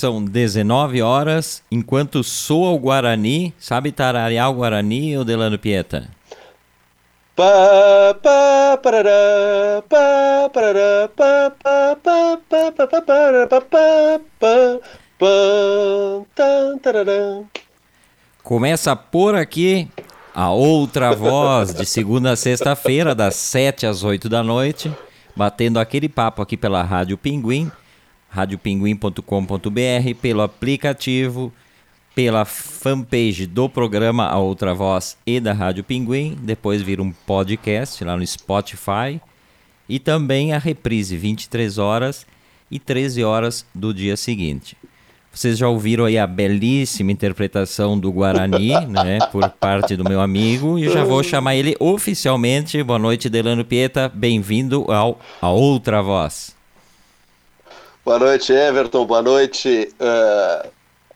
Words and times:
são 0.00 0.24
19 0.24 1.02
horas, 1.02 1.62
enquanto 1.70 2.24
soa 2.24 2.70
o 2.70 2.78
Guarani. 2.78 3.54
Sabe 3.58 3.92
tararear 3.92 4.50
o 4.50 4.54
Guarani, 4.54 5.18
ou 5.18 5.24
Delano 5.24 5.58
Pieta? 5.58 6.08
Começa 18.42 18.96
por 18.96 19.34
aqui 19.34 19.86
a 20.34 20.50
outra 20.50 21.14
voz 21.14 21.74
de 21.74 21.84
segunda 21.84 22.32
a 22.32 22.36
sexta-feira, 22.36 23.14
das 23.14 23.36
7 23.36 23.86
às 23.86 24.02
8 24.02 24.28
da 24.30 24.42
noite, 24.42 24.90
batendo 25.36 25.78
aquele 25.78 26.08
papo 26.08 26.40
aqui 26.40 26.56
pela 26.56 26.82
Rádio 26.82 27.18
Pinguim 27.18 27.70
radiopinguim.com.br, 28.30 30.14
pelo 30.20 30.42
aplicativo, 30.42 31.52
pela 32.14 32.44
fanpage 32.44 33.46
do 33.46 33.68
programa 33.68 34.26
A 34.26 34.38
Outra 34.38 34.74
Voz 34.74 35.16
e 35.26 35.40
da 35.40 35.52
Rádio 35.52 35.84
Pinguim, 35.84 36.36
depois 36.40 36.82
vira 36.82 37.02
um 37.02 37.12
podcast 37.12 38.02
lá 38.04 38.16
no 38.16 38.26
Spotify 38.26 39.20
e 39.88 39.98
também 39.98 40.52
a 40.52 40.58
reprise 40.58 41.16
23 41.16 41.78
horas 41.78 42.26
e 42.70 42.78
13 42.78 43.24
horas 43.24 43.66
do 43.74 43.92
dia 43.92 44.16
seguinte. 44.16 44.76
Vocês 45.32 45.58
já 45.58 45.68
ouviram 45.68 46.04
aí 46.04 46.18
a 46.18 46.26
belíssima 46.26 47.12
interpretação 47.12 47.98
do 47.98 48.10
Guarani, 48.10 48.74
né, 48.86 49.18
por 49.30 49.48
parte 49.48 49.96
do 49.96 50.04
meu 50.04 50.20
amigo, 50.20 50.78
e 50.78 50.88
já 50.88 51.04
vou 51.04 51.22
chamar 51.22 51.54
ele 51.54 51.76
oficialmente. 51.78 52.82
Boa 52.82 52.98
noite, 52.98 53.28
Delano 53.28 53.64
Pieta, 53.64 54.08
bem-vindo 54.12 54.90
ao 54.90 55.20
A 55.40 55.50
Outra 55.50 56.02
Voz. 56.02 56.59
Boa 58.02 58.18
noite, 58.18 58.50
Everton. 58.50 59.04
Boa 59.04 59.20
noite 59.20 59.88
uh, 60.00 60.68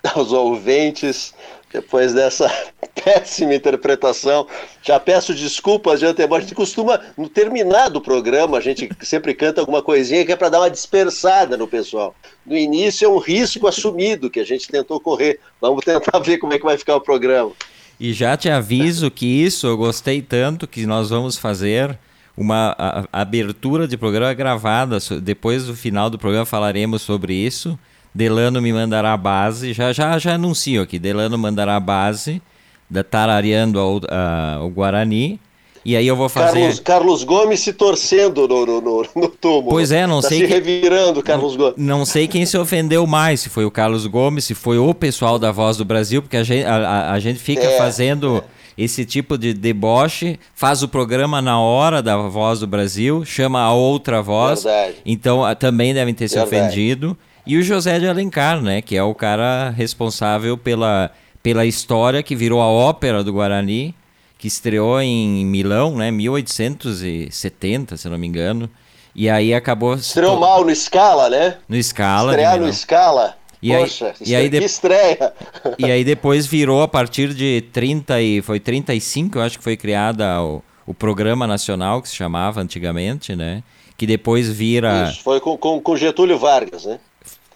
aos 0.15 0.33
ouvintes. 0.33 1.35
Depois 1.73 2.13
dessa 2.13 2.49
péssima 3.03 3.55
interpretação, 3.55 4.47
já 4.81 5.01
peço 5.01 5.35
desculpas 5.35 5.99
de 5.99 6.07
antemão. 6.07 6.37
A 6.37 6.41
gente 6.41 6.55
costuma, 6.55 7.01
no 7.17 7.29
terminar 7.29 7.89
do 7.89 8.01
programa, 8.01 8.59
a 8.59 8.61
gente 8.61 8.89
sempre 9.01 9.35
canta 9.35 9.61
alguma 9.61 9.83
coisinha 9.83 10.25
que 10.25 10.31
é 10.31 10.37
para 10.37 10.51
dar 10.51 10.61
uma 10.61 10.71
dispersada 10.71 11.57
no 11.57 11.67
pessoal. 11.67 12.15
No 12.47 12.57
início 12.57 13.07
é 13.07 13.09
um 13.09 13.19
risco 13.19 13.67
assumido 13.67 14.31
que 14.31 14.39
a 14.39 14.45
gente 14.45 14.69
tentou 14.69 15.01
correr. 15.01 15.41
Vamos 15.61 15.85
tentar 15.85 16.19
ver 16.21 16.39
como 16.39 16.53
é 16.53 16.59
que 16.59 16.65
vai 16.65 16.77
ficar 16.77 16.97
o 16.97 17.01
programa. 17.01 17.51
E 17.99 18.13
já 18.13 18.37
te 18.37 18.51
aviso 18.51 19.11
que 19.11 19.27
isso 19.27 19.67
eu 19.67 19.77
gostei 19.77 20.21
tanto 20.21 20.69
que 20.69 20.85
nós 20.85 21.11
vamos 21.11 21.39
fazer 21.39 21.99
uma 22.37 22.75
a, 22.79 23.05
a 23.13 23.21
abertura 23.21 23.87
de 23.87 23.97
programa 23.97 24.33
gravada. 24.35 24.99
Depois 25.23 25.67
do 25.67 25.75
final 25.75 26.11
do 26.11 26.19
programa 26.19 26.45
falaremos 26.47 27.03
sobre 27.03 27.35
isso. 27.35 27.79
Delano 28.15 28.63
me 28.63 28.73
mandará 28.73 29.13
a 29.13 29.17
base, 29.17 29.73
já 29.73 29.93
já 29.93 30.19
já 30.19 30.35
anuncio 30.35 30.83
aqui. 30.83 30.99
Delano 30.99 31.37
mandará 31.37 31.77
a 31.77 31.81
base 31.81 32.41
da 32.89 33.03
tarareando 33.03 33.79
ao, 33.79 34.01
a, 34.09 34.61
o 34.63 34.69
Guarani. 34.69 35.41
E 35.85 35.97
aí 35.97 36.07
eu 36.07 36.17
vou 36.17 36.31
fazer. 36.31 36.61
Carlos, 36.61 36.81
Carlos 36.81 37.25
Gomes 37.25 37.61
se 37.61 37.73
torcendo 37.73 38.49
no, 38.49 38.65
no, 38.65 38.81
no, 38.81 39.07
no 39.15 39.29
túmulo. 39.29 39.69
Pois 39.69 39.93
é, 39.93 40.07
não 40.07 40.23
tá 40.23 40.29
sei. 40.29 40.39
Se 40.39 40.47
que... 40.47 40.53
revirando, 40.53 41.23
Carlos 41.23 41.53
não, 41.53 41.59
Gomes. 41.59 41.75
Não 41.77 42.05
sei 42.07 42.27
quem 42.27 42.47
se 42.47 42.57
ofendeu 42.57 43.07
mais, 43.07 43.41
se 43.41 43.51
foi 43.51 43.67
o 43.67 43.71
Carlos 43.71 44.07
Gomes, 44.07 44.45
se 44.45 44.55
foi 44.55 44.79
o 44.79 44.95
pessoal 44.95 45.39
da 45.39 45.53
Voz 45.53 45.77
do 45.77 45.85
Brasil, 45.85 46.23
porque 46.23 46.39
a 46.39 46.43
gente, 46.43 46.65
a, 46.65 46.77
a, 46.77 47.13
a 47.13 47.21
gente 47.21 47.39
fica 47.39 47.65
é, 47.65 47.77
fazendo. 47.77 48.39
É 48.39 48.64
esse 48.77 49.05
tipo 49.05 49.39
de 49.39 49.55
deboche, 49.55 50.39
faz 50.55 50.83
o 50.83 50.89
programa 50.89 51.41
na 51.41 51.61
hora 51.61 52.03
da 52.03 52.17
Voz 52.17 52.61
do 52.61 52.67
Brasil, 52.67 53.25
chama 53.25 53.61
a 53.61 53.73
outra 53.73 54.21
voz, 54.21 54.65
Verdade. 54.65 54.97
então 55.07 55.43
também 55.55 55.95
devem 55.95 56.13
ter 56.15 56.29
se 56.29 56.35
Verdade. 56.37 56.57
ofendido. 56.67 57.17
E 57.47 57.57
o 57.57 57.63
José 57.63 57.99
de 57.99 58.09
Alencar, 58.09 58.61
né, 58.61 58.81
que 58.81 58.97
é 58.97 59.03
o 59.03 59.15
cara 59.15 59.71
responsável 59.71 60.57
pela, 60.57 61.11
pela 61.43 61.67
história 61.67 62.23
que 62.23 62.35
virou 62.35 62.61
a 62.61 62.67
ópera 62.67 63.23
do 63.23 63.33
Guarani, 63.33 63.95
que 64.39 64.49
estreou 64.49 65.01
em 65.01 65.45
Milão, 65.45 65.95
né, 65.97 66.11
1870, 66.11 67.97
se 67.97 68.09
não 68.09 68.19
me 68.19 68.27
engano. 68.27 68.69
E 69.15 69.31
aí 69.31 69.55
acabou. 69.55 69.95
Estreou 69.95 70.41
mal 70.41 70.65
no 70.65 70.75
Scala, 70.75 71.31
né? 71.31 71.57
No 71.69 71.81
Scala. 71.81 72.33
Estrear 72.33 72.59
no 72.59 72.73
Scala. 72.73 73.37
E 73.65 73.71
Poxa, 73.71 74.09
aí, 74.09 74.27
e 74.27 74.35
aí 74.37 74.49
de... 74.51 74.59
que 74.59 74.65
estreia! 74.67 75.33
E 75.79 75.91
aí 75.91 76.05
depois 76.05 76.47
virou 76.47 76.83
a 76.83 76.89
partir 76.89 77.33
de 77.33 77.65
30 77.73 78.21
e 78.21 78.43
foi 78.43 78.61
35, 78.61 79.39
eu 79.39 79.43
acho 79.43 79.57
que 79.57 79.65
foi 79.65 79.75
criada 79.75 80.43
o, 80.43 80.63
o 80.87 80.93
programa 80.93 81.47
nacional 81.47 82.03
que 82.03 82.11
se 82.11 82.15
chamava 82.15 82.61
antigamente, 82.61 83.35
né? 83.35 83.63
Que 83.97 84.07
depois 84.07 84.51
vira 84.51 85.09
Isso, 85.09 85.23
foi 85.23 85.41
com, 85.41 85.57
com, 85.57 85.81
com 85.81 85.97
Getúlio 85.97 86.39
Vargas, 86.39 86.85
né? 86.85 87.01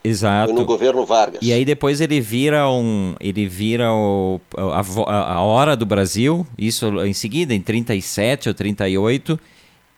Exato. 0.03 0.53
Foi 0.53 0.59
no 0.59 0.65
governo 0.65 1.05
Vargas. 1.05 1.41
E 1.43 1.53
aí 1.53 1.63
depois 1.63 2.01
ele 2.01 2.23
vira 2.23 2.71
um, 2.71 3.15
ele 3.21 3.47
vira 3.47 3.93
o, 3.93 4.41
a, 4.57 5.35
a 5.35 5.43
hora 5.43 5.77
do 5.77 5.85
Brasil, 5.85 6.47
isso 6.57 6.87
em 7.05 7.13
seguida 7.13 7.53
em 7.53 7.61
37 7.61 8.49
ou 8.49 8.55
38 8.55 9.39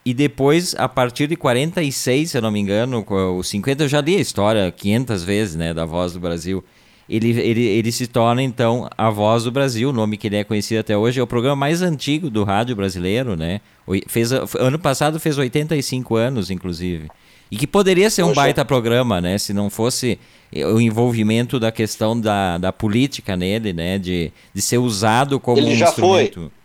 e 0.04 0.14
depois, 0.14 0.74
a 0.78 0.88
partir 0.88 1.26
de 1.26 1.36
46, 1.36 2.30
se 2.30 2.38
eu 2.38 2.42
não 2.42 2.50
me 2.50 2.58
engano, 2.58 3.04
os 3.36 3.48
50, 3.48 3.84
eu 3.84 3.88
já 3.88 4.00
li 4.00 4.16
a 4.16 4.20
história 4.20 4.72
500 4.72 5.22
vezes, 5.22 5.56
né, 5.56 5.74
da 5.74 5.84
Voz 5.84 6.14
do 6.14 6.20
Brasil. 6.20 6.64
Ele, 7.08 7.38
ele, 7.38 7.62
ele 7.62 7.92
se 7.92 8.06
torna, 8.06 8.42
então, 8.42 8.88
a 8.96 9.10
Voz 9.10 9.44
do 9.44 9.50
Brasil, 9.50 9.90
o 9.90 9.92
nome 9.92 10.16
que 10.16 10.28
ele 10.28 10.36
é 10.36 10.44
conhecido 10.44 10.80
até 10.80 10.96
hoje. 10.96 11.20
É 11.20 11.22
o 11.22 11.26
programa 11.26 11.56
mais 11.56 11.82
antigo 11.82 12.30
do 12.30 12.44
rádio 12.44 12.76
brasileiro, 12.76 13.36
né? 13.36 13.60
Fez, 14.06 14.30
ano 14.32 14.78
passado 14.78 15.18
fez 15.18 15.36
85 15.36 16.14
anos, 16.14 16.50
inclusive. 16.50 17.08
E 17.50 17.56
que 17.56 17.66
poderia 17.66 18.08
ser 18.08 18.22
um 18.22 18.28
Poxa. 18.28 18.40
baita 18.40 18.64
programa, 18.64 19.20
né? 19.20 19.36
Se 19.36 19.52
não 19.52 19.68
fosse 19.68 20.20
o 20.72 20.80
envolvimento 20.80 21.58
da 21.58 21.72
questão 21.72 22.18
da, 22.18 22.58
da 22.58 22.72
política 22.72 23.36
nele, 23.36 23.72
né? 23.72 23.98
De, 23.98 24.32
de 24.54 24.62
ser 24.62 24.78
usado 24.78 25.40
como 25.40 25.58
ele 25.58 25.72
um 25.72 25.76
já 25.76 25.88
instrumento. 25.88 26.40
Foi. 26.40 26.59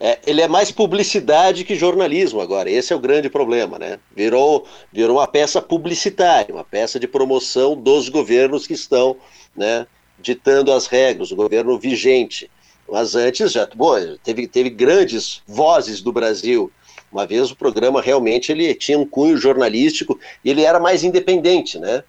É, 0.00 0.18
ele 0.26 0.40
é 0.40 0.46
mais 0.46 0.70
publicidade 0.70 1.64
que 1.64 1.74
jornalismo 1.74 2.40
agora. 2.40 2.70
Esse 2.70 2.92
é 2.92 2.96
o 2.96 3.00
grande 3.00 3.28
problema, 3.28 3.78
né? 3.78 3.98
Virou, 4.14 4.64
virou 4.92 5.16
uma 5.16 5.26
peça 5.26 5.60
publicitária, 5.60 6.54
uma 6.54 6.64
peça 6.64 7.00
de 7.00 7.08
promoção 7.08 7.74
dos 7.74 8.08
governos 8.08 8.66
que 8.66 8.74
estão, 8.74 9.16
né, 9.56 9.86
ditando 10.20 10.72
as 10.72 10.86
regras, 10.86 11.32
o 11.32 11.36
governo 11.36 11.76
vigente. 11.78 12.48
Mas 12.88 13.16
antes 13.16 13.50
já, 13.52 13.68
bom, 13.74 13.94
teve, 14.22 14.46
teve 14.46 14.70
grandes 14.70 15.42
vozes 15.46 16.00
do 16.00 16.12
Brasil. 16.12 16.70
Uma 17.10 17.26
vez 17.26 17.50
o 17.50 17.56
programa 17.56 18.00
realmente 18.00 18.52
ele 18.52 18.74
tinha 18.74 18.98
um 18.98 19.06
cunho 19.06 19.36
jornalístico 19.36 20.18
e 20.44 20.50
ele 20.50 20.62
era 20.62 20.78
mais 20.78 21.02
independente, 21.02 21.78
né? 21.78 22.04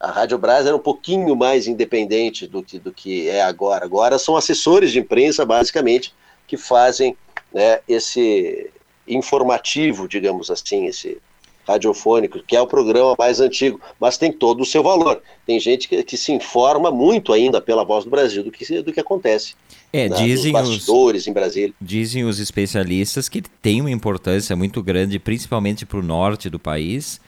A 0.00 0.10
Rádio 0.12 0.38
Brás 0.38 0.64
era 0.64 0.76
um 0.76 0.80
pouquinho 0.80 1.34
mais 1.34 1.66
independente 1.66 2.46
do 2.46 2.62
que, 2.62 2.78
do 2.78 2.92
que 2.92 3.28
é 3.28 3.42
agora. 3.42 3.84
Agora 3.84 4.18
são 4.18 4.36
assessores 4.36 4.92
de 4.92 5.00
imprensa, 5.00 5.44
basicamente, 5.44 6.14
que 6.48 6.56
fazem 6.56 7.16
né, 7.54 7.78
esse 7.86 8.70
informativo, 9.06 10.08
digamos 10.08 10.50
assim, 10.50 10.86
esse 10.86 11.18
radiofônico, 11.66 12.42
que 12.42 12.56
é 12.56 12.60
o 12.60 12.66
programa 12.66 13.14
mais 13.18 13.40
antigo, 13.40 13.78
mas 14.00 14.16
tem 14.16 14.32
todo 14.32 14.62
o 14.62 14.64
seu 14.64 14.82
valor. 14.82 15.22
Tem 15.46 15.60
gente 15.60 15.86
que, 15.86 16.02
que 16.02 16.16
se 16.16 16.32
informa 16.32 16.90
muito 16.90 17.32
ainda 17.32 17.60
pela 17.60 17.84
Voz 17.84 18.04
do 18.04 18.10
Brasil 18.10 18.42
do 18.42 18.50
que, 18.50 18.82
do 18.82 18.92
que 18.92 18.98
acontece. 18.98 19.54
É, 19.92 20.08
né, 20.08 20.16
dizem 20.16 20.50
bastidores 20.50 21.22
os, 21.22 21.28
em 21.28 21.32
Brasília. 21.32 21.74
Dizem 21.80 22.24
os 22.24 22.38
especialistas 22.38 23.28
que 23.28 23.42
tem 23.42 23.82
uma 23.82 23.90
importância 23.90 24.56
muito 24.56 24.82
grande, 24.82 25.18
principalmente 25.18 25.84
para 25.84 25.98
o 25.98 26.02
norte 26.02 26.48
do 26.48 26.58
país, 26.58 27.20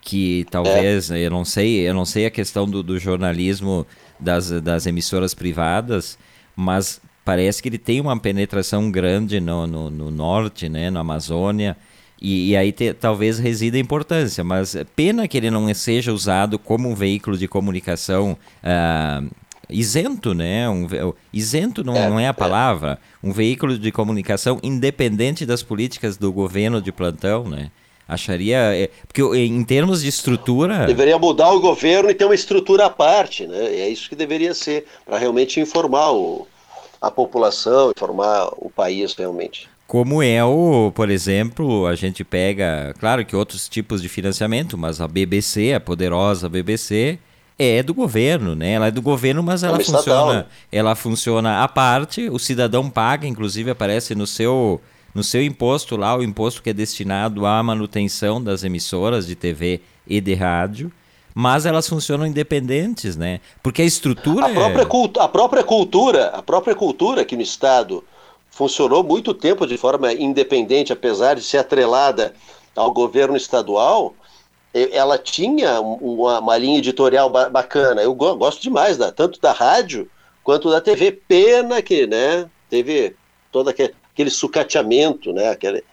que 0.00 0.44
talvez, 0.50 1.12
é. 1.12 1.26
eu 1.26 1.30
não 1.30 1.44
sei, 1.44 1.88
eu 1.88 1.94
não 1.94 2.04
sei 2.04 2.26
a 2.26 2.30
questão 2.30 2.68
do, 2.68 2.82
do 2.82 2.98
jornalismo 2.98 3.86
das, 4.18 4.50
das 4.60 4.86
emissoras 4.86 5.34
privadas, 5.34 6.18
mas 6.56 7.00
parece 7.24 7.62
que 7.62 7.68
ele 7.68 7.78
tem 7.78 8.00
uma 8.00 8.18
penetração 8.18 8.90
grande 8.90 9.40
no, 9.40 9.66
no, 9.66 9.90
no 9.90 10.10
norte, 10.10 10.68
né, 10.68 10.90
na 10.90 11.00
Amazônia, 11.00 11.76
e, 12.20 12.50
e 12.50 12.56
aí 12.56 12.72
te, 12.72 12.92
talvez 12.92 13.38
resida 13.38 13.76
a 13.76 13.80
importância, 13.80 14.44
mas 14.44 14.76
pena 14.94 15.26
que 15.26 15.36
ele 15.36 15.50
não 15.50 15.72
seja 15.74 16.12
usado 16.12 16.58
como 16.58 16.88
um 16.88 16.94
veículo 16.94 17.36
de 17.36 17.48
comunicação 17.48 18.36
uh, 18.62 19.28
isento, 19.68 20.34
né? 20.34 20.68
Um, 20.68 20.86
isento 21.32 21.82
não 21.84 21.96
é, 21.96 22.08
não 22.08 22.20
é 22.20 22.28
a 22.28 22.34
palavra, 22.34 22.98
é. 23.22 23.26
um 23.26 23.32
veículo 23.32 23.78
de 23.78 23.90
comunicação 23.90 24.58
independente 24.62 25.44
das 25.44 25.62
políticas 25.62 26.16
do 26.16 26.32
governo 26.32 26.80
de 26.80 26.92
plantão, 26.92 27.44
né? 27.44 27.70
Acharia. 28.06 28.58
É, 28.74 28.90
porque 29.06 29.22
em 29.22 29.64
termos 29.64 30.02
de 30.02 30.08
estrutura. 30.08 30.86
Deveria 30.86 31.18
mudar 31.18 31.50
o 31.50 31.60
governo 31.60 32.10
e 32.10 32.14
ter 32.14 32.24
uma 32.26 32.34
estrutura 32.34 32.86
à 32.86 32.90
parte, 32.90 33.46
né? 33.46 33.66
É 33.66 33.88
isso 33.88 34.08
que 34.08 34.16
deveria 34.16 34.54
ser, 34.54 34.86
para 35.04 35.18
realmente 35.18 35.58
informar 35.60 36.12
o, 36.12 36.46
a 37.06 37.10
população, 37.10 37.90
informar 37.90 38.48
o 38.56 38.70
país 38.70 39.14
realmente. 39.14 39.68
Como 39.86 40.22
é 40.22 40.42
o, 40.42 40.90
por 40.94 41.10
exemplo, 41.10 41.86
a 41.86 41.94
gente 41.94 42.24
pega, 42.24 42.94
claro 42.98 43.24
que 43.24 43.36
outros 43.36 43.68
tipos 43.68 44.00
de 44.00 44.08
financiamento, 44.08 44.78
mas 44.78 45.00
a 45.00 45.06
BBC, 45.06 45.74
a 45.74 45.80
poderosa 45.80 46.48
BBC, 46.48 47.18
é 47.58 47.82
do 47.82 47.92
governo, 47.92 48.54
né? 48.54 48.72
Ela 48.72 48.86
é 48.86 48.90
do 48.90 49.02
governo, 49.02 49.42
mas 49.42 49.62
ela 49.62 49.78
é 49.78 49.84
funciona, 49.84 50.46
ela 50.72 50.94
funciona 50.94 51.62
à 51.62 51.68
parte, 51.68 52.28
o 52.30 52.38
cidadão 52.38 52.88
paga, 52.88 53.26
inclusive 53.26 53.70
aparece 53.70 54.14
no 54.14 54.26
seu 54.26 54.80
no 55.14 55.22
seu 55.22 55.44
imposto 55.44 55.96
lá, 55.96 56.16
o 56.16 56.24
imposto 56.24 56.60
que 56.60 56.70
é 56.70 56.72
destinado 56.72 57.46
à 57.46 57.62
manutenção 57.62 58.42
das 58.42 58.64
emissoras 58.64 59.28
de 59.28 59.36
TV 59.36 59.80
e 60.08 60.20
de 60.20 60.34
rádio 60.34 60.90
mas 61.34 61.66
elas 61.66 61.88
funcionam 61.88 62.26
independentes, 62.26 63.16
né? 63.16 63.40
Porque 63.62 63.82
a 63.82 63.84
estrutura 63.84 64.46
a 64.46 64.50
própria, 64.50 64.82
é... 64.82 64.86
cultu 64.86 65.20
a 65.20 65.28
própria 65.28 65.64
cultura, 65.64 66.26
a 66.28 66.42
própria 66.42 66.74
cultura 66.74 67.22
aqui 67.22 67.34
no 67.34 67.42
estado 67.42 68.04
funcionou 68.50 69.02
muito 69.02 69.34
tempo 69.34 69.66
de 69.66 69.76
forma 69.76 70.12
independente, 70.12 70.92
apesar 70.92 71.34
de 71.34 71.42
ser 71.42 71.58
atrelada 71.58 72.34
ao 72.76 72.92
governo 72.92 73.36
estadual, 73.36 74.14
ela 74.72 75.18
tinha 75.18 75.80
uma, 75.80 76.38
uma 76.38 76.56
linha 76.56 76.78
editorial 76.78 77.28
bacana. 77.28 78.00
Eu 78.02 78.14
gosto 78.14 78.62
demais 78.62 78.96
da, 78.96 79.10
tanto 79.10 79.40
da 79.40 79.52
rádio 79.52 80.08
quanto 80.42 80.70
da 80.70 80.80
TV. 80.80 81.12
Pena 81.12 81.82
que, 81.82 82.06
né, 82.06 82.48
teve 82.68 83.16
todo 83.50 83.68
aquele 83.70 84.30
sucateamento, 84.30 85.32
né, 85.32 85.50
aquele, 85.50 85.84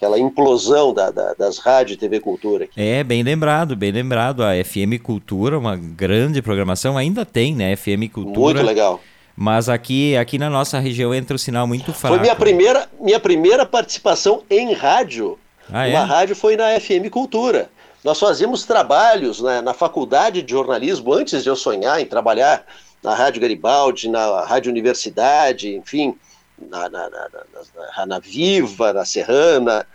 aquela 0.00 0.18
implosão 0.18 0.94
da, 0.94 1.10
da, 1.10 1.34
das 1.34 1.58
rádios 1.58 1.96
e 1.96 2.00
TV 2.00 2.20
Cultura. 2.20 2.64
Aqui. 2.64 2.72
É, 2.80 3.04
bem 3.04 3.22
lembrado, 3.22 3.76
bem 3.76 3.92
lembrado. 3.92 4.42
A 4.42 4.52
FM 4.64 4.98
Cultura, 5.02 5.58
uma 5.58 5.76
grande 5.76 6.40
programação, 6.40 6.96
ainda 6.96 7.26
tem, 7.26 7.54
né? 7.54 7.76
FM 7.76 8.10
Cultura. 8.10 8.54
Muito 8.54 8.66
legal. 8.66 8.98
Mas 9.36 9.68
aqui, 9.68 10.16
aqui 10.16 10.38
na 10.38 10.48
nossa 10.48 10.78
região 10.78 11.14
entra 11.14 11.36
o 11.36 11.38
sinal 11.38 11.66
muito 11.66 11.92
fraco. 11.92 12.14
Foi 12.14 12.22
minha 12.22 12.34
primeira, 12.34 12.88
minha 12.98 13.20
primeira 13.20 13.66
participação 13.66 14.42
em 14.48 14.72
rádio. 14.72 15.38
Ah, 15.70 15.86
é? 15.86 15.90
Uma 15.90 16.04
rádio 16.06 16.34
foi 16.34 16.56
na 16.56 16.80
FM 16.80 17.10
Cultura. 17.10 17.70
Nós 18.02 18.18
fazíamos 18.18 18.64
trabalhos 18.64 19.42
né, 19.42 19.60
na 19.60 19.74
faculdade 19.74 20.40
de 20.40 20.50
jornalismo 20.50 21.12
antes 21.12 21.42
de 21.42 21.50
eu 21.50 21.56
sonhar 21.56 22.00
em 22.00 22.06
trabalhar 22.06 22.64
na 23.02 23.14
Rádio 23.14 23.42
Garibaldi, 23.42 24.08
na 24.08 24.44
Rádio 24.44 24.70
Universidade, 24.70 25.74
enfim, 25.76 26.14
na, 26.60 26.88
na, 26.88 27.10
na, 27.10 28.06
na 28.06 28.18
Viva, 28.18 28.92
na 28.92 29.04
Serrana, 29.04 29.86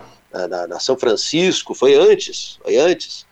na, 0.68 0.80
São 0.80 0.98
Francisco, 0.98 1.74
foi 1.74 1.96
antes, 1.96 2.60
foi 2.62 2.78
antes. 2.78 3.26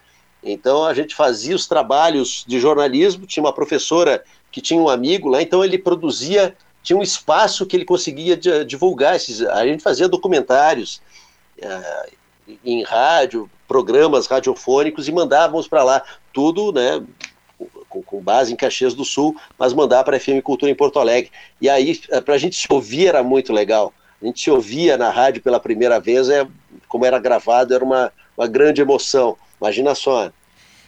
Então 0.44 0.86
a 0.86 0.94
gente 0.94 1.16
fazia 1.16 1.56
os 1.56 1.68
trabalhos 1.68 2.44
de 2.48 2.60
jornalismo, 2.60 3.26
tinha 3.26 3.44
uma 3.44 3.54
professora 3.54 4.24
que 4.52 4.62
tinha 4.62 4.80
um 4.80 4.90
amigo 4.90 5.30
lá, 5.30 5.42
então 5.42 5.64
ele 5.64 5.78
produzia, 5.78 6.56
tinha 6.82 6.98
um 6.98 7.02
espaço 7.02 7.66
que 7.66 7.76
ele 7.76 7.86
conseguia 7.86 8.38
divulgar, 8.66 9.16
esses, 9.16 9.42
a 9.42 9.66
gente 9.66 9.82
fazia 9.82 10.08
documentários 10.08 11.02
uh, 11.60 12.12
em 12.64 12.84
rádio, 12.84 13.50
programas 13.68 14.28
radiofônicos 14.28 15.08
e 15.08 15.12
mandávamos 15.12 15.68
para 15.68 15.84
lá, 15.84 16.04
tudo, 16.32 16.72
né, 16.72 17.02
com, 17.94 18.01
com, 18.01 18.19
base 18.19 18.51
em 18.51 18.56
Caxias 18.56 18.95
do 18.95 19.06
Sul, 19.06 19.36
mas 19.57 19.72
mandar 19.72 20.04
para 20.04 20.18
a 20.18 20.19
FM 20.19 20.42
Cultura 20.44 20.72
em 20.72 20.75
Porto 20.75 20.98
Alegre. 20.98 21.30
E 21.62 21.69
aí, 21.69 22.00
eh, 22.10 22.19
para 22.19 22.34
a 22.34 22.38
gente 22.40 22.56
se 22.56 22.68
ouvir 22.72 23.07
era 23.07 23.22
muito 23.22 23.54
legal. 23.54 23.94
A 24.19 24.25
gente 24.25 24.42
se 24.42 24.50
ouvia 24.50 24.98
na 24.98 25.12
rádio 25.12 25.42
pela 25.44 25.60
primeira 25.60 26.00
vez, 26.00 26.28
é, 26.30 26.48
como 26.88 27.06
era 27.06 27.19
gravado, 27.19 27.74
era 27.74 27.84
uma, 27.84 28.12
uma 28.36 28.48
grande 28.48 28.81
emoção. 28.81 29.38
Imagina 29.62 29.94
só. 29.94 30.31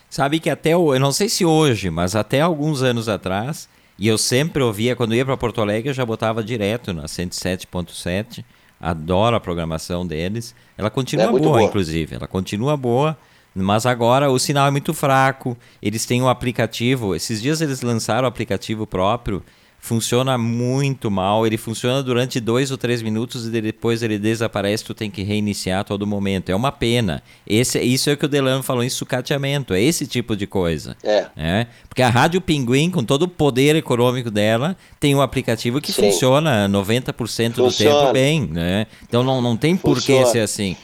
Sabe 0.09 0.39
que 0.39 0.49
até, 0.49 0.73
eu 0.73 0.99
não 0.99 1.11
sei 1.11 1.29
se 1.29 1.45
hoje, 1.45 1.89
mas 1.89 2.15
até 2.15 2.41
alguns 2.41 2.81
anos 2.81 3.07
atrás, 3.07 3.69
e 3.99 4.07
eu 4.07 4.17
sempre 4.17 4.63
ouvia, 4.63 4.95
quando 4.95 5.13
ia 5.13 5.25
para 5.25 5.37
Porto 5.37 5.61
Alegre, 5.61 5.89
eu 5.89 5.93
já 5.93 6.05
botava 6.05 6.43
direto 6.43 6.93
na 6.93 7.03
107.7. 7.03 8.43
Adoro 8.79 9.35
a 9.35 9.39
programação 9.39 10.05
deles. 10.05 10.55
Ela 10.77 10.89
continua 10.89 11.25
é 11.25 11.29
boa, 11.29 11.41
boa, 11.41 11.63
inclusive. 11.63 12.15
Ela 12.15 12.27
continua 12.27 12.75
boa. 12.75 13.17
Mas 13.55 13.85
agora 13.85 14.29
o 14.29 14.37
sinal 14.37 14.67
é 14.67 14.71
muito 14.71 14.93
fraco. 14.93 15.57
Eles 15.81 16.05
têm 16.05 16.21
um 16.21 16.27
aplicativo. 16.27 17.15
Esses 17.15 17.41
dias 17.41 17.61
eles 17.61 17.81
lançaram 17.81 18.25
o 18.25 18.27
aplicativo 18.27 18.85
próprio. 18.85 19.41
Funciona 19.79 20.37
muito 20.37 21.09
mal. 21.09 21.47
Ele 21.47 21.57
funciona 21.57 22.03
durante 22.03 22.41
dois 22.41 22.69
ou 22.69 22.77
três 22.77 23.01
minutos 23.01 23.47
e 23.47 23.49
depois 23.49 24.03
ele 24.03 24.19
desaparece. 24.19 24.83
Tu 24.83 24.93
tem 24.93 25.09
que 25.09 25.23
reiniciar 25.23 25.81
a 25.81 25.83
todo 25.85 26.05
momento. 26.05 26.49
É 26.49 26.55
uma 26.55 26.71
pena. 26.71 27.23
Esse, 27.47 27.79
isso 27.79 28.09
é 28.09 28.13
o 28.13 28.17
que 28.17 28.25
o 28.25 28.27
Delano 28.27 28.61
falou 28.61 28.83
em 28.83 28.89
sucateamento. 28.89 29.73
É 29.73 29.81
esse 29.81 30.05
tipo 30.05 30.35
de 30.35 30.45
coisa. 30.45 30.97
É. 31.01 31.27
é. 31.37 31.67
Porque 31.87 32.01
a 32.01 32.09
Rádio 32.09 32.41
Pinguim, 32.41 32.89
com 32.89 33.05
todo 33.05 33.21
o 33.21 33.27
poder 33.27 33.77
econômico 33.77 34.29
dela, 34.29 34.75
tem 34.99 35.15
um 35.15 35.21
aplicativo 35.21 35.79
que 35.79 35.93
Sim. 35.93 36.11
funciona 36.11 36.67
90% 36.67 37.13
funciona. 37.13 37.69
do 37.69 37.71
tempo 37.71 38.11
bem. 38.11 38.49
Né? 38.51 38.87
Então 39.07 39.23
não, 39.23 39.41
não 39.41 39.55
tem 39.55 39.77
por 39.77 40.01
que 40.01 40.25
ser 40.25 40.39
assim. 40.39 40.75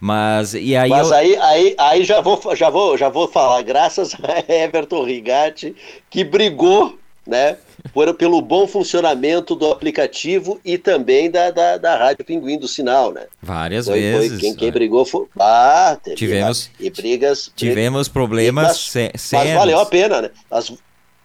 Mas 0.00 0.54
e 0.54 0.76
aí 0.76 0.90
Mas 0.90 1.08
eu... 1.08 1.14
aí, 1.14 1.36
aí, 1.36 1.74
aí 1.76 2.04
já 2.04 2.20
vou 2.20 2.40
já 2.54 2.70
vou 2.70 2.96
já 2.96 3.08
vou 3.08 3.26
falar 3.26 3.62
graças 3.62 4.14
a 4.14 4.44
Everton 4.52 5.02
Rigatti 5.04 5.74
que 6.08 6.22
brigou, 6.22 6.96
né, 7.26 7.56
por, 7.92 8.12
pelo 8.14 8.40
bom 8.40 8.66
funcionamento 8.66 9.56
do 9.56 9.70
aplicativo 9.70 10.60
e 10.64 10.78
também 10.78 11.30
da, 11.30 11.50
da, 11.50 11.76
da 11.76 11.96
Rádio 11.96 12.24
Pinguim 12.24 12.58
do 12.58 12.68
Sinal, 12.68 13.12
né? 13.12 13.26
Várias 13.42 13.86
foi, 13.86 14.00
vezes. 14.00 14.30
Foi 14.30 14.38
quem, 14.38 14.54
quem 14.54 14.70
brigou 14.70 15.04
foi 15.04 15.26
ah, 15.38 15.98
teve, 16.02 16.16
tivemos 16.16 16.70
e 16.78 16.90
brigas 16.90 17.50
tivemos 17.56 18.08
problemas 18.08 18.68
mas, 18.94 19.12
sérios. 19.20 19.32
Mas 19.32 19.54
valeu 19.54 19.80
a 19.80 19.86
pena, 19.86 20.22
né? 20.22 20.30
Mas, 20.48 20.72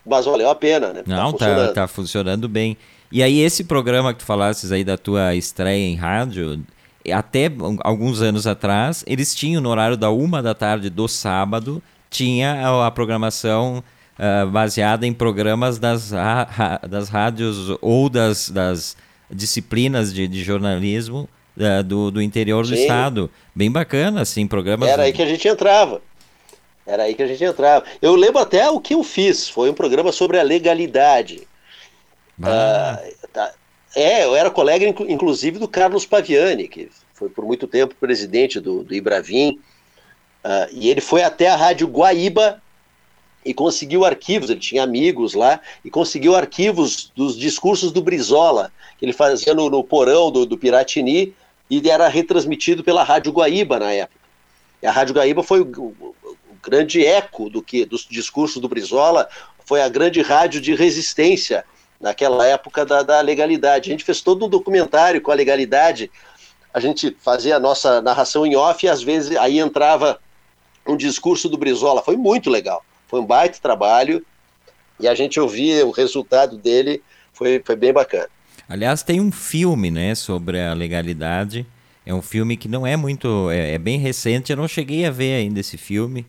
mas 0.04 0.26
valeu 0.26 0.50
a 0.50 0.56
pena, 0.56 0.94
né? 0.94 1.04
Não, 1.06 1.32
tá 1.32 1.46
funcionando. 1.46 1.68
Tá, 1.68 1.74
tá 1.74 1.88
funcionando 1.88 2.50
bem. 2.50 2.78
E 3.12 3.22
aí 3.22 3.40
esse 3.40 3.64
programa 3.64 4.12
que 4.14 4.20
tu 4.20 4.26
falasses 4.26 4.72
aí 4.72 4.84
da 4.84 4.98
tua 4.98 5.36
estreia 5.36 5.86
em 5.86 5.96
rádio, 5.96 6.60
até 7.12 7.52
alguns 7.82 8.22
anos 8.22 8.48
atrás, 8.48 9.04
eles 9.08 9.36
tinham 9.36 9.62
no 9.62 9.70
horário 9.70 9.98
da 9.98 10.10
uma 10.10 10.42
da 10.42 10.54
tarde 10.54 10.90
do 10.90 11.08
sábado, 11.08 11.82
tinha 12.10 12.86
a, 12.86 12.92
programação 12.92 13.84
uh, 14.18 14.50
baseada 14.50 15.06
em 15.06 15.14
programas 15.14 15.80
das, 15.80 16.12
das 16.90 17.10
rádios 17.10 17.76
ou 17.82 18.10
das, 18.10 18.50
das 18.50 18.96
disciplinas 19.30 20.14
de, 20.14 20.28
de 20.28 20.44
jornalismo 20.44 21.28
uh, 21.58 21.84
do, 21.84 22.12
do 22.12 22.22
interior 22.22 22.66
Sim. 22.66 22.72
do 22.72 22.78
estado. 22.78 23.30
Bem 23.54 23.72
bacana, 23.72 24.22
assim, 24.22 24.48
programas... 24.48 24.88
Era 24.88 25.04
aí 25.04 25.14
que 25.14 25.22
a 25.22 25.28
gente 25.28 25.48
entrava. 25.48 26.02
Era 26.86 27.04
aí 27.04 27.16
que 27.16 27.24
a 27.24 27.28
gente 27.28 27.44
entrava. 27.44 27.86
Eu 28.02 28.16
lembro 28.16 28.40
até 28.40 28.70
o 28.70 28.80
que 28.80 28.94
eu 28.94 29.04
fiz, 29.04 29.50
foi 29.50 29.70
um 29.70 29.74
programa 29.74 30.12
sobre 30.12 30.38
a 30.40 30.44
legalidade. 30.44 31.48
Ah. 32.42 33.00
Uh, 33.02 33.28
tá, 33.32 33.54
é, 33.96 34.26
eu 34.26 34.36
era 34.36 34.50
colega, 34.50 34.86
inclusive, 34.86 35.60
do 35.60 35.68
Carlos 35.68 36.06
Paviani, 36.06 36.68
que 36.68 36.90
foi 37.14 37.30
por 37.30 37.46
muito 37.46 37.68
tempo 37.68 37.96
presidente 37.96 38.60
do, 38.60 38.84
do 38.84 38.94
Ibravim, 38.94 39.60
uh, 40.44 40.68
e 40.72 40.90
ele 40.90 41.02
foi 41.02 41.24
até 41.24 41.48
a 41.48 41.56
Rádio 41.56 41.88
Guaíba 41.88 42.62
e 43.46 43.54
conseguiu 43.54 44.04
arquivos, 44.06 44.50
ele 44.50 44.60
tinha 44.60 44.84
amigos 44.84 45.34
lá, 45.34 45.60
e 45.84 45.90
conseguiu 45.90 46.36
arquivos 46.36 47.12
dos 47.16 47.38
discursos 47.38 47.92
do 47.92 48.02
Brizola, 48.02 48.72
que 48.98 49.06
ele 49.06 49.14
fazia 49.14 49.54
no, 49.54 49.70
no 49.70 49.84
porão 49.84 50.32
do, 50.32 50.46
do 50.46 50.58
Piratini, 50.58 51.34
e 51.70 51.90
era 51.90 52.08
retransmitido 52.08 52.84
pela 52.84 53.04
Rádio 53.04 53.32
Guaíba 53.32 53.80
na 53.80 53.92
época. 53.92 54.20
E 54.82 54.88
a 54.88 54.92
Rádio 54.92 55.16
Guaíba 55.16 55.44
foi 55.44 55.62
o, 55.62 55.66
o, 55.66 56.16
o 56.24 56.56
grande 56.62 57.06
eco 57.06 57.50
do 57.50 57.62
que 57.62 57.86
dos 57.86 58.08
discursos 58.10 58.62
do 58.62 58.70
Brizola, 58.70 59.28
foi 59.66 59.82
a 59.82 59.90
grande 59.90 60.22
rádio 60.22 60.60
de 60.60 60.74
resistência 60.74 61.64
naquela 62.04 62.46
época 62.46 62.86
da, 62.86 63.02
da 63.02 63.22
legalidade. 63.22 63.90
A 63.90 63.94
gente 63.94 64.04
fez 64.04 64.20
todo 64.20 64.46
um 64.46 64.50
documentário 64.50 65.22
com 65.22 65.32
a 65.32 65.36
legalidade. 65.36 66.12
A 66.74 66.80
gente 66.82 67.16
fazia 67.22 67.56
a 67.56 67.60
nossa 67.60 68.02
narração 68.02 68.46
em 68.46 68.58
off 68.58 68.86
e 68.86 68.90
às 68.90 69.02
vezes 69.02 69.38
aí 69.38 69.58
entrava 69.58 70.20
um 70.86 70.98
discurso 70.98 71.48
do 71.48 71.58
Brizola. 71.58 72.04
Foi 72.04 72.18
muito 72.18 72.50
legal. 72.50 72.84
Foi 73.08 73.22
um 73.22 73.26
baita 73.26 73.58
trabalho 73.62 74.24
e 75.00 75.08
a 75.08 75.16
gente 75.16 75.40
ouvia 75.40 75.88
o 75.88 75.92
resultado 75.92 76.58
dele. 76.58 77.02
Foi, 77.32 77.64
foi 77.66 77.78
bem 77.78 77.94
bacana. 77.94 78.28
Aliás, 78.68 79.02
tem 79.02 79.22
um 79.22 79.32
filme 79.32 79.90
né, 79.90 80.14
sobre 80.14 80.60
a 80.60 80.74
legalidade. 80.74 81.66
É 82.06 82.14
um 82.14 82.22
filme 82.22 82.58
que 82.58 82.68
não 82.68 82.86
é 82.86 82.98
muito. 82.98 83.50
É, 83.50 83.76
é, 83.76 83.78
bem 83.78 83.98
recente. 83.98 84.52
Eu 84.52 84.58
não 84.58 84.68
cheguei 84.68 85.06
a 85.06 85.12
ver 85.12 85.36
ainda 85.36 85.62
esse 85.62 85.78
filme. 85.78 86.26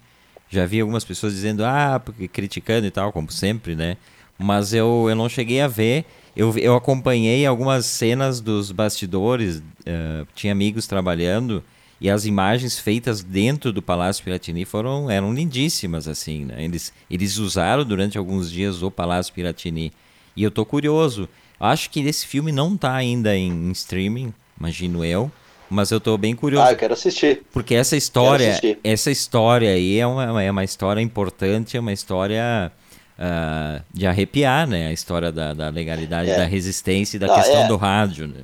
Já 0.48 0.66
vi 0.66 0.80
algumas 0.80 1.04
pessoas 1.04 1.32
dizendo, 1.32 1.64
ah, 1.64 2.00
porque 2.04 2.28
criticando 2.28 2.86
e 2.86 2.92
tal, 2.92 3.12
como 3.12 3.32
sempre, 3.32 3.74
né? 3.74 3.96
Mas 4.38 4.72
eu, 4.72 5.06
eu 5.08 5.14
não 5.14 5.28
cheguei 5.28 5.60
a 5.60 5.68
ver. 5.68 6.04
Eu, 6.36 6.56
eu 6.58 6.74
acompanhei 6.74 7.46
algumas 7.46 7.86
cenas 7.86 8.40
dos 8.40 8.72
bastidores, 8.72 9.58
uh, 9.58 10.26
tinha 10.34 10.52
amigos 10.52 10.86
trabalhando, 10.86 11.62
e 12.00 12.10
as 12.10 12.26
imagens 12.26 12.78
feitas 12.78 13.22
dentro 13.22 13.72
do 13.72 13.80
Palácio 13.80 14.24
Piratini 14.24 14.64
foram, 14.64 15.08
eram 15.08 15.32
lindíssimas, 15.32 16.08
assim, 16.08 16.44
né? 16.44 16.64
Eles, 16.64 16.92
eles 17.08 17.38
usaram 17.38 17.84
durante 17.84 18.18
alguns 18.18 18.50
dias 18.50 18.82
o 18.82 18.90
Palácio 18.90 19.32
Piratini. 19.32 19.92
E 20.36 20.42
eu 20.42 20.50
tô 20.50 20.66
curioso. 20.66 21.28
Acho 21.58 21.88
que 21.88 22.00
esse 22.00 22.26
filme 22.26 22.50
não 22.50 22.76
tá 22.76 22.92
ainda 22.92 23.36
em, 23.36 23.50
em 23.50 23.70
streaming, 23.70 24.34
imagino 24.58 25.04
eu. 25.04 25.30
Mas 25.70 25.90
eu 25.90 26.00
tô 26.00 26.18
bem 26.18 26.34
curioso. 26.36 26.66
Ah, 26.66 26.72
eu 26.72 26.76
quero 26.76 26.92
assistir. 26.92 27.42
Porque 27.52 27.74
essa 27.74 27.96
história, 27.96 28.60
essa 28.82 29.10
história 29.10 29.70
aí 29.70 29.98
é 29.98 30.06
uma, 30.06 30.42
é 30.42 30.50
uma 30.50 30.62
história 30.64 31.00
importante, 31.00 31.76
é 31.76 31.80
uma 31.80 31.92
história 31.92 32.70
uh, 33.18 33.82
de 33.92 34.06
arrepiar, 34.06 34.66
né? 34.66 34.88
A 34.88 34.92
história 34.92 35.30
da, 35.32 35.52
da 35.52 35.68
legalidade, 35.68 36.30
é. 36.30 36.36
da 36.36 36.44
resistência 36.44 37.16
e 37.16 37.20
da 37.20 37.34
questão 37.34 37.64
é. 37.64 37.68
do 37.68 37.76
rádio, 37.76 38.28
né? 38.28 38.42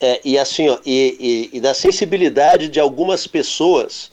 É, 0.00 0.20
e 0.24 0.38
assim, 0.38 0.68
ó, 0.68 0.78
e, 0.84 1.50
e, 1.52 1.58
e 1.58 1.60
da 1.60 1.74
sensibilidade 1.74 2.68
de 2.68 2.80
algumas 2.80 3.26
pessoas 3.26 4.10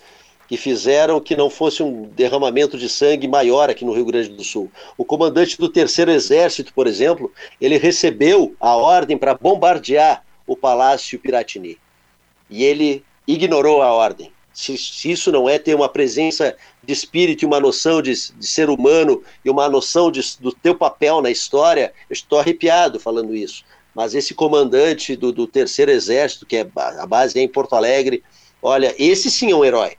que 0.47 0.57
fizeram 0.57 1.19
que 1.19 1.35
não 1.35 1.49
fosse 1.49 1.83
um 1.83 2.03
derramamento 2.03 2.77
de 2.77 2.87
sangue 2.87 3.27
maior 3.27 3.69
aqui 3.69 3.83
no 3.83 3.93
Rio 3.93 4.05
Grande 4.05 4.29
do 4.29 4.43
Sul. 4.43 4.71
O 4.97 5.03
comandante 5.03 5.57
do 5.57 5.67
Terceiro 5.67 6.11
Exército, 6.11 6.73
por 6.73 6.87
exemplo, 6.87 7.31
ele 7.59 7.77
recebeu 7.77 8.55
a 8.59 8.75
ordem 8.75 9.17
para 9.17 9.33
bombardear 9.33 10.23
o 10.45 10.55
Palácio 10.55 11.19
Piratini. 11.19 11.77
E 12.49 12.63
ele 12.63 13.03
ignorou 13.27 13.81
a 13.81 13.91
ordem, 13.91 14.31
Se, 14.57 14.75
se, 14.75 15.11
isso 15.11 15.31
não 15.31 15.47
é 15.47 15.59
ter 15.59 15.75
uma 15.75 15.87
presença 15.87 16.55
de 16.83 16.91
espírito 16.91 17.45
uma 17.45 17.59
noção 17.59 18.01
de, 18.01 18.11
de 18.11 18.47
ser 18.47 18.71
humano 18.71 19.21
e 19.45 19.51
uma 19.51 19.69
noção 19.69 20.09
de, 20.09 20.19
do 20.39 20.51
teu 20.51 20.73
papel 20.73 21.21
na 21.21 21.29
história, 21.29 21.93
eu 22.09 22.13
estou 22.15 22.39
arrepiado 22.39 22.99
falando 22.99 23.35
isso. 23.35 23.63
Mas 23.93 24.15
esse 24.15 24.33
comandante 24.33 25.15
do, 25.15 25.31
do 25.31 25.45
terceiro 25.45 25.91
exército, 25.91 26.43
que 26.43 26.57
é 26.57 26.67
a 26.75 27.05
base 27.05 27.37
é 27.37 27.43
em 27.43 27.47
Porto 27.47 27.75
Alegre, 27.75 28.23
olha, 28.59 28.95
esse 28.97 29.29
sim 29.29 29.51
é 29.51 29.55
um 29.55 29.63
herói. 29.63 29.95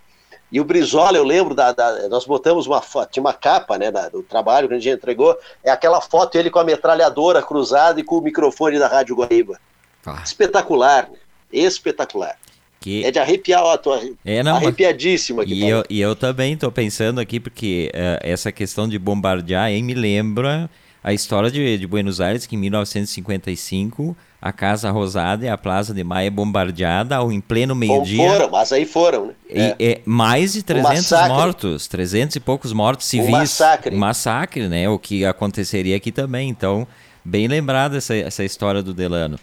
E 0.50 0.60
o 0.60 0.64
Brizola, 0.64 1.16
eu 1.16 1.24
lembro, 1.24 1.54
da, 1.54 1.70
da, 1.70 2.08
nós 2.08 2.24
botamos 2.24 2.66
uma 2.66 2.82
foto, 2.82 3.12
tinha 3.12 3.22
uma 3.22 3.34
capa 3.34 3.78
né, 3.78 3.92
da, 3.92 4.08
do 4.08 4.24
trabalho 4.24 4.66
que 4.66 4.74
a 4.74 4.78
gente 4.80 4.92
entregou, 4.92 5.38
é 5.62 5.70
aquela 5.70 6.00
foto 6.00 6.36
ele 6.36 6.50
com 6.50 6.58
a 6.58 6.64
metralhadora 6.64 7.40
cruzada 7.40 8.00
e 8.00 8.02
com 8.02 8.16
o 8.16 8.22
microfone 8.22 8.76
da 8.76 8.88
Rádio 8.88 9.14
Guaíba. 9.14 9.60
Ah. 10.04 10.20
Espetacular, 10.24 11.08
né? 11.08 11.18
espetacular. 11.52 12.36
Que... 12.80 13.04
É 13.04 13.10
de 13.10 13.18
arrepiar, 13.18 13.62
ó, 13.62 13.76
tô 13.76 13.94
é, 14.24 14.42
não, 14.42 14.56
arrepiadíssimo 14.56 15.40
aqui. 15.40 15.54
E 15.54 15.68
eu, 15.68 15.84
e 15.90 16.00
eu 16.00 16.14
também 16.14 16.52
estou 16.52 16.70
pensando 16.70 17.20
aqui, 17.20 17.40
porque 17.40 17.90
uh, 17.92 18.20
essa 18.22 18.52
questão 18.52 18.88
de 18.88 18.98
bombardear 18.98 19.64
aí 19.64 19.82
me 19.82 19.94
lembra 19.94 20.70
a 21.02 21.12
história 21.12 21.50
de, 21.50 21.78
de 21.78 21.86
Buenos 21.86 22.20
Aires, 22.20 22.46
que 22.46 22.54
em 22.54 22.58
1955 22.58 24.16
a 24.40 24.52
Casa 24.52 24.90
Rosada 24.90 25.44
e 25.44 25.48
a 25.48 25.58
Plaza 25.58 25.92
de 25.92 26.04
Maia 26.04 26.30
bombardeada 26.30 27.16
ao, 27.16 27.32
em 27.32 27.40
pleno 27.40 27.74
meio-dia. 27.74 28.30
Foram, 28.30 28.50
mas 28.50 28.72
aí 28.72 28.84
foram, 28.84 29.26
né? 29.26 29.34
E, 29.50 29.60
é. 29.60 29.76
é 29.80 30.00
mais 30.04 30.52
de 30.52 30.62
300 30.62 31.12
um 31.12 31.28
mortos, 31.28 31.88
300 31.88 32.36
e 32.36 32.40
poucos 32.40 32.72
mortos 32.72 33.06
civis. 33.06 33.28
Um 33.28 33.32
massacre. 33.32 33.96
Um 33.96 33.98
massacre, 33.98 34.68
né? 34.68 34.88
O 34.88 34.98
que 34.98 35.24
aconteceria 35.24 35.96
aqui 35.96 36.12
também. 36.12 36.48
Então, 36.48 36.86
bem 37.24 37.48
lembrada 37.48 37.96
essa, 37.96 38.14
essa 38.14 38.44
história 38.44 38.82
do 38.82 38.94
Delano. 38.94 39.38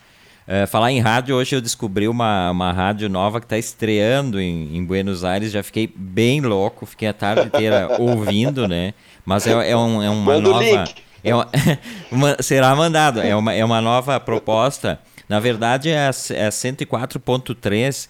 Uh, 0.48 0.68
falar 0.68 0.92
em 0.92 1.00
rádio, 1.00 1.36
hoje 1.36 1.56
eu 1.56 1.62
descobri 1.62 2.08
uma, 2.08 2.52
uma 2.52 2.72
rádio 2.72 3.10
nova 3.10 3.40
que 3.40 3.48
está 3.48 3.58
estreando 3.58 4.40
em, 4.40 4.78
em, 4.78 4.86
Buenos 4.86 5.24
Aires. 5.24 5.52
Já 5.52 5.64
fiquei 5.64 5.92
bem 5.96 6.40
louco, 6.40 6.86
fiquei 6.86 7.08
a 7.08 7.14
tarde 7.14 7.48
inteira 7.48 7.88
ouvindo, 8.00 8.68
né? 8.68 8.94
Mas 9.26 9.48
é, 9.48 9.72
é, 9.72 9.76
um, 9.76 10.04
é 10.04 10.10
uma 10.10 10.34
Manda 10.34 10.50
nova. 10.50 10.86
É 11.24 11.34
uma, 11.34 11.50
uma, 12.12 12.38
será 12.44 12.76
mandado. 12.76 13.22
É 13.22 13.36
uma, 13.36 13.54
é 13.54 13.66
uma 13.66 13.82
nova 13.82 14.20
proposta. 14.20 15.00
Na 15.28 15.40
verdade, 15.40 15.90
é 15.90 15.98
a, 15.98 16.12
é 16.36 16.46
a 16.46 16.52
104.3 16.52 18.08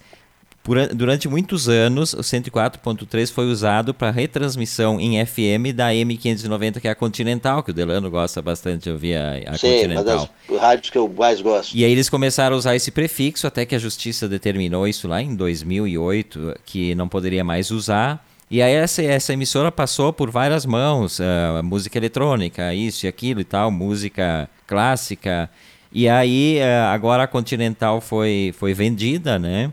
por, 0.65 0.87
durante 0.87 1.29
muitos 1.29 1.69
anos, 1.69 2.13
o 2.13 2.21
104.3 2.21 3.31
foi 3.31 3.45
usado 3.45 3.93
para 3.93 4.09
retransmissão 4.09 4.99
em 4.99 5.23
FM 5.23 5.75
da 5.75 5.91
M590, 5.91 6.81
que 6.81 6.87
é 6.87 6.91
a 6.91 6.95
Continental, 6.95 7.61
que 7.61 7.69
o 7.69 7.73
Delano 7.73 8.09
gosta 8.09 8.41
bastante 8.41 8.85
de 8.85 8.89
ouvir 8.89 9.15
a, 9.15 9.51
a 9.51 9.57
Sim, 9.59 9.71
Continental. 9.71 10.27
Mas 10.49 10.59
rádios 10.59 10.89
que 10.89 10.97
eu 10.97 11.07
mais 11.07 11.39
gosto. 11.39 11.71
E 11.77 11.85
aí 11.85 11.91
eles 11.91 12.09
começaram 12.09 12.55
a 12.55 12.57
usar 12.57 12.75
esse 12.75 12.89
prefixo, 12.89 13.45
até 13.45 13.63
que 13.63 13.75
a 13.75 13.77
Justiça 13.77 14.27
determinou 14.27 14.87
isso 14.87 15.07
lá 15.07 15.21
em 15.21 15.35
2008, 15.35 16.55
que 16.65 16.95
não 16.95 17.07
poderia 17.07 17.43
mais 17.43 17.69
usar. 17.69 18.25
E 18.49 18.59
aí 18.59 18.73
essa, 18.73 19.03
essa 19.03 19.33
emissora 19.33 19.71
passou 19.71 20.11
por 20.11 20.31
várias 20.31 20.65
mãos, 20.65 21.19
uh, 21.19 21.63
música 21.63 21.95
eletrônica, 21.99 22.73
isso 22.73 23.05
e 23.05 23.07
aquilo 23.07 23.39
e 23.39 23.43
tal, 23.43 23.69
música 23.69 24.49
clássica. 24.65 25.47
E 25.93 26.09
aí 26.09 26.57
uh, 26.57 26.87
agora 26.91 27.21
a 27.21 27.27
Continental 27.27 28.01
foi, 28.01 28.51
foi 28.57 28.73
vendida, 28.73 29.37
né? 29.37 29.71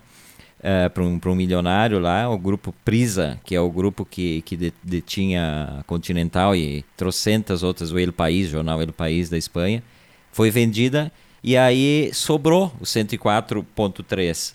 Uh, 0.63 0.91
para 0.91 1.03
um, 1.03 1.21
um 1.25 1.35
milionário 1.35 1.99
lá, 1.99 2.29
o 2.29 2.39
grupo 2.39 2.75
Prisa, 2.85 3.39
que 3.45 3.55
é 3.55 3.61
o 3.61 3.71
grupo 3.71 4.05
que, 4.05 4.43
que 4.43 4.73
detinha 4.83 5.79
a 5.81 5.83
Continental 5.85 6.55
e 6.55 6.85
trocentas 6.97 7.63
outras, 7.63 7.93
o 7.93 7.99
El 7.99 8.13
País, 8.13 8.49
jornal 8.49 8.81
El 8.81 8.93
País 8.93 9.29
da 9.29 9.37
Espanha, 9.37 9.83
foi 10.31 10.51
vendida 10.51 11.13
e 11.43 11.57
aí 11.57 12.11
sobrou 12.15 12.73
o 12.81 12.85
104.3. 12.85 14.55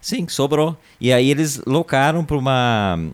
Sim, 0.00 0.28
sobrou. 0.28 0.76
E 1.00 1.12
aí 1.12 1.30
eles 1.30 1.60
locaram 1.66 2.24
para 2.24 2.36
uma. 2.36 3.10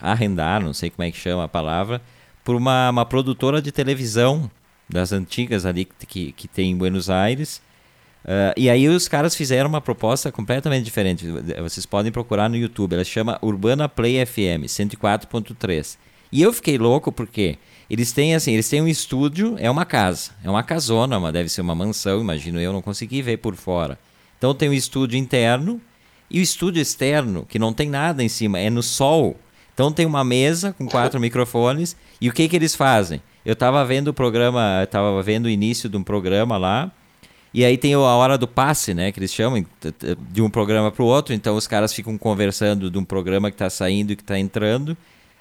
arrendar, 0.00 0.62
não 0.62 0.72
sei 0.72 0.88
como 0.88 1.06
é 1.06 1.10
que 1.10 1.18
chama 1.18 1.44
a 1.44 1.48
palavra, 1.48 2.00
para 2.44 2.56
uma, 2.56 2.90
uma 2.90 3.04
produtora 3.04 3.60
de 3.60 3.72
televisão 3.72 4.48
das 4.88 5.12
antigas 5.12 5.66
ali 5.66 5.84
que, 5.84 6.32
que 6.32 6.48
tem 6.48 6.70
em 6.70 6.76
Buenos 6.76 7.10
Aires 7.10 7.60
Uh, 8.28 8.52
e 8.58 8.68
aí 8.68 8.86
os 8.86 9.08
caras 9.08 9.34
fizeram 9.34 9.70
uma 9.70 9.80
proposta 9.80 10.30
completamente 10.30 10.84
diferente. 10.84 11.24
Vocês 11.62 11.86
podem 11.86 12.12
procurar 12.12 12.50
no 12.50 12.56
YouTube. 12.56 12.92
Ela 12.92 13.02
chama 13.02 13.38
Urbana 13.40 13.88
Play 13.88 14.24
FM 14.26 14.66
104.3. 14.66 15.96
E 16.30 16.42
eu 16.42 16.52
fiquei 16.52 16.76
louco 16.76 17.10
porque 17.10 17.56
eles 17.88 18.12
têm 18.12 18.34
assim, 18.34 18.52
eles 18.52 18.68
têm 18.68 18.82
um 18.82 18.88
estúdio, 18.88 19.56
é 19.58 19.70
uma 19.70 19.86
casa, 19.86 20.32
é 20.44 20.50
uma 20.50 20.62
casona, 20.62 21.16
uma, 21.16 21.32
deve 21.32 21.48
ser 21.48 21.62
uma 21.62 21.74
mansão, 21.74 22.20
imagino 22.20 22.60
eu, 22.60 22.70
não 22.70 22.82
consegui 22.82 23.22
ver 23.22 23.38
por 23.38 23.56
fora. 23.56 23.98
Então 24.36 24.54
tem 24.54 24.68
um 24.68 24.74
estúdio 24.74 25.18
interno 25.18 25.80
e 26.30 26.38
o 26.38 26.42
estúdio 26.42 26.82
externo, 26.82 27.46
que 27.48 27.58
não 27.58 27.72
tem 27.72 27.88
nada 27.88 28.22
em 28.22 28.28
cima, 28.28 28.58
é 28.58 28.68
no 28.68 28.82
sol. 28.82 29.38
Então 29.72 29.90
tem 29.90 30.04
uma 30.04 30.22
mesa 30.22 30.74
com 30.74 30.86
quatro 30.86 31.18
microfones 31.18 31.96
e 32.20 32.28
o 32.28 32.32
que 32.34 32.46
que 32.46 32.56
eles 32.56 32.74
fazem? 32.74 33.22
Eu 33.42 33.54
estava 33.54 33.82
vendo 33.86 34.08
o 34.08 34.12
programa, 34.12 34.82
estava 34.84 35.22
vendo 35.22 35.46
o 35.46 35.48
início 35.48 35.88
de 35.88 35.96
um 35.96 36.02
programa 36.02 36.58
lá 36.58 36.92
e 37.52 37.64
aí 37.64 37.78
tem 37.78 37.94
a 37.94 37.98
hora 37.98 38.36
do 38.36 38.46
passe, 38.46 38.92
né? 38.92 39.10
Que 39.10 39.18
eles 39.18 39.32
chamam 39.32 39.64
de 40.30 40.42
um 40.42 40.50
programa 40.50 40.90
para 40.90 41.02
o 41.02 41.06
outro. 41.06 41.34
Então 41.34 41.56
os 41.56 41.66
caras 41.66 41.92
ficam 41.92 42.18
conversando 42.18 42.90
de 42.90 42.98
um 42.98 43.04
programa 43.04 43.50
que 43.50 43.54
está 43.54 43.70
saindo 43.70 44.12
e 44.12 44.16
que 44.16 44.22
está 44.22 44.38
entrando. 44.38 44.96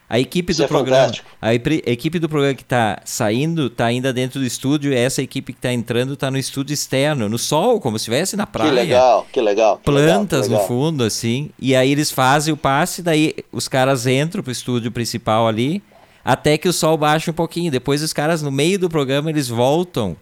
A 0.10 0.18
equipe 0.18 0.54
Isso 0.54 0.62
do 0.62 0.66
é 0.66 0.68
programa, 0.70 1.12
a, 1.42 1.50
a, 1.50 1.54
equipe 1.54 2.18
do 2.18 2.30
programa 2.30 2.54
que 2.54 2.62
está 2.62 3.02
saindo 3.04 3.68
está 3.68 3.88
ainda 3.88 4.14
dentro 4.14 4.40
do 4.40 4.46
estúdio. 4.46 4.94
E 4.94 4.96
essa 4.96 5.22
equipe 5.22 5.52
que 5.52 5.60
está 5.60 5.74
entrando 5.74 6.14
está 6.14 6.32
no 6.32 6.38
estúdio 6.38 6.74
externo, 6.74 7.28
no 7.28 7.38
sol, 7.38 7.82
como 7.82 8.00
se 8.00 8.04
estivesse 8.04 8.38
na 8.38 8.48
praia. 8.48 8.70
Que 8.70 8.76
legal, 8.76 9.28
que 9.34 9.42
legal. 9.42 9.78
Que 9.78 9.84
plantas 9.84 10.48
legal, 10.48 10.62
no 10.62 10.68
fundo, 10.68 11.04
assim. 11.04 11.50
E 11.60 11.76
aí 11.76 11.92
eles 11.92 12.10
fazem 12.10 12.54
o 12.54 12.58
passe, 12.58 13.02
daí 13.02 13.36
os 13.52 13.68
caras 13.68 14.08
entram 14.08 14.42
pro 14.42 14.52
estúdio 14.52 14.94
principal 14.94 15.46
ali, 15.46 15.84
até 16.24 16.58
que 16.58 16.70
o 16.70 16.74
sol 16.74 16.98
baixa 16.98 17.30
um 17.30 17.34
pouquinho. 17.34 17.70
Depois 17.70 18.02
os 18.02 18.14
caras 18.14 18.42
no 18.42 18.50
meio 18.50 18.80
do 18.80 18.88
programa 18.88 19.30
eles 19.30 19.50
voltam 19.50 20.16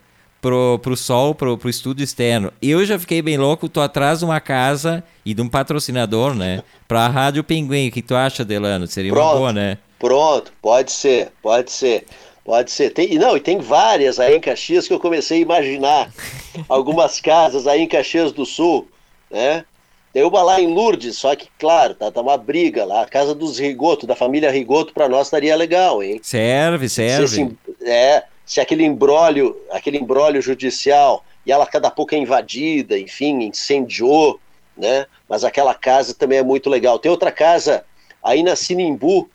pro, 0.45 0.77
pro 0.77 0.95
sol, 0.95 1.33
pro, 1.33 1.57
pro 1.57 1.67
estúdio 1.67 2.03
externo. 2.03 2.53
Eu 2.61 2.85
já 2.85 2.99
fiquei 2.99 3.19
bem 3.19 3.35
louco, 3.35 3.67
tô 3.67 3.81
atrás 3.81 4.19
de 4.19 4.25
uma 4.25 4.39
casa 4.39 5.03
e 5.25 5.33
de 5.33 5.41
um 5.41 5.49
patrocinador, 5.49 6.35
né? 6.35 6.61
Pra 6.87 7.07
Rádio 7.07 7.43
Pinguim. 7.43 7.87
O 7.87 7.91
que 7.91 8.03
tu 8.03 8.13
acha, 8.13 8.45
Delano? 8.45 8.85
Seria 8.85 9.11
Pronto. 9.11 9.27
uma 9.29 9.37
boa, 9.39 9.53
né? 9.53 9.79
Pronto, 9.97 10.53
pode 10.61 10.91
ser, 10.91 11.31
pode 11.41 11.71
ser. 11.71 12.05
Pode 12.43 12.69
ser. 12.69 12.91
Tem, 12.91 13.17
não, 13.17 13.35
e 13.35 13.39
tem 13.39 13.57
várias 13.57 14.19
aí 14.19 14.35
em 14.35 14.39
Caxias 14.39 14.87
que 14.87 14.93
eu 14.93 14.99
comecei 14.99 15.39
a 15.39 15.41
imaginar. 15.41 16.13
Algumas 16.69 17.19
casas 17.19 17.65
aí 17.65 17.81
em 17.81 17.87
Caxias 17.87 18.31
do 18.31 18.45
Sul, 18.45 18.87
né? 19.31 19.65
Tem 20.13 20.23
uma 20.23 20.43
lá 20.43 20.61
em 20.61 20.71
Lourdes, 20.71 21.17
só 21.17 21.35
que, 21.35 21.47
claro, 21.57 21.95
tá, 21.95 22.11
tá 22.11 22.21
uma 22.21 22.37
briga 22.37 22.85
lá. 22.85 23.01
A 23.01 23.07
casa 23.07 23.33
dos 23.33 23.57
Rigoto, 23.57 24.05
da 24.05 24.15
família 24.15 24.51
Rigoto, 24.51 24.93
para 24.93 25.09
nós 25.09 25.25
estaria 25.25 25.55
legal, 25.55 26.03
hein? 26.03 26.19
Serve, 26.21 26.87
serve. 26.87 27.27
Se, 27.27 27.41
assim, 27.41 27.57
é, 27.81 28.23
se 28.45 28.61
aquele 28.61 28.83
embrólio, 28.83 29.59
aquele 29.71 29.97
embrólio 29.97 30.41
judicial, 30.41 31.25
e 31.45 31.51
ela 31.51 31.65
cada 31.65 31.89
pouco 31.89 32.13
é 32.13 32.17
invadida, 32.17 32.97
enfim, 32.97 33.43
incendiou, 33.43 34.39
né? 34.77 35.07
Mas 35.27 35.43
aquela 35.43 35.73
casa 35.73 36.13
também 36.13 36.39
é 36.39 36.43
muito 36.43 36.69
legal. 36.69 36.99
Tem 36.99 37.09
outra 37.09 37.31
casa 37.31 37.83
aí 38.23 38.43
na 38.43 38.55
Sinimbu, 38.55 39.29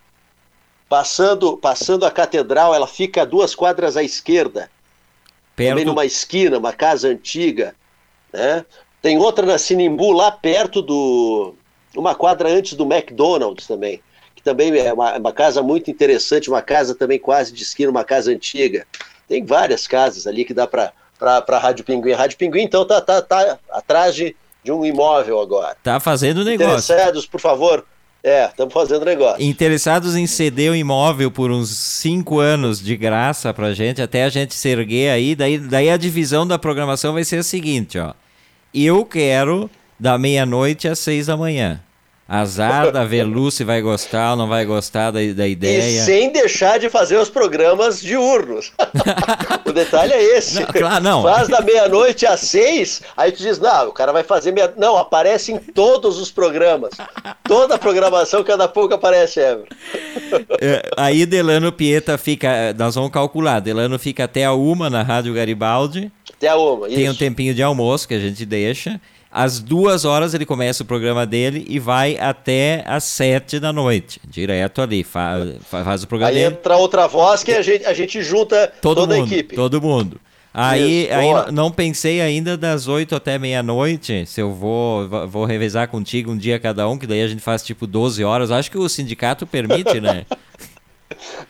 passando, 0.89 1.57
passando 1.57 2.05
a 2.05 2.11
catedral, 2.11 2.75
ela 2.75 2.87
fica 2.87 3.27
duas 3.27 3.55
quadras 3.55 3.97
à 3.97 4.03
esquerda, 4.03 4.71
Perto... 5.57 5.71
também 5.71 5.85
numa 5.85 6.05
esquina, 6.05 6.59
uma 6.59 6.73
casa 6.73 7.09
antiga, 7.09 7.75
né? 8.33 8.65
Tem 9.03 9.19
outra 9.19 9.47
na 9.47 9.59
Sinimbu, 9.59 10.13
lá 10.13 10.31
perto 10.31 10.83
do. 10.83 11.55
Uma 11.97 12.15
quadra 12.15 12.49
antes 12.49 12.75
do 12.75 12.85
McDonald's 12.85 13.67
também 13.67 14.01
que 14.41 14.45
também 14.45 14.77
é 14.79 14.93
uma, 14.93 15.19
uma, 15.19 15.33
casa 15.33 15.63
muito 15.63 15.91
interessante, 15.91 16.49
uma 16.49 16.63
casa 16.63 16.95
também 16.95 17.19
quase 17.19 17.53
de 17.53 17.63
esquina, 17.63 17.91
uma 17.91 18.05
casa 18.05 18.33
antiga. 18.33 18.87
Tem 19.29 19.45
várias 19.45 19.87
casas 19.87 20.27
ali 20.27 20.45
que 20.45 20.55
dá 20.55 20.67
para 20.67 20.93
a 21.21 21.59
Rádio 21.59 21.85
Pinguim. 21.85 22.13
A 22.13 22.17
Rádio 22.17 22.39
Pinguim, 22.39 22.63
então, 22.63 22.85
tá, 22.87 23.01
tá, 23.01 23.21
tá 23.21 23.59
atrás 23.71 24.15
de, 24.15 24.35
de 24.65 24.73
um 24.73 24.85
imóvel 24.85 25.41
agora. 25.41 25.77
Tá 25.83 26.01
fazendo 26.01 26.43
negócio. 26.43 26.93
Interessados, 26.93 27.27
por 27.27 27.39
favor, 27.39 27.85
é, 28.25 28.47
estamos 28.47 28.73
fazendo 28.73 29.05
negócio. 29.05 29.43
Interessados 29.43 30.17
em 30.17 30.27
ceder 30.27 30.73
o 30.73 30.77
imóvel 30.77 31.31
por 31.31 31.51
uns 31.51 31.69
cinco 31.77 32.41
anos 32.41 32.81
de 32.81 32.97
graça 32.97 33.53
pra 33.53 33.75
gente, 33.75 34.01
até 34.01 34.25
a 34.25 34.31
gente 34.31 34.55
se 34.55 34.69
erguer 34.69 35.11
aí, 35.11 35.37
daí, 35.37 35.59
daí 35.59 35.91
a 35.91 35.99
divisão 35.99 36.47
da 36.47 36.59
programação 36.59 37.13
vai 37.13 37.25
ser 37.25 37.41
a 37.41 37.43
seguinte, 37.43 37.99
ó. 37.99 38.15
Eu 38.73 39.05
quero 39.05 39.71
da 39.99 40.17
meia-noite 40.17 40.89
às 40.89 40.99
seis 40.99 41.27
da 41.27 41.37
manhã. 41.37 41.81
Azar 42.33 42.93
da 42.93 43.05
Velu 43.05 43.51
se 43.51 43.65
vai 43.65 43.83
gostar 43.83 44.31
ou 44.31 44.37
não 44.37 44.47
vai 44.47 44.65
gostar 44.65 45.11
da, 45.11 45.19
da 45.35 45.49
ideia. 45.49 45.81
E 45.81 46.05
sem 46.05 46.31
deixar 46.31 46.79
de 46.79 46.89
fazer 46.89 47.17
os 47.17 47.29
programas 47.29 48.01
diurnos. 48.01 48.71
o 49.67 49.73
detalhe 49.73 50.13
é 50.13 50.39
esse. 50.39 50.61
Não, 50.61 50.67
claro, 50.67 51.03
não. 51.03 51.23
Faz 51.25 51.49
da 51.49 51.61
meia-noite 51.61 52.25
às 52.25 52.39
seis, 52.43 53.03
aí 53.17 53.33
tu 53.33 53.43
diz, 53.43 53.59
não, 53.59 53.89
o 53.89 53.93
cara 53.93 54.13
vai 54.13 54.23
fazer 54.23 54.53
meia... 54.53 54.73
Não, 54.77 54.97
aparece 54.97 55.51
em 55.51 55.59
todos 55.59 56.21
os 56.21 56.31
programas. 56.31 56.91
Toda 57.43 57.75
a 57.75 57.79
programação, 57.79 58.45
cada 58.45 58.69
pouco 58.69 58.95
aparece, 58.95 59.41
Ever. 59.41 59.67
É, 60.61 60.89
aí 60.97 61.27
Delano 61.27 61.73
Pieta 61.73 62.17
fica, 62.17 62.73
nós 62.79 62.95
vamos 62.95 63.11
calcular, 63.11 63.59
Delano 63.59 63.99
fica 63.99 64.23
até 64.23 64.45
a 64.45 64.53
uma 64.53 64.89
na 64.89 65.03
Rádio 65.03 65.35
Garibaldi. 65.35 66.13
Até 66.37 66.47
a 66.47 66.57
uma, 66.57 66.87
Tem 66.87 67.03
isso. 67.03 67.13
um 67.13 67.17
tempinho 67.17 67.53
de 67.53 67.63
almoço 67.65 68.07
que 68.07 68.15
a 68.15 68.21
gente 68.21 68.47
deixa. 68.47 69.01
Às 69.31 69.61
duas 69.61 70.05
horas 70.05 70.35
ele 70.35 70.45
começa 70.45 70.83
o 70.83 70.87
programa 70.87 71.25
dele 71.25 71.65
e 71.69 71.79
vai 71.79 72.17
até 72.19 72.83
às 72.87 73.05
sete 73.05 73.61
da 73.61 73.73
noite, 73.73 74.21
direto 74.29 74.83
ali, 74.83 75.05
faz, 75.05 75.57
faz 75.71 76.03
o 76.03 76.07
programa 76.09 76.31
Aí 76.31 76.35
dele. 76.43 76.55
entra 76.55 76.77
outra 76.77 77.07
voz 77.07 77.43
que 77.45 77.53
a 77.53 77.63
gente, 77.63 77.85
a 77.87 77.93
gente 77.95 78.23
junta 78.23 78.73
todo 78.81 79.03
toda 79.03 79.17
mundo, 79.17 79.25
a 79.25 79.27
equipe. 79.35 79.55
Todo 79.55 79.81
mundo. 79.81 80.21
Aí, 80.53 81.05
Isso, 81.05 81.15
aí 81.15 81.53
não 81.53 81.71
pensei 81.71 82.21
ainda 82.21 82.57
das 82.57 82.89
8 82.89 83.15
até 83.15 83.39
meia-noite, 83.39 84.27
se 84.27 84.41
eu 84.41 84.53
vou, 84.53 85.09
vou 85.29 85.45
revezar 85.45 85.87
contigo 85.87 86.33
um 86.33 86.37
dia 86.37 86.59
cada 86.59 86.89
um, 86.89 86.99
que 86.99 87.07
daí 87.07 87.23
a 87.23 87.29
gente 87.29 87.41
faz 87.41 87.63
tipo 87.63 87.87
12 87.87 88.25
horas. 88.25 88.51
Acho 88.51 88.69
que 88.69 88.77
o 88.77 88.89
sindicato 88.89 89.47
permite, 89.47 90.01
né? 90.01 90.27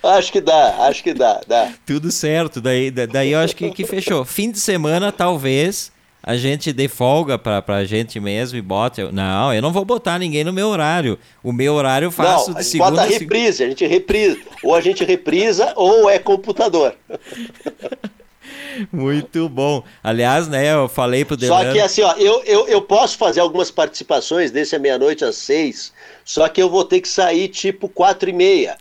Acho 0.03 0.33
que 0.33 0.41
dá, 0.41 0.87
acho 0.89 1.03
que 1.03 1.13
dá, 1.13 1.41
dá. 1.47 1.71
Tudo 1.87 2.11
certo. 2.11 2.61
Daí, 2.61 2.91
da- 2.91 3.07
daí 3.07 3.33
eu 3.33 3.39
acho 3.39 3.55
que, 3.55 3.71
que 3.71 3.85
fechou. 3.85 4.25
Fim 4.25 4.51
de 4.51 4.59
semana, 4.59 5.13
talvez 5.13 5.93
a 6.31 6.37
gente 6.37 6.73
dê 6.73 6.87
folga 6.87 7.37
pra, 7.37 7.61
pra 7.61 7.85
gente 7.85 8.21
mesmo 8.21 8.57
e 8.57 8.63
bote. 8.63 9.03
Não, 9.11 9.53
eu 9.53 9.61
não 9.61 9.73
vou 9.73 9.85
botar 9.85 10.17
ninguém 10.17 10.45
no 10.45 10.53
meu 10.53 10.69
horário. 10.69 11.19
O 11.43 11.53
meu 11.53 11.75
horário 11.75 12.07
eu 12.07 12.13
faço 12.13 12.51
Não, 12.51 12.57
a 12.57 12.61
de 12.61 12.65
gente 12.65 12.71
segunda 12.71 12.91
bota 12.93 13.03
a 13.03 13.07
reprise, 13.07 13.65
a 13.65 13.69
gente 13.69 13.85
reprisa. 13.85 14.39
Ou 14.63 14.73
a 14.77 14.81
gente 14.81 15.05
reprisa 15.05 15.73
ou 15.75 16.09
é 16.09 16.21
computador. 16.21 16.95
Muito 18.93 19.49
bom. 19.49 19.83
Aliás, 20.05 20.47
né, 20.47 20.73
eu 20.73 20.89
falei 20.89 21.25
pro 21.25 21.35
Só 21.35 21.59
Delano. 21.59 21.73
que 21.73 21.81
assim, 21.81 22.03
ó, 22.03 22.13
eu, 22.13 22.45
eu, 22.45 22.69
eu 22.69 22.81
posso 22.81 23.19
fazer 23.19 23.41
algumas 23.41 23.73
participações 23.73 24.53
desse 24.53 24.77
à 24.77 24.79
meia-noite 24.79 25.25
às 25.25 25.35
seis, 25.35 25.93
só 26.25 26.49
que 26.49 26.63
eu 26.63 26.71
vou 26.71 26.85
ter 26.85 27.01
que 27.01 27.09
sair 27.09 27.49
tipo 27.49 27.89
quatro 27.89 28.31
e 28.31 28.33
meia 28.33 28.77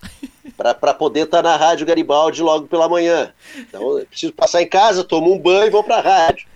para 0.55 0.93
poder 0.93 1.21
estar 1.21 1.41
na 1.41 1.57
Rádio 1.57 1.87
Garibaldi 1.87 2.43
logo 2.43 2.67
pela 2.67 2.87
manhã. 2.87 3.33
Então 3.57 3.97
eu 3.97 4.05
preciso 4.05 4.33
passar 4.33 4.61
em 4.61 4.67
casa, 4.67 5.03
tomo 5.03 5.33
um 5.33 5.39
banho 5.39 5.65
e 5.65 5.71
vou 5.71 5.83
para 5.83 5.97
a 5.97 6.01
rádio. 6.01 6.47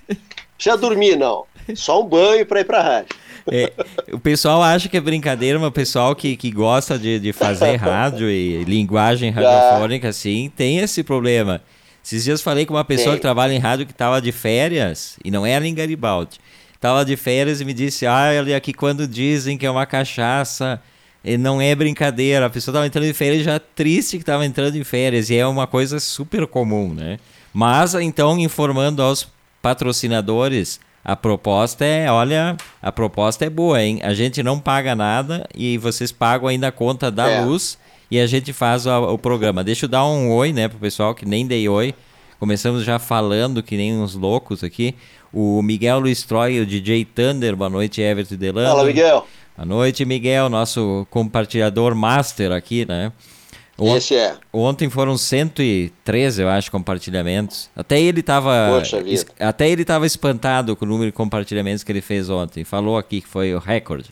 Precisa 0.58 0.78
dormir, 0.78 1.16
não. 1.16 1.46
Só 1.76 2.02
um 2.02 2.08
banho 2.08 2.46
para 2.46 2.62
ir 2.62 2.66
para 2.66 2.80
a 2.80 2.84
rádio. 2.84 3.16
É, 3.52 3.72
o 4.12 4.20
pessoal 4.20 4.64
acha 4.64 4.88
que 4.88 4.96
é 4.96 5.02
brincadeira, 5.02 5.60
mas 5.60 5.68
o 5.68 5.72
pessoal 5.72 6.16
que, 6.16 6.38
que 6.38 6.50
gosta 6.50 6.98
de, 6.98 7.20
de 7.20 7.34
fazer 7.34 7.76
rádio 7.78 8.30
e 8.30 8.64
linguagem 8.64 9.32
radiofônica, 9.32 10.08
assim, 10.08 10.52
tem 10.56 10.80
esse 10.80 11.04
problema. 11.04 11.62
Esses 12.04 12.24
dias 12.24 12.42
falei 12.42 12.66
com 12.66 12.74
uma 12.74 12.84
pessoa 12.84 13.16
que 13.16 13.22
trabalha 13.22 13.54
em 13.54 13.60
rádio 13.60 13.86
que 13.86 13.92
estava 13.92 14.22
de 14.22 14.32
férias, 14.32 15.18
e 15.24 15.32
não 15.32 15.46
era 15.46 15.66
em 15.66 15.74
Garibaldi. 15.74 16.40
Estava 16.74 17.06
de 17.06 17.16
férias 17.16 17.62
e 17.62 17.66
me 17.66 17.74
disse: 17.74 18.06
Ah, 18.06 18.30
olha 18.38 18.58
aqui, 18.58 18.74
quando 18.74 19.08
dizem 19.08 19.58
que 19.58 19.66
é 19.66 19.72
uma 19.72 19.86
cachaça, 19.86 20.82
não 21.40 21.62
é 21.62 21.74
brincadeira. 21.74 22.46
A 22.46 22.50
pessoa 22.50 22.74
estava 22.74 22.86
entrando 22.86 23.06
em 23.06 23.14
férias 23.14 23.44
já 23.44 23.58
triste 23.58 24.18
que 24.18 24.24
estava 24.24 24.46
entrando 24.46 24.76
em 24.76 24.84
férias, 24.84 25.30
e 25.30 25.38
é 25.38 25.48
uma 25.48 25.66
coisa 25.66 25.98
super 26.00 26.46
comum, 26.46 26.94
né? 26.94 27.20
Mas, 27.54 27.94
então, 27.94 28.38
informando 28.38 29.02
aos 29.02 29.24
patrocinadores, 29.64 30.80
a 31.04 31.16
proposta 31.16 31.84
é, 31.86 32.12
olha, 32.12 32.56
a 32.82 32.92
proposta 32.92 33.46
é 33.46 33.50
boa, 33.50 33.82
hein? 33.82 34.00
A 34.04 34.14
gente 34.14 34.44
não 34.44 34.60
paga 34.60 34.94
nada 34.96 35.48
e 35.56 35.78
vocês 35.78 36.12
pagam 36.12 36.48
ainda 36.48 36.68
a 36.68 36.72
conta 36.72 37.10
da 37.10 37.30
É. 37.30 37.42
luz 37.46 37.78
e 38.12 38.20
a 38.20 38.28
gente 38.28 38.54
faz 38.54 38.86
o, 38.86 39.14
o 39.14 39.18
programa. 39.18 39.64
Deixa 39.64 39.86
eu 39.86 39.90
dar 39.90 40.06
um 40.06 40.32
oi, 40.32 40.54
né, 40.54 40.68
pro 40.68 40.78
pessoal 40.78 41.16
que 41.16 41.26
nem 41.26 41.48
dei 41.48 41.68
oi. 41.68 41.94
Começamos 42.40 42.84
já 42.84 43.00
falando 43.00 43.64
que 43.64 43.78
nem 43.78 43.94
uns 43.98 44.16
loucos 44.16 44.64
aqui. 44.64 44.96
O 45.32 45.62
Miguel 45.62 46.00
Luiz 46.00 46.24
Troy, 46.24 46.60
o 46.60 46.66
DJ 46.66 47.06
Thunder, 47.06 47.56
boa 47.56 47.70
noite, 47.70 48.02
Everton 48.02 48.36
Delano. 48.36 48.68
Fala, 48.70 48.84
Miguel. 48.86 49.26
Boa 49.56 49.66
noite, 49.66 50.04
Miguel, 50.06 50.50
nosso 50.50 51.08
compartilhador 51.10 51.96
master 51.96 52.52
aqui, 52.52 52.86
né? 52.86 53.12
Ont- 53.78 53.98
Esse 53.98 54.16
é. 54.16 54.36
Ontem 54.52 54.90
foram 54.90 55.18
113, 55.18 56.42
eu 56.44 56.50
acho, 56.50 56.70
compartilhamentos. 56.72 57.70
Até 57.76 58.00
ele 58.00 58.20
estava 58.20 58.52
até 59.40 59.70
ele 59.70 59.84
tava 59.84 60.06
espantado 60.06 60.76
com 60.76 60.86
o 60.86 60.88
número 60.88 61.10
de 61.10 61.16
compartilhamentos 61.16 61.84
que 61.84 61.92
ele 61.92 62.02
fez 62.02 62.30
ontem. 62.30 62.64
Falou 62.64 62.98
aqui 62.98 63.22
que 63.22 63.28
foi 63.28 63.54
o 63.56 63.60
recorde. 63.60 64.10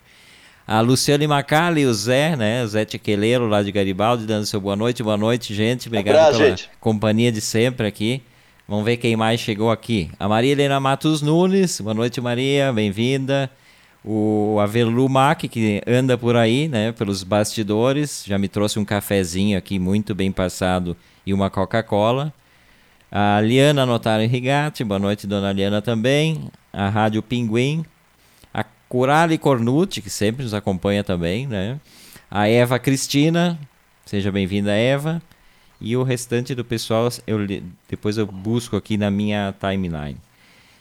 A 0.68 0.80
Luciane 0.82 1.28
Macali, 1.28 1.86
o 1.86 1.94
Zé, 1.94 2.36
né? 2.36 2.64
O 2.64 2.68
Zé 2.68 2.86
Tiqueleiro 2.86 3.48
lá 3.48 3.62
de 3.62 3.72
Garibaldi, 3.72 4.26
dando 4.26 4.46
seu 4.46 4.60
boa 4.62 4.76
noite. 4.76 5.04
Boa 5.04 5.18
noite, 5.18 5.54
gente. 5.54 5.88
Obrigado 5.88 6.16
Abraço, 6.16 6.38
pela 6.40 6.50
gente. 6.50 6.70
companhia 6.80 7.32
de 7.32 7.42
sempre 7.42 7.86
aqui. 7.88 8.22
Vamos 8.68 8.86
ver 8.86 8.98
quem 8.98 9.16
mais 9.18 9.40
chegou 9.42 9.70
aqui. 9.70 10.10
A 10.20 10.30
Maria 10.30 10.52
Helena 10.54 10.80
Matos 10.80 11.22
Nunes. 11.22 11.82
Boa 11.82 11.94
noite, 11.94 12.22
Maria. 12.22 12.72
Bem-vinda. 12.72 13.52
O 14.04 14.58
Avelu 14.60 15.08
Mac, 15.08 15.42
que 15.42 15.80
anda 15.86 16.18
por 16.18 16.36
aí, 16.36 16.68
né, 16.68 16.92
pelos 16.92 17.24
bastidores, 17.24 18.24
já 18.26 18.36
me 18.38 18.48
trouxe 18.48 18.80
um 18.80 18.86
cafezinho 18.86 19.56
aqui 19.56 19.78
muito 19.78 20.16
bem 20.16 20.32
passado 20.32 20.98
e 21.24 21.32
uma 21.32 21.52
Coca-Cola. 21.52 22.34
A 23.12 23.40
Liana 23.42 23.86
Notário 23.86 24.28
Rigatti, 24.28 24.84
boa 24.84 24.98
noite, 24.98 25.28
dona 25.28 25.52
Liana 25.52 25.84
também. 25.84 26.50
A 26.74 26.90
Rádio 26.90 27.22
Pinguim. 27.22 27.86
A 28.52 28.64
Curali 28.64 29.38
Cornucci, 29.38 30.02
que 30.02 30.10
sempre 30.10 30.44
nos 30.44 30.54
acompanha 30.56 31.04
também, 31.04 31.46
né? 31.46 31.80
A 32.30 32.48
Eva 32.48 32.80
Cristina, 32.80 33.60
seja 34.04 34.32
bem-vinda, 34.32 34.72
Eva. 34.72 35.22
E 35.80 35.96
o 35.96 36.02
restante 36.02 36.56
do 36.56 36.66
pessoal, 36.66 37.10
eu, 37.28 37.40
depois 37.88 38.18
eu 38.18 38.26
busco 38.26 38.76
aqui 38.76 38.98
na 38.98 39.12
minha 39.12 39.54
timeline. 39.60 40.18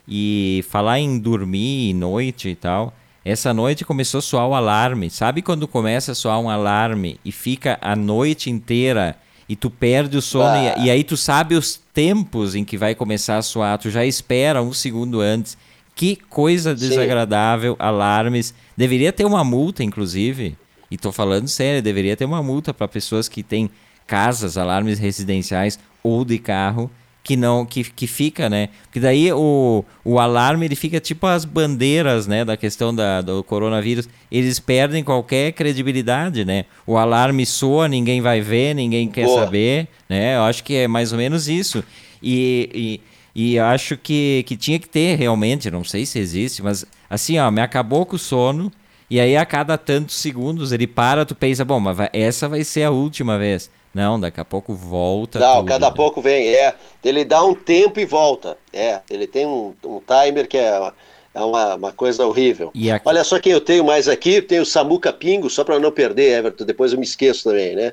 E 0.08 0.64
falar 0.70 1.00
em 1.00 1.18
dormir 1.18 1.92
noite 1.92 2.48
e 2.48 2.54
tal. 2.54 2.94
Essa 3.24 3.52
noite 3.52 3.84
começou 3.84 4.18
a 4.18 4.22
soar 4.22 4.48
o 4.48 4.54
alarme. 4.54 5.10
Sabe 5.10 5.42
quando 5.42 5.68
começa 5.68 6.12
a 6.12 6.14
soar 6.14 6.40
um 6.40 6.48
alarme 6.48 7.20
e 7.24 7.30
fica 7.30 7.78
a 7.82 7.94
noite 7.94 8.50
inteira 8.50 9.16
e 9.48 9.54
tu 9.56 9.68
perde 9.68 10.16
o 10.16 10.22
sono 10.22 10.44
Ah. 10.46 10.74
e, 10.78 10.86
e 10.86 10.90
aí 10.90 11.04
tu 11.04 11.16
sabe 11.16 11.54
os 11.54 11.80
tempos 11.92 12.54
em 12.54 12.64
que 12.64 12.78
vai 12.78 12.94
começar 12.94 13.36
a 13.36 13.42
soar, 13.42 13.76
tu 13.78 13.90
já 13.90 14.04
espera 14.06 14.62
um 14.62 14.72
segundo 14.72 15.20
antes. 15.20 15.58
Que 15.94 16.16
coisa 16.16 16.70
Sim. 16.76 16.88
desagradável, 16.88 17.76
alarmes. 17.78 18.54
Deveria 18.76 19.12
ter 19.12 19.24
uma 19.26 19.44
multa, 19.44 19.84
inclusive. 19.84 20.56
E 20.90 20.96
tô 20.96 21.12
falando 21.12 21.46
sério, 21.46 21.82
deveria 21.82 22.16
ter 22.16 22.24
uma 22.24 22.42
multa 22.42 22.72
para 22.72 22.88
pessoas 22.88 23.28
que 23.28 23.42
têm 23.42 23.68
casas, 24.06 24.56
alarmes 24.56 24.98
residenciais 24.98 25.78
ou 26.02 26.24
de 26.24 26.38
carro 26.38 26.90
que 27.22 27.36
não 27.36 27.66
que, 27.66 27.84
que 27.84 28.06
fica, 28.06 28.48
né? 28.48 28.70
Porque 28.84 28.98
daí 28.98 29.32
o, 29.32 29.84
o 30.04 30.18
alarme 30.18 30.66
ele 30.66 30.74
fica 30.74 30.98
tipo 30.98 31.26
as 31.26 31.44
bandeiras, 31.44 32.26
né, 32.26 32.44
da 32.44 32.56
questão 32.56 32.94
da, 32.94 33.20
do 33.20 33.44
coronavírus, 33.44 34.08
eles 34.30 34.58
perdem 34.58 35.04
qualquer 35.04 35.52
credibilidade, 35.52 36.44
né? 36.44 36.64
O 36.86 36.96
alarme 36.96 37.44
soa, 37.44 37.86
ninguém 37.88 38.20
vai 38.20 38.40
ver, 38.40 38.74
ninguém 38.74 39.08
quer 39.08 39.26
Boa. 39.26 39.44
saber, 39.44 39.88
né? 40.08 40.36
Eu 40.36 40.42
acho 40.42 40.64
que 40.64 40.74
é 40.74 40.88
mais 40.88 41.12
ou 41.12 41.18
menos 41.18 41.48
isso. 41.48 41.84
E, 42.22 43.00
e, 43.34 43.52
e 43.52 43.58
acho 43.58 43.96
que, 43.96 44.42
que 44.46 44.56
tinha 44.56 44.78
que 44.78 44.88
ter 44.88 45.16
realmente, 45.16 45.70
não 45.70 45.84
sei 45.84 46.06
se 46.06 46.18
existe, 46.18 46.62
mas 46.62 46.84
assim, 47.08 47.38
ó, 47.38 47.50
me 47.50 47.60
acabou 47.60 48.04
com 48.06 48.16
o 48.16 48.18
sono, 48.18 48.72
e 49.08 49.18
aí 49.20 49.36
a 49.36 49.44
cada 49.44 49.76
tantos 49.76 50.14
segundos 50.16 50.72
ele 50.72 50.86
para, 50.86 51.24
tu 51.26 51.34
pensa, 51.34 51.64
bom, 51.64 51.80
mas 51.80 51.96
vai- 51.96 52.10
essa 52.12 52.48
vai 52.48 52.62
ser 52.64 52.84
a 52.84 52.90
última 52.90 53.38
vez. 53.38 53.70
Não, 53.92 54.20
daqui 54.20 54.40
a 54.40 54.44
pouco 54.44 54.72
volta. 54.74 55.38
Não, 55.38 55.56
tudo, 55.56 55.68
cada 55.68 55.88
né? 55.90 55.94
pouco 55.96 56.20
vem. 56.22 56.48
É, 56.48 56.74
ele 57.04 57.24
dá 57.24 57.42
um 57.44 57.54
tempo 57.54 57.98
e 57.98 58.04
volta. 58.04 58.56
É, 58.72 59.00
ele 59.10 59.26
tem 59.26 59.46
um, 59.46 59.74
um 59.84 60.00
timer 60.00 60.46
que 60.46 60.56
é, 60.56 60.92
é 61.34 61.40
uma, 61.40 61.74
uma 61.74 61.92
coisa 61.92 62.24
horrível. 62.26 62.70
E 62.74 62.90
aqui- 62.90 63.08
Olha 63.08 63.24
só 63.24 63.38
quem 63.40 63.52
eu 63.52 63.60
tenho 63.60 63.84
mais 63.84 64.06
aqui. 64.08 64.40
Tenho 64.40 64.62
o 64.62 64.66
Samuca 64.66 65.12
Pingo, 65.12 65.50
só 65.50 65.64
para 65.64 65.78
não 65.80 65.90
perder, 65.90 66.38
Everton. 66.38 66.64
Depois 66.64 66.92
eu 66.92 66.98
me 66.98 67.04
esqueço 67.04 67.44
também, 67.44 67.74
né? 67.74 67.92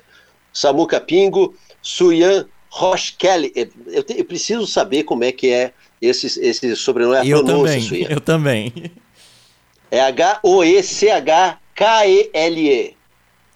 Samuca 0.54 1.00
Pingo, 1.02 1.56
Suyan 1.82 2.46
Roche 2.70 3.14
Kelly. 3.18 3.52
Eu, 3.88 4.04
te- 4.04 4.20
eu 4.20 4.26
preciso 4.26 4.68
saber 4.68 5.04
como 5.04 5.24
é 5.24 5.32
que 5.32 5.50
é 5.52 5.72
esse, 6.00 6.28
esse 6.40 6.76
sobrenome, 6.76 7.18
a 7.18 7.26
Eu 7.26 7.44
também, 7.44 7.82
Suyan. 7.82 8.08
eu 8.10 8.22
também. 8.22 8.72
É 9.90 10.00
H-O-E-C-H-K-E-L-E. 11.76 12.96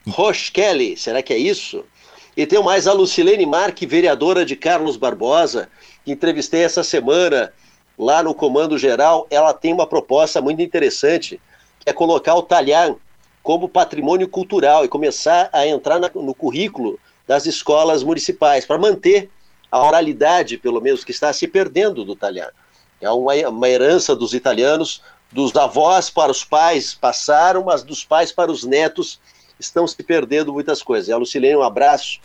Roche 0.10 0.52
Kelly, 0.52 0.98
será 0.98 1.22
que 1.22 1.32
é 1.34 1.38
isso? 1.38 1.86
E 2.36 2.46
tem 2.46 2.62
mais 2.64 2.88
a 2.88 2.94
Lucilene 2.94 3.46
Marque, 3.46 3.86
vereadora 3.86 4.46
de 4.46 4.56
Carlos 4.56 4.96
Barbosa, 4.96 5.70
que 6.06 6.12
entrevistei 6.12 6.64
essa 6.64 6.84
semana 6.84 7.52
lá 7.98 8.24
no 8.24 8.34
Comando 8.34 8.78
Geral. 8.78 9.28
Ela 9.30 9.54
tem 9.54 9.74
uma 9.74 9.86
proposta 9.86 10.42
muito 10.42 10.62
interessante, 10.62 11.42
que 11.80 11.90
é 11.90 11.94
colocar 11.94 12.36
o 12.36 12.42
talhar 12.42 12.96
como 13.44 13.68
patrimônio 13.68 14.28
cultural 14.28 14.86
e 14.86 14.88
começar 14.88 15.50
a 15.52 15.68
entrar 15.68 16.00
na- 16.00 16.12
no 16.14 16.34
currículo 16.34 17.00
das 17.28 17.46
escolas 17.46 18.04
municipais, 18.04 18.66
para 18.66 18.78
manter 18.78 19.30
a 19.72 19.84
oralidade, 19.86 20.58
pelo 20.58 20.82
menos, 20.82 21.04
que 21.04 21.12
está 21.12 21.32
se 21.34 21.48
perdendo 21.48 22.06
do 22.06 22.16
talhar. 22.16 22.52
É 23.00 23.10
uma, 23.10 23.34
uma 23.50 23.70
herança 23.70 24.16
dos 24.16 24.34
italianos, 24.34 25.02
dos 25.32 25.56
avós 25.56 26.10
para 26.10 26.32
os 26.32 26.44
pais 26.44 26.94
passaram, 26.94 27.64
mas 27.64 27.84
dos 27.84 28.04
pais 28.04 28.32
para 28.32 28.52
os 28.52 28.64
netos 28.64 29.20
estão 29.62 29.88
se 29.88 30.02
perdendo 30.04 30.52
muitas 30.52 30.84
coisas. 30.84 31.08
E 31.08 31.14
a 31.14 31.18
Lucilene, 31.18 31.56
um 31.56 31.64
abraço, 31.64 32.20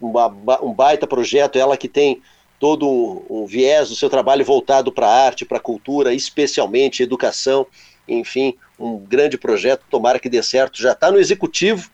um 0.00 0.72
baita 0.72 1.06
projeto, 1.06 1.58
ela 1.58 1.76
que 1.76 1.88
tem 1.88 2.22
todo 2.58 2.88
um, 2.88 3.42
um 3.42 3.46
viés 3.46 3.88
do 3.88 3.94
seu 3.94 4.10
trabalho 4.10 4.44
voltado 4.44 4.90
para 4.90 5.06
a 5.06 5.26
arte, 5.26 5.44
para 5.44 5.58
a 5.58 5.62
cultura, 5.62 6.12
especialmente 6.12 7.02
educação, 7.02 7.66
enfim, 8.08 8.56
um 8.78 8.98
grande 8.98 9.38
projeto, 9.38 9.84
tomara 9.90 10.18
que 10.18 10.28
dê 10.28 10.42
certo, 10.42 10.80
já 10.80 10.92
está 10.92 11.10
no 11.10 11.18
executivo, 11.18 11.90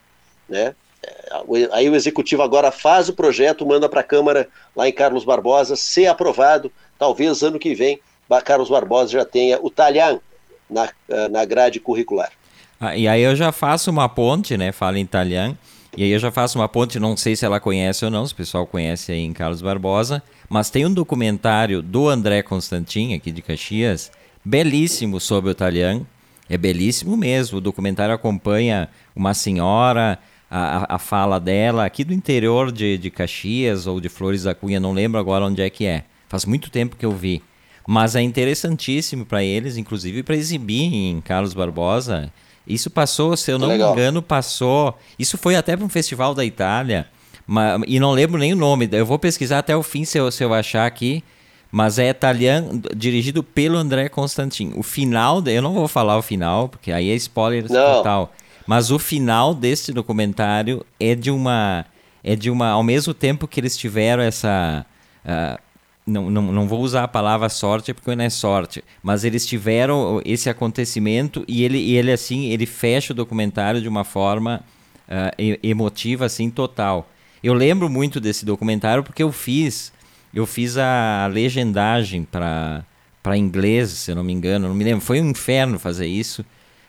né? 0.49 0.75
É, 1.03 1.43
o- 1.47 1.73
Aí 1.73 1.89
o 1.89 1.95
executivo 1.95 2.43
agora 2.43 2.71
faz 2.71 3.09
o 3.09 3.13
projeto, 3.13 3.67
manda 3.67 3.89
para 3.89 4.01
a 4.01 4.05
Câmara 4.05 4.49
lá 4.75 4.89
em 4.89 4.93
Carlos 4.93 5.25
Barbosa, 5.25 5.77
ser 5.77 6.07
aprovado, 6.07 6.73
talvez 6.99 7.43
ano 7.43 7.59
que 7.59 7.75
vem, 7.75 8.01
Carlos 8.45 8.69
Barbosa 8.69 9.13
já 9.13 9.25
tenha 9.25 9.59
o 9.63 9.71
talhão 9.71 10.21
na, 10.69 10.89
na 11.31 11.45
grade 11.45 11.79
curricular. 11.79 12.33
Ah, 12.81 12.97
e 12.97 13.09
aí 13.09 13.23
eu 13.23 13.35
já 13.35 13.53
faço 13.53 13.91
uma 13.91 14.09
ponte, 14.09 14.57
né? 14.57 14.73
Fala 14.73 14.99
em 14.99 15.03
italiano. 15.03 15.57
E 15.97 16.03
aí 16.03 16.11
eu 16.11 16.19
já 16.19 16.31
faço 16.31 16.59
uma 16.59 16.69
ponte, 16.69 17.01
não 17.01 17.17
sei 17.17 17.35
se 17.35 17.45
ela 17.47 17.59
conhece 17.59 18.05
ou 18.05 18.11
não, 18.11 18.27
se 18.27 18.35
o 18.35 18.37
pessoal 18.37 18.67
conhece 18.67 19.13
aí 19.13 19.21
em 19.21 19.33
Carlos 19.33 19.63
Barbosa, 19.63 20.23
mas 20.47 20.69
tem 20.69 20.85
um 20.85 20.93
documentário 20.93 21.81
do 21.81 22.07
André 22.07 22.43
Constantin, 22.43 23.15
aqui 23.15 23.33
de 23.33 23.41
Caxias, 23.41 24.13
belíssimo 24.45 25.19
sobre 25.19 25.51
o 25.51 25.53
italiano. 25.53 26.07
É 26.51 26.57
belíssimo 26.59 27.17
mesmo. 27.17 27.59
O 27.59 27.61
documentário 27.63 28.15
acompanha 28.15 28.91
uma 29.15 29.33
senhora, 29.33 30.19
a, 30.51 30.97
a 30.97 30.99
fala 30.99 31.41
dela, 31.41 31.85
aqui 31.85 32.05
do 32.05 32.13
interior 32.13 32.71
de, 32.71 32.99
de 32.99 33.11
Caxias 33.11 33.87
ou 33.87 34.01
de 34.01 34.09
Flores 34.09 34.45
da 34.45 34.55
Cunha, 34.55 34.79
não 34.79 34.93
lembro 34.93 35.19
agora 35.19 35.45
onde 35.45 35.63
é 35.63 35.71
que 35.71 35.87
é. 35.87 36.05
Faz 36.29 36.45
muito 36.45 36.71
tempo 36.71 36.97
que 36.97 37.07
eu 37.07 37.13
vi. 37.13 37.43
Mas 37.89 38.17
é 38.17 38.23
interessantíssimo 38.23 39.25
para 39.25 39.43
eles, 39.43 39.77
inclusive 39.77 40.23
para 40.23 40.37
exibir 40.37 40.93
em 40.93 41.21
Carlos 41.21 41.55
Barbosa. 41.55 42.33
Isso 42.67 42.91
passou, 42.91 43.37
se 43.37 43.51
eu 43.51 43.59
não 43.59 43.69
Legal. 43.69 43.95
me 43.95 44.01
engano, 44.01 44.21
passou. 44.21 44.99
Isso 45.19 45.39
foi 45.39 45.55
até 45.55 45.77
para 45.77 45.85
um 45.85 45.89
festival 45.89 46.35
da 46.35 46.45
Itália. 46.45 47.07
Mas, 47.47 47.81
e 47.87 48.01
não 48.01 48.11
lembro 48.11 48.39
nem 48.39 48.53
o 48.53 48.57
nome. 48.57 48.89
Eu 48.91 49.07
vou 49.07 49.19
pesquisar 49.19 49.61
até 49.61 49.77
o 49.77 49.83
fim 49.83 50.05
se 50.05 50.19
eu, 50.19 50.31
se 50.33 50.43
eu 50.43 50.53
achar 50.53 50.85
aqui. 50.87 51.23
Mas 51.71 51.99
é 51.99 52.09
italiano, 52.09 52.81
dirigido 52.97 53.43
pelo 53.43 53.77
André 53.77 54.09
Constantin. 54.09 54.73
O 54.77 54.83
final, 54.83 55.43
eu 55.47 55.61
não 55.61 55.75
vou 55.75 55.87
falar 55.87 56.17
o 56.17 56.23
final, 56.23 56.69
porque 56.69 56.91
aí 56.91 57.11
é 57.11 57.15
spoiler 57.15 57.71
não. 57.71 57.97
total. 57.97 58.33
Mas 58.67 58.91
o 58.91 58.99
final 58.99 59.55
deste 59.55 59.93
documentário 59.93 60.85
é 60.99 61.15
de 61.15 61.31
uma. 61.31 61.85
É 62.25 62.35
de 62.35 62.51
uma. 62.51 62.71
Ao 62.71 62.83
mesmo 62.83 63.15
tempo 63.15 63.47
que 63.47 63.61
eles 63.61 63.77
tiveram 63.77 64.23
essa. 64.23 64.85
Uh, 65.25 65.66
não, 66.07 66.31
não, 66.31 66.53
não 66.53 66.69
vou 66.69 66.81
usar 66.81 67.03
a 67.03 67.09
palavra 67.09 67.49
sorte 67.49 67.93
porque 67.93 68.15
não 68.15 68.25
é 68.25 68.31
sorte, 68.31 68.85
mas 69.03 69.25
eles 69.25 69.45
tiveram 69.45 70.23
esse 70.25 70.49
acontecimento 70.49 71.45
e 71.49 71.65
ele, 71.65 71.79
e 71.79 71.97
ele 71.97 72.13
assim, 72.13 72.47
ele 72.47 72.65
fecha 72.65 73.13
o 73.13 73.17
documentário 73.17 73.83
de 73.83 73.89
uma 73.89 74.05
forma 74.05 74.63
uh, 75.09 75.59
emotiva 75.63 76.27
assim 76.27 76.49
total. 76.49 77.11
Eu 77.43 77.55
lembro 77.55 77.91
muito 77.91 78.21
desse 78.21 78.45
documentário 78.45 79.03
porque 79.03 79.23
eu 79.23 79.33
fiz, 79.33 79.93
eu 80.33 80.47
fiz 80.47 80.77
a 80.77 81.29
legendagem 81.31 82.23
para 82.25 82.85
para 83.23 83.37
inglês, 83.37 83.91
se 83.91 84.13
eu 84.13 84.15
não 84.15 84.23
me 84.23 84.33
engano, 84.33 84.69
não 84.69 84.75
me 84.75 84.85
lembro, 84.85 85.05
foi 85.05 85.21
um 85.21 85.31
inferno 85.31 85.81
fazer 85.81 86.07
isso. 86.07 86.43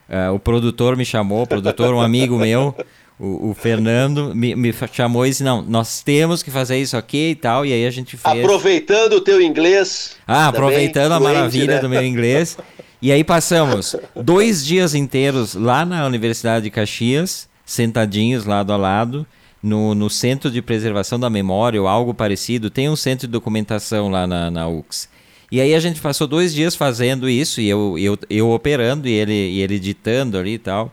Uh, 0.07 0.31
o 0.35 0.37
produtor 0.37 0.95
me 0.95 1.03
chamou, 1.03 1.41
o 1.41 1.47
produtor, 1.47 1.95
um 1.95 1.99
amigo 1.99 2.37
meu, 2.37 2.75
o, 3.19 3.49
o, 3.49 3.53
Fernando 3.53 4.33
me, 4.35 4.55
me, 4.55 4.73
chamou 4.91 5.25
e 5.25 5.29
disse: 5.29 5.43
Não, 5.43 5.61
nós 5.61 6.01
temos 6.01 6.43
que 6.43 6.51
fazer 6.51 6.77
isso 6.77 6.95
aqui 6.95 7.31
e 7.31 7.35
tal. 7.35 7.65
E 7.65 7.73
aí 7.73 7.85
a 7.85 7.91
gente 7.91 8.15
fez. 8.15 8.39
Aproveitando 8.43 9.13
o 9.13 9.21
teu 9.21 9.41
inglês. 9.41 10.15
Ah, 10.27 10.47
aproveitando 10.47 11.13
a 11.13 11.19
maravilha 11.19 11.75
né? 11.75 11.79
do 11.79 11.89
meu 11.89 12.03
inglês. 12.03 12.57
E 13.01 13.11
aí 13.11 13.23
passamos 13.23 13.95
dois 14.15 14.65
dias 14.65 14.95
inteiros 14.95 15.53
lá 15.53 15.85
na 15.85 16.05
Universidade 16.05 16.65
de 16.65 16.71
Caxias, 16.71 17.47
sentadinhos 17.65 18.45
lado 18.45 18.73
a 18.73 18.77
lado, 18.77 19.25
no, 19.61 19.93
no 19.93 20.09
Centro 20.09 20.49
de 20.49 20.61
Preservação 20.61 21.19
da 21.19 21.29
Memória 21.29 21.81
ou 21.81 21.87
algo 21.87 22.13
parecido. 22.13 22.69
Tem 22.69 22.89
um 22.89 22.95
centro 22.95 23.27
de 23.27 23.31
documentação 23.31 24.09
lá 24.09 24.25
na, 24.25 24.49
na 24.49 24.67
UX. 24.67 25.09
E 25.51 25.61
aí 25.61 25.73
a 25.73 25.79
gente 25.79 26.01
passou 26.01 26.27
dois 26.27 26.53
dias 26.53 26.75
fazendo 26.75 27.29
isso, 27.29 27.61
e 27.61 27.69
eu, 27.69 27.97
eu, 27.97 28.17
eu 28.29 28.51
operando 28.51 29.07
e 29.07 29.13
ele, 29.13 29.33
e 29.33 29.61
ele 29.61 29.75
editando 29.75 30.37
ali 30.37 30.55
e 30.55 30.59
tal. 30.59 30.91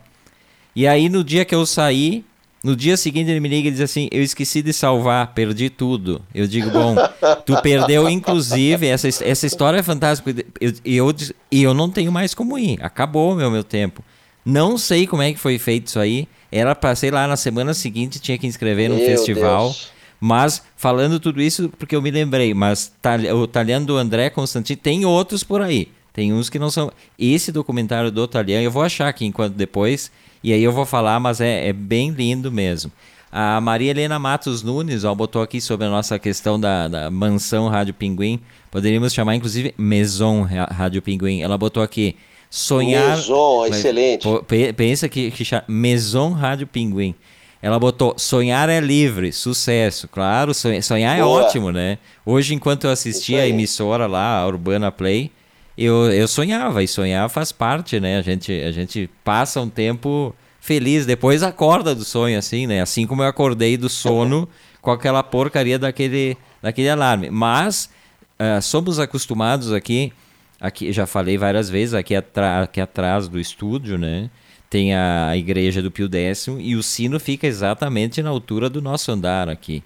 E 0.75 0.87
aí 0.87 1.09
no 1.09 1.23
dia 1.23 1.45
que 1.45 1.55
eu 1.55 1.65
saí, 1.65 2.25
no 2.65 2.75
dia 2.75 2.97
seguinte 2.97 3.31
ele 3.31 3.41
me 3.41 3.49
liga 3.49 3.69
e 3.69 3.71
diz 3.71 3.83
assim: 3.83 4.09
Eu 4.11 4.23
esqueci 4.23 4.63
de 4.63 4.73
salvar, 4.73 5.35
perdi 5.35 5.69
tudo. 5.69 6.23
Eu 6.35 6.47
digo: 6.47 6.71
Bom, 6.71 6.97
tu 7.45 7.61
perdeu 7.61 8.09
inclusive. 8.09 8.87
Essa, 8.87 9.09
essa 9.09 9.47
história 9.47 9.79
é 9.79 9.83
fantástica. 9.83 10.31
E 10.61 10.97
eu, 10.97 11.11
eu, 11.11 11.15
eu 11.51 11.75
não 11.75 11.91
tenho 11.91 12.11
mais 12.11 12.35
como 12.35 12.59
ir. 12.59 12.79
Acabou 12.83 13.35
meu, 13.37 13.51
meu 13.51 13.63
tempo. 13.63 14.03
Não 14.45 14.79
sei 14.79 15.07
como 15.07 15.23
é 15.23 15.33
que 15.33 15.39
foi 15.39 15.59
feito 15.59 15.89
isso 15.89 15.99
aí. 15.99 16.27
Era 16.51 16.75
para, 16.75 16.95
sei 16.95 17.11
lá, 17.11 17.27
na 17.27 17.37
semana 17.37 17.75
seguinte 17.75 18.19
tinha 18.19 18.39
que 18.39 18.47
inscrever 18.47 18.89
num 18.89 18.99
festival. 18.99 19.65
Deus. 19.65 19.93
Mas 20.19 20.63
falando 20.75 21.21
tudo 21.21 21.43
isso 21.43 21.69
porque 21.79 21.95
eu 21.95 22.01
me 22.01 22.11
lembrei, 22.11 22.55
mas 22.55 22.91
o 23.35 23.47
Talhando 23.47 23.89
do 23.89 23.97
André 23.99 24.31
Constantino 24.31 24.81
tem 24.81 25.05
outros 25.05 25.45
por 25.45 25.61
aí. 25.61 25.89
Tem 26.15 26.33
uns 26.33 26.49
que 26.49 26.59
não 26.59 26.71
são. 26.71 26.91
Esse 27.19 27.53
documentário 27.53 28.11
do 28.11 28.27
Talhando, 28.27 28.65
eu 28.65 28.71
vou 28.71 28.83
achar 28.83 29.09
aqui 29.09 29.27
enquanto 29.27 29.55
depois 29.55 30.11
e 30.45 30.53
aí 30.53 30.63
eu 30.63 30.71
vou 30.71 30.85
falar, 30.85 31.19
mas 31.19 31.41
é, 31.41 31.69
é 31.69 31.73
bem 31.73 32.11
lindo 32.11 32.53
mesmo. 32.53 32.93
A 33.33 33.61
Maria 33.63 33.91
Helena 33.91 34.19
Matos 34.19 34.63
Nunes 34.63 35.03
ó, 35.03 35.15
botou 35.15 35.41
aqui 35.41 35.59
sobre 35.59 35.87
a 35.87 35.91
nossa 35.91 36.19
questão 36.19 36.61
da, 36.61 36.87
da 36.87 37.11
mansão 37.11 37.67
Rádio 37.69 37.95
Pinguim. 37.95 38.39
Poderíamos 38.71 39.15
chamar, 39.15 39.35
inclusive, 39.35 39.75
Maison 39.79 40.43
Rádio 40.43 41.01
Pinguim. 41.01 41.41
Ela 41.41 41.57
botou 41.57 41.83
aqui, 41.83 42.15
sonhar... 42.51 43.17
Maison, 43.17 43.65
excelente. 43.65 44.29
Pensa 44.77 45.09
que, 45.09 45.31
que 45.31 45.45
chama 45.47 45.65
Maison 45.67 46.31
Rádio 46.31 46.67
Pinguim. 46.67 47.15
Ela 47.63 47.79
botou, 47.79 48.15
sonhar 48.19 48.69
é 48.69 48.79
livre, 48.79 49.33
sucesso. 49.33 50.07
Claro, 50.07 50.53
sonhar 50.55 51.19
é 51.19 51.25
ótimo, 51.25 51.73
né? 51.73 51.97
Hoje, 52.25 52.55
enquanto 52.55 52.85
eu 52.85 52.91
assistia 52.91 53.41
a 53.41 53.49
emissora 53.49 54.07
lá, 54.07 54.41
a 54.41 54.47
Urbana 54.47 54.93
Play, 54.93 55.33
eu, 55.77 56.13
eu 56.13 56.29
sonhava, 56.29 56.83
e 56.83 56.89
sonhar 56.89 57.29
faz 57.29 57.51
parte, 57.51 57.99
né? 57.99 58.19
A 58.19 58.23
gente, 58.23 58.53
a 58.53 58.71
gente 58.71 59.11
passa 59.25 59.61
um 59.61 59.69
tempo 59.69 60.35
feliz, 60.61 61.05
depois 61.05 61.43
acorda 61.43 61.95
do 61.95 62.05
sonho, 62.05 62.39
assim, 62.39 62.67
né? 62.67 62.81
Assim 62.81 63.07
como 63.07 63.23
eu 63.23 63.27
acordei 63.27 63.77
do 63.77 63.89
sono 63.89 64.49
com 64.81 64.91
aquela 64.91 65.23
porcaria 65.23 65.79
daquele, 65.79 66.37
daquele 66.63 66.89
alarme. 66.89 67.29
Mas 67.29 67.91
uh, 68.39 68.63
somos 68.63 68.99
acostumados 68.99 69.73
aqui, 69.73 70.13
aqui, 70.61 70.93
já 70.93 71.07
falei 71.07 71.37
várias 71.37 71.69
vezes, 71.69 71.95
aqui, 71.95 72.15
aqui 72.15 72.81
atrás 72.81 73.29
do 73.29 73.41
estúdio, 73.41 73.99
né? 73.99 74.31
Tem 74.71 74.95
a 74.95 75.37
igreja 75.37 75.83
do 75.83 75.91
Pio 75.91 76.09
X 76.13 76.49
e 76.59 76.75
o 76.75 76.83
sino 76.83 77.21
fica 77.21 77.47
exatamente 77.47 78.23
na 78.23 78.31
altura 78.31 78.71
do 78.71 78.81
nosso 78.81 79.13
andar 79.13 79.49
aqui. 79.49 79.83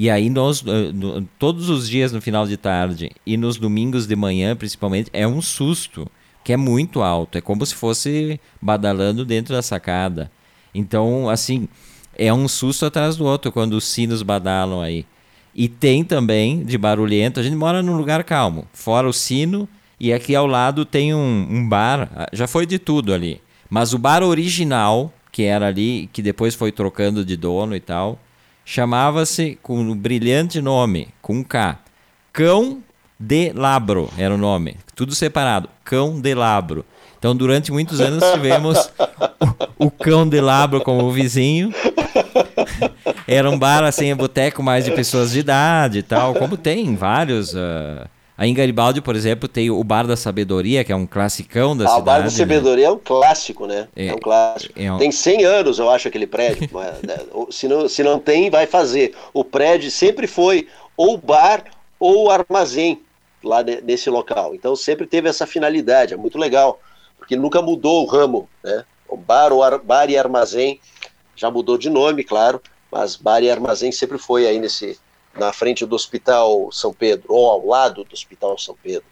E 0.00 0.08
aí 0.08 0.30
nós, 0.30 0.62
eh, 0.64 1.24
todos 1.40 1.68
os 1.68 1.88
dias 1.88 2.12
no 2.12 2.20
final 2.20 2.46
de 2.46 2.56
tarde 2.56 3.10
e 3.26 3.36
nos 3.36 3.56
domingos 3.56 4.06
de 4.06 4.14
manhã, 4.14 4.54
principalmente, 4.54 5.10
é 5.12 5.26
um 5.26 5.42
susto, 5.42 6.08
que 6.44 6.52
é 6.52 6.56
muito 6.56 7.02
alto. 7.02 7.36
É 7.36 7.40
como 7.40 7.66
se 7.66 7.74
fosse 7.74 8.40
badalando 8.62 9.24
dentro 9.24 9.52
da 9.52 9.60
sacada. 9.60 10.30
Então, 10.72 11.28
assim, 11.28 11.66
é 12.16 12.32
um 12.32 12.46
susto 12.46 12.86
atrás 12.86 13.16
do 13.16 13.24
outro 13.24 13.50
quando 13.50 13.72
os 13.72 13.86
sinos 13.86 14.22
badalam 14.22 14.80
aí. 14.80 15.04
E 15.52 15.68
tem 15.68 16.04
também 16.04 16.64
de 16.64 16.78
barulhento. 16.78 17.40
A 17.40 17.42
gente 17.42 17.56
mora 17.56 17.82
num 17.82 17.96
lugar 17.96 18.22
calmo, 18.22 18.68
fora 18.72 19.08
o 19.08 19.12
sino, 19.12 19.68
e 19.98 20.12
aqui 20.12 20.32
ao 20.36 20.46
lado 20.46 20.84
tem 20.84 21.12
um, 21.12 21.48
um 21.50 21.68
bar. 21.68 22.08
Ah, 22.14 22.28
já 22.32 22.46
foi 22.46 22.66
de 22.66 22.78
tudo 22.78 23.12
ali. 23.12 23.40
Mas 23.68 23.92
o 23.92 23.98
bar 23.98 24.22
original, 24.22 25.12
que 25.32 25.42
era 25.42 25.66
ali, 25.66 26.08
que 26.12 26.22
depois 26.22 26.54
foi 26.54 26.70
trocando 26.70 27.24
de 27.24 27.36
dono 27.36 27.74
e 27.74 27.80
tal, 27.80 28.16
chamava-se 28.68 29.58
com 29.62 29.80
um 29.80 29.96
brilhante 29.96 30.60
nome, 30.60 31.08
com 31.22 31.36
um 31.36 31.42
K. 31.42 31.78
Cão 32.30 32.82
de 33.18 33.50
Labro 33.54 34.10
era 34.18 34.34
o 34.34 34.36
nome, 34.36 34.76
tudo 34.94 35.14
separado. 35.14 35.70
Cão 35.82 36.20
de 36.20 36.34
Labro. 36.34 36.84
Então, 37.18 37.34
durante 37.34 37.72
muitos 37.72 37.98
anos 37.98 38.22
tivemos 38.30 38.90
o, 39.78 39.86
o 39.86 39.90
Cão 39.90 40.28
de 40.28 40.38
Labro 40.38 40.82
como 40.82 41.10
vizinho. 41.10 41.72
Era 43.26 43.50
um 43.50 43.58
bar 43.58 43.84
assim, 43.84 44.12
um 44.12 44.16
boteco 44.16 44.62
mais 44.62 44.84
de 44.84 44.90
pessoas 44.90 45.32
de 45.32 45.38
idade 45.38 46.00
e 46.00 46.02
tal, 46.02 46.34
como 46.34 46.54
tem 46.54 46.94
vários. 46.94 47.54
Uh, 47.54 48.06
Aí 48.38 48.48
em 48.48 48.54
Garibaldi, 48.54 49.00
por 49.00 49.16
exemplo, 49.16 49.48
tem 49.48 49.68
o 49.68 49.82
Bar 49.82 50.06
da 50.06 50.16
Sabedoria, 50.16 50.84
que 50.84 50.92
é 50.92 50.96
um 50.96 51.08
classicão 51.08 51.76
da 51.76 51.86
ah, 51.86 51.88
cidade. 51.88 52.00
O 52.00 52.04
Bar 52.04 52.22
da 52.22 52.30
Sabedoria 52.30 52.86
né? 52.86 52.92
é 52.92 52.94
um 52.94 52.98
clássico, 53.00 53.66
né? 53.66 53.88
É, 53.96 54.06
é 54.06 54.14
um 54.14 54.18
clássico. 54.18 54.80
É 54.80 54.92
um... 54.92 54.98
Tem 54.98 55.10
100 55.10 55.44
anos, 55.44 55.78
eu 55.80 55.90
acho, 55.90 56.06
aquele 56.06 56.26
prédio. 56.26 56.70
né? 57.02 57.18
se, 57.50 57.66
não, 57.66 57.88
se 57.88 58.00
não 58.04 58.20
tem, 58.20 58.48
vai 58.48 58.64
fazer. 58.64 59.12
O 59.34 59.42
prédio 59.42 59.90
sempre 59.90 60.28
foi 60.28 60.68
ou 60.96 61.18
bar 61.18 61.64
ou 61.98 62.30
armazém 62.30 63.02
lá 63.42 63.60
nesse 63.82 64.08
local. 64.08 64.54
Então 64.54 64.76
sempre 64.76 65.04
teve 65.04 65.28
essa 65.28 65.44
finalidade, 65.44 66.14
é 66.14 66.16
muito 66.16 66.38
legal, 66.38 66.80
porque 67.18 67.34
nunca 67.34 67.60
mudou 67.60 68.04
o 68.04 68.06
ramo, 68.06 68.48
né? 68.62 68.84
O 69.08 69.16
bar, 69.16 69.52
o 69.52 69.64
ar, 69.64 69.78
bar 69.78 70.08
e 70.10 70.16
armazém 70.16 70.80
já 71.34 71.50
mudou 71.50 71.76
de 71.76 71.90
nome, 71.90 72.22
claro, 72.22 72.62
mas 72.90 73.16
bar 73.16 73.42
e 73.42 73.50
armazém 73.50 73.90
sempre 73.90 74.16
foi 74.16 74.46
aí 74.46 74.60
nesse, 74.60 74.96
na 75.38 75.52
frente 75.52 75.86
do 75.86 75.94
Hospital 75.94 76.70
São 76.72 76.92
Pedro, 76.92 77.32
ou 77.32 77.46
ao 77.46 77.66
lado 77.66 78.04
do 78.04 78.12
Hospital 78.12 78.58
São 78.58 78.76
Pedro. 78.82 79.04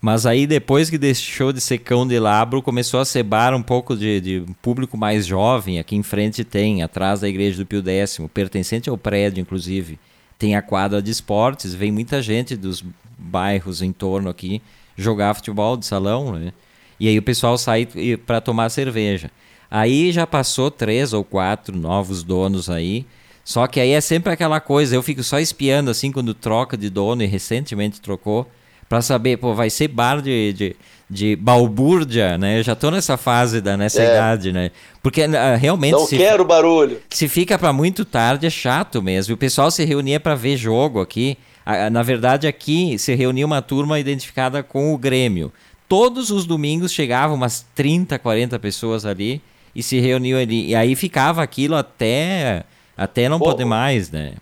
Mas 0.00 0.26
aí 0.26 0.46
depois 0.46 0.88
que 0.90 0.98
deixou 0.98 1.52
de 1.52 1.60
ser 1.60 1.78
cão 1.78 2.06
de 2.06 2.18
labro, 2.18 2.62
começou 2.62 3.00
a 3.00 3.04
ser 3.04 3.22
bar 3.22 3.54
um 3.54 3.62
pouco 3.62 3.96
de, 3.96 4.20
de 4.20 4.44
público 4.62 4.96
mais 4.96 5.26
jovem. 5.26 5.78
Aqui 5.78 5.96
em 5.96 6.02
frente 6.02 6.44
tem, 6.44 6.82
atrás 6.82 7.20
da 7.20 7.28
igreja 7.28 7.58
do 7.58 7.66
Pio 7.66 7.82
X, 7.84 8.18
pertencente 8.32 8.88
ao 8.88 8.98
prédio, 8.98 9.40
inclusive. 9.40 9.98
Tem 10.38 10.54
a 10.54 10.62
quadra 10.62 11.00
de 11.00 11.10
esportes, 11.10 11.74
vem 11.74 11.90
muita 11.90 12.20
gente 12.20 12.54
dos 12.56 12.84
bairros 13.18 13.80
em 13.80 13.90
torno 13.90 14.28
aqui 14.28 14.60
jogar 14.96 15.34
futebol 15.34 15.76
de 15.76 15.86
salão, 15.86 16.32
né? 16.32 16.52
E 16.98 17.08
aí 17.08 17.18
o 17.18 17.22
pessoal 17.22 17.58
sai 17.58 17.86
para 18.24 18.40
tomar 18.40 18.70
cerveja. 18.70 19.30
Aí 19.70 20.12
já 20.12 20.26
passou 20.26 20.70
três 20.70 21.12
ou 21.12 21.24
quatro 21.24 21.76
novos 21.76 22.22
donos 22.22 22.70
aí 22.70 23.04
só 23.46 23.68
que 23.68 23.78
aí 23.78 23.92
é 23.92 24.00
sempre 24.00 24.32
aquela 24.32 24.58
coisa, 24.58 24.96
eu 24.96 25.02
fico 25.04 25.22
só 25.22 25.38
espiando 25.38 25.88
assim 25.88 26.10
quando 26.10 26.34
troca 26.34 26.76
de 26.76 26.90
dono 26.90 27.22
e 27.22 27.26
recentemente 27.26 28.00
trocou, 28.00 28.50
para 28.88 29.00
saber, 29.00 29.36
pô, 29.36 29.54
vai 29.54 29.70
ser 29.70 29.86
bar 29.86 30.20
de, 30.20 30.52
de, 30.52 30.76
de 31.08 31.36
balbúrdia, 31.36 32.36
né? 32.36 32.58
Eu 32.58 32.64
já 32.64 32.74
tô 32.74 32.90
nessa 32.90 33.16
fase, 33.16 33.60
da, 33.60 33.76
nessa 33.76 34.02
é. 34.02 34.06
idade, 34.06 34.50
né? 34.50 34.72
Porque 35.00 35.24
uh, 35.24 35.56
realmente... 35.60 35.92
Não 35.92 36.06
se, 36.06 36.16
quero 36.16 36.44
barulho. 36.44 37.00
Se 37.08 37.28
fica 37.28 37.56
para 37.56 37.72
muito 37.72 38.04
tarde 38.04 38.48
é 38.48 38.50
chato 38.50 39.00
mesmo. 39.00 39.36
O 39.36 39.38
pessoal 39.38 39.70
se 39.70 39.84
reunia 39.84 40.18
para 40.18 40.34
ver 40.34 40.56
jogo 40.56 41.00
aqui. 41.00 41.38
Na 41.92 42.02
verdade, 42.02 42.48
aqui 42.48 42.98
se 42.98 43.14
reunia 43.14 43.46
uma 43.46 43.62
turma 43.62 43.98
identificada 44.00 44.60
com 44.60 44.92
o 44.92 44.98
Grêmio. 44.98 45.52
Todos 45.88 46.30
os 46.30 46.46
domingos 46.46 46.92
chegavam 46.92 47.36
umas 47.36 47.64
30, 47.76 48.18
40 48.18 48.58
pessoas 48.58 49.06
ali 49.06 49.40
e 49.72 49.84
se 49.84 50.00
reuniam 50.00 50.40
ali. 50.40 50.68
E 50.68 50.74
aí 50.74 50.96
ficava 50.96 51.42
aquilo 51.44 51.76
até, 51.76 52.64
até 52.96 53.28
não 53.28 53.38
Pô, 53.38 53.46
poder 53.46 53.64
mais, 53.64 54.10
né? 54.10 54.34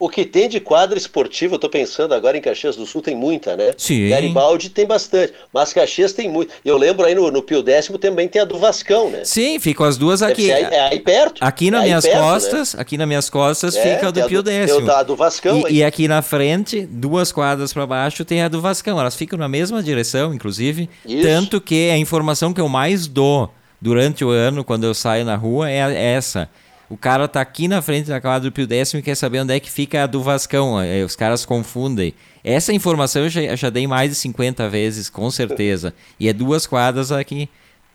O 0.00 0.08
que 0.08 0.24
tem 0.24 0.48
de 0.48 0.60
quadra 0.60 0.96
esportiva, 0.96 1.56
eu 1.56 1.58
tô 1.58 1.68
pensando 1.68 2.14
agora 2.14 2.38
em 2.38 2.40
Caxias 2.40 2.76
do 2.76 2.86
Sul, 2.86 3.02
tem 3.02 3.16
muita, 3.16 3.56
né? 3.56 3.72
Sim. 3.76 4.08
Garibaldi 4.08 4.70
tem 4.70 4.86
bastante, 4.86 5.32
mas 5.52 5.72
Caxias 5.72 6.12
tem 6.12 6.28
muito. 6.28 6.54
Eu 6.64 6.78
lembro 6.78 7.04
aí 7.04 7.16
no, 7.16 7.32
no 7.32 7.42
Pio 7.42 7.64
Décimo 7.64 7.98
também 7.98 8.28
tem 8.28 8.40
a 8.40 8.44
do 8.44 8.56
Vascão, 8.58 9.10
né? 9.10 9.24
Sim, 9.24 9.58
ficam 9.58 9.84
as 9.84 9.96
duas 9.98 10.22
aqui. 10.22 10.52
Aí, 10.52 10.62
é 10.62 10.80
aí 10.82 11.00
perto. 11.00 11.42
Aqui 11.42 11.68
nas 11.68 11.82
é 11.82 11.86
minhas 11.86 12.04
perto, 12.04 12.20
costas, 12.20 12.74
né? 12.74 12.80
aqui 12.80 12.96
nas 12.96 13.08
minhas 13.08 13.28
costas 13.28 13.74
é, 13.74 13.82
fica 13.96 14.06
a 14.06 14.10
do 14.12 14.22
Pio 14.28 14.40
Décimo. 14.40 14.88
A 14.88 15.02
do 15.02 15.16
Vascão. 15.16 15.66
E, 15.68 15.78
e, 15.78 15.84
aqui 15.84 16.06
na 16.06 16.22
frente, 16.22 16.86
duas 16.86 17.32
quadras 17.32 17.72
para 17.72 17.84
baixo, 17.84 18.24
tem 18.24 18.42
a 18.42 18.48
do 18.48 18.60
Vascão. 18.60 19.00
Elas 19.00 19.16
ficam 19.16 19.36
na 19.36 19.48
mesma 19.48 19.82
direção, 19.82 20.32
inclusive. 20.32 20.88
Isso. 21.04 21.22
Tanto 21.22 21.60
que 21.60 21.90
a 21.90 21.98
informação 21.98 22.54
que 22.54 22.60
eu 22.60 22.68
mais 22.68 23.08
dou 23.08 23.52
durante 23.80 24.24
o 24.24 24.30
ano, 24.30 24.62
quando 24.62 24.84
eu 24.84 24.94
saio 24.94 25.24
na 25.24 25.34
rua, 25.34 25.68
é 25.68 26.14
essa 26.14 26.48
o 26.90 26.96
cara 26.96 27.28
tá 27.28 27.40
aqui 27.40 27.68
na 27.68 27.82
frente 27.82 28.08
da 28.08 28.20
quadra 28.20 28.48
do 28.48 28.52
Pio 28.52 28.66
Décimo 28.66 29.00
e 29.00 29.02
quer 29.02 29.14
saber 29.14 29.40
onde 29.40 29.54
é 29.54 29.60
que 29.60 29.70
fica 29.70 30.04
a 30.04 30.06
do 30.06 30.22
Vascão. 30.22 30.80
É, 30.80 31.04
os 31.04 31.14
caras 31.14 31.44
confundem. 31.44 32.14
Essa 32.42 32.72
informação 32.72 33.22
eu 33.24 33.28
já, 33.28 33.54
já 33.56 33.68
dei 33.68 33.86
mais 33.86 34.10
de 34.10 34.16
50 34.16 34.68
vezes, 34.70 35.10
com 35.10 35.30
certeza. 35.30 35.92
E 36.18 36.28
é 36.28 36.32
duas 36.32 36.66
quadras 36.66 37.12
aqui. 37.12 37.48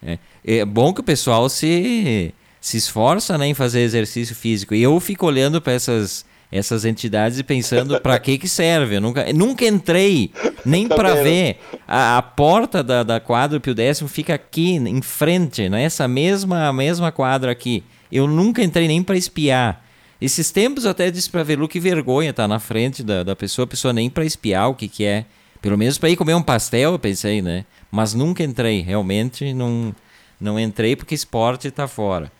É, 0.05 0.19
é 0.45 0.65
bom 0.65 0.93
que 0.93 1.01
o 1.01 1.03
pessoal 1.03 1.49
se, 1.49 2.31
se 2.61 2.77
esforça 2.77 3.35
né, 3.37 3.47
em 3.47 3.53
fazer 3.55 3.79
exercício 3.79 4.35
físico. 4.35 4.75
E 4.75 4.83
eu 4.83 4.99
fico 4.99 5.25
olhando 5.25 5.59
para 5.59 5.73
essas, 5.73 6.23
essas 6.51 6.85
entidades 6.85 7.39
e 7.39 7.43
pensando 7.43 7.99
para 7.99 8.19
que 8.19 8.37
que 8.37 8.47
serve. 8.47 8.97
Eu 8.97 9.01
nunca, 9.01 9.33
nunca 9.33 9.65
entrei 9.65 10.31
nem 10.63 10.87
para 10.87 11.15
ver. 11.15 11.57
A, 11.87 12.19
a, 12.19 12.21
porta 12.21 12.83
da, 12.83 13.01
da 13.01 13.19
quadra 13.19 13.59
Pio 13.59 13.73
Décimo 13.73 14.07
fica 14.07 14.35
aqui 14.35 14.75
em 14.75 15.01
frente, 15.01 15.67
nessa 15.67 16.07
mesma, 16.07 16.71
mesma 16.71 17.11
quadra 17.11 17.51
aqui. 17.51 17.83
Eu 18.13 18.27
nunca 18.27 18.63
entrei 18.63 18.87
nem 18.87 19.01
para 19.01 19.17
espiar. 19.17 19.83
Esses 20.21 20.51
tempos 20.51 20.85
eu 20.85 20.91
até 20.91 21.09
disse 21.09 21.27
para 21.27 21.41
Velu 21.41 21.67
que 21.67 21.79
vergonha 21.79 22.29
estar 22.29 22.43
tá 22.43 22.47
na 22.47 22.59
frente 22.59 23.01
da, 23.01 23.23
da 23.23 23.35
pessoa, 23.35 23.63
a 23.63 23.67
pessoa 23.67 23.91
nem 23.91 24.07
para 24.07 24.23
espiar 24.23 24.69
o 24.69 24.75
que, 24.75 24.87
que 24.87 25.03
é. 25.03 25.25
Pelo 25.59 25.77
menos 25.77 25.97
para 25.97 26.11
ir 26.11 26.15
comer 26.15 26.35
um 26.35 26.43
pastel, 26.43 26.91
eu 26.91 26.99
pensei, 26.99 27.41
né? 27.41 27.65
Mas 27.91 28.13
nunca 28.13 28.43
entrei, 28.43 28.81
realmente 28.81 29.51
não, 29.53 29.95
não 30.39 30.59
entrei 30.59 30.95
porque 30.95 31.15
esporte 31.15 31.67
está 31.67 31.87
fora. 31.87 32.31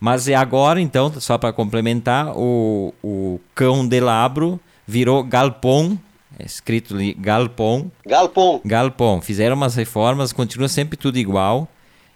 Mas 0.00 0.26
é 0.26 0.34
agora, 0.34 0.80
então, 0.80 1.12
só 1.20 1.38
para 1.38 1.52
complementar, 1.52 2.36
o, 2.36 2.92
o 3.02 3.38
cão 3.54 3.86
de 3.86 4.00
labro 4.00 4.58
virou 4.84 5.22
galpão, 5.22 5.96
é 6.38 6.44
escrito 6.44 6.94
ali 6.94 7.14
galpão. 7.14 7.92
Galpão. 8.04 8.60
Galpão. 8.64 9.20
Fizeram 9.20 9.54
umas 9.54 9.76
reformas, 9.76 10.32
continua 10.32 10.68
sempre 10.68 10.96
tudo 10.96 11.18
igual. 11.18 11.68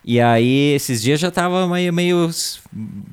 E 0.05 0.21
aí, 0.21 0.75
esses 0.75 1.01
dias 1.01 1.19
já 1.19 1.31
tava 1.31 1.67
meio, 1.67 1.93
meio 1.93 2.31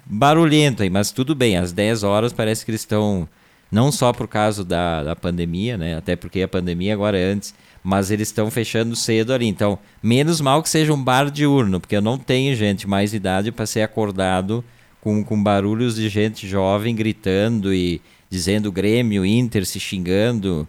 barulhento 0.05 0.83
aí, 0.83 0.89
mas 0.89 1.09
tudo 1.11 1.33
bem, 1.33 1.55
às 1.55 1.71
10 1.71 2.03
horas 2.03 2.33
parece 2.33 2.65
que 2.65 2.71
eles 2.71 2.81
estão, 2.81 3.29
não 3.71 3.93
só 3.93 4.11
por 4.11 4.27
causa 4.27 4.65
da, 4.65 5.01
da 5.01 5.15
pandemia, 5.15 5.77
né? 5.77 5.95
Até 5.95 6.17
porque 6.17 6.41
a 6.41 6.49
pandemia 6.49 6.93
agora 6.93 7.17
é 7.17 7.23
antes, 7.23 7.55
mas 7.81 8.11
eles 8.11 8.27
estão 8.27 8.51
fechando 8.51 8.93
cedo 8.93 9.31
ali. 9.31 9.47
Então, 9.47 9.79
menos 10.03 10.41
mal 10.41 10.61
que 10.61 10.69
seja 10.69 10.93
um 10.93 11.01
bar 11.01 11.31
diurno, 11.31 11.79
porque 11.79 11.95
eu 11.95 12.01
não 12.01 12.17
tenho 12.17 12.53
gente 12.57 12.85
mais 12.85 13.13
idade 13.13 13.53
para 13.53 13.65
ser 13.65 13.83
acordado 13.83 14.61
com, 14.99 15.23
com 15.23 15.41
barulhos 15.41 15.95
de 15.95 16.09
gente 16.09 16.45
jovem 16.45 16.93
gritando 16.93 17.73
e 17.73 18.01
dizendo 18.29 18.69
Grêmio, 18.69 19.25
Inter 19.25 19.65
se 19.65 19.79
xingando. 19.79 20.67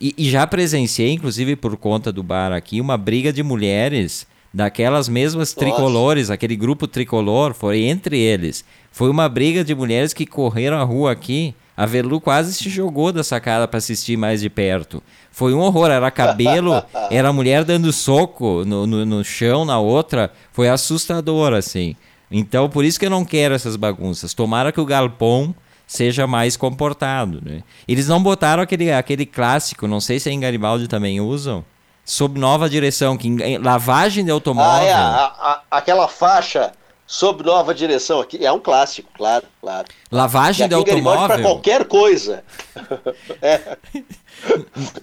E, 0.00 0.14
e 0.16 0.30
já 0.30 0.46
presenciei, 0.46 1.12
inclusive 1.12 1.56
por 1.56 1.76
conta 1.76 2.10
do 2.10 2.22
bar 2.22 2.52
aqui, 2.52 2.80
uma 2.80 2.96
briga 2.96 3.30
de 3.30 3.42
mulheres 3.42 4.26
daquelas 4.52 5.08
mesmas 5.08 5.52
tricolores, 5.54 6.24
Nossa. 6.24 6.34
aquele 6.34 6.56
grupo 6.56 6.86
tricolor, 6.86 7.54
foi 7.54 7.82
entre 7.82 8.18
eles. 8.18 8.64
Foi 8.90 9.08
uma 9.08 9.28
briga 9.28 9.64
de 9.64 9.74
mulheres 9.74 10.12
que 10.12 10.26
correram 10.26 10.78
a 10.78 10.84
rua 10.84 11.12
aqui. 11.12 11.54
A 11.74 11.86
Velu 11.86 12.20
quase 12.20 12.52
se 12.52 12.68
jogou 12.68 13.10
da 13.12 13.24
sacada 13.24 13.66
para 13.66 13.78
assistir 13.78 14.16
mais 14.16 14.42
de 14.42 14.50
perto. 14.50 15.02
Foi 15.30 15.54
um 15.54 15.60
horror, 15.60 15.90
era 15.90 16.10
cabelo, 16.10 16.82
era 17.10 17.32
mulher 17.32 17.64
dando 17.64 17.90
soco 17.92 18.64
no, 18.64 18.86
no, 18.86 19.06
no 19.06 19.24
chão 19.24 19.64
na 19.64 19.80
outra. 19.80 20.30
Foi 20.52 20.68
assustador, 20.68 21.54
assim. 21.54 21.96
Então, 22.30 22.68
por 22.68 22.84
isso 22.84 23.00
que 23.00 23.06
eu 23.06 23.10
não 23.10 23.24
quero 23.24 23.54
essas 23.54 23.76
bagunças. 23.76 24.34
Tomara 24.34 24.70
que 24.70 24.80
o 24.80 24.86
galpão 24.86 25.54
seja 25.86 26.26
mais 26.26 26.56
comportado. 26.56 27.40
Né? 27.44 27.62
Eles 27.86 28.08
não 28.08 28.22
botaram 28.22 28.62
aquele, 28.62 28.90
aquele 28.90 29.26
clássico, 29.26 29.86
não 29.86 30.00
sei 30.00 30.18
se 30.18 30.30
em 30.30 30.40
Garibaldi 30.40 30.88
também 30.88 31.20
usam, 31.20 31.64
sob 32.04 32.38
nova 32.38 32.68
direção, 32.68 33.16
que 33.16 33.58
lavagem 33.58 34.24
de 34.24 34.30
automóvel. 34.30 34.72
Ah, 34.72 34.84
é, 34.84 34.92
a, 34.92 34.98
a, 35.00 35.62
aquela 35.70 36.08
faixa 36.08 36.72
sob 37.06 37.44
nova 37.44 37.74
direção 37.74 38.20
aqui 38.20 38.44
é 38.44 38.50
um 38.50 38.58
clássico, 38.58 39.10
claro, 39.14 39.44
claro. 39.60 39.86
Lavagem 40.10 40.66
de 40.66 40.74
automóvel. 40.74 41.28
Para 41.28 41.42
qualquer 41.42 41.84
coisa. 41.84 42.42
é. 43.42 43.76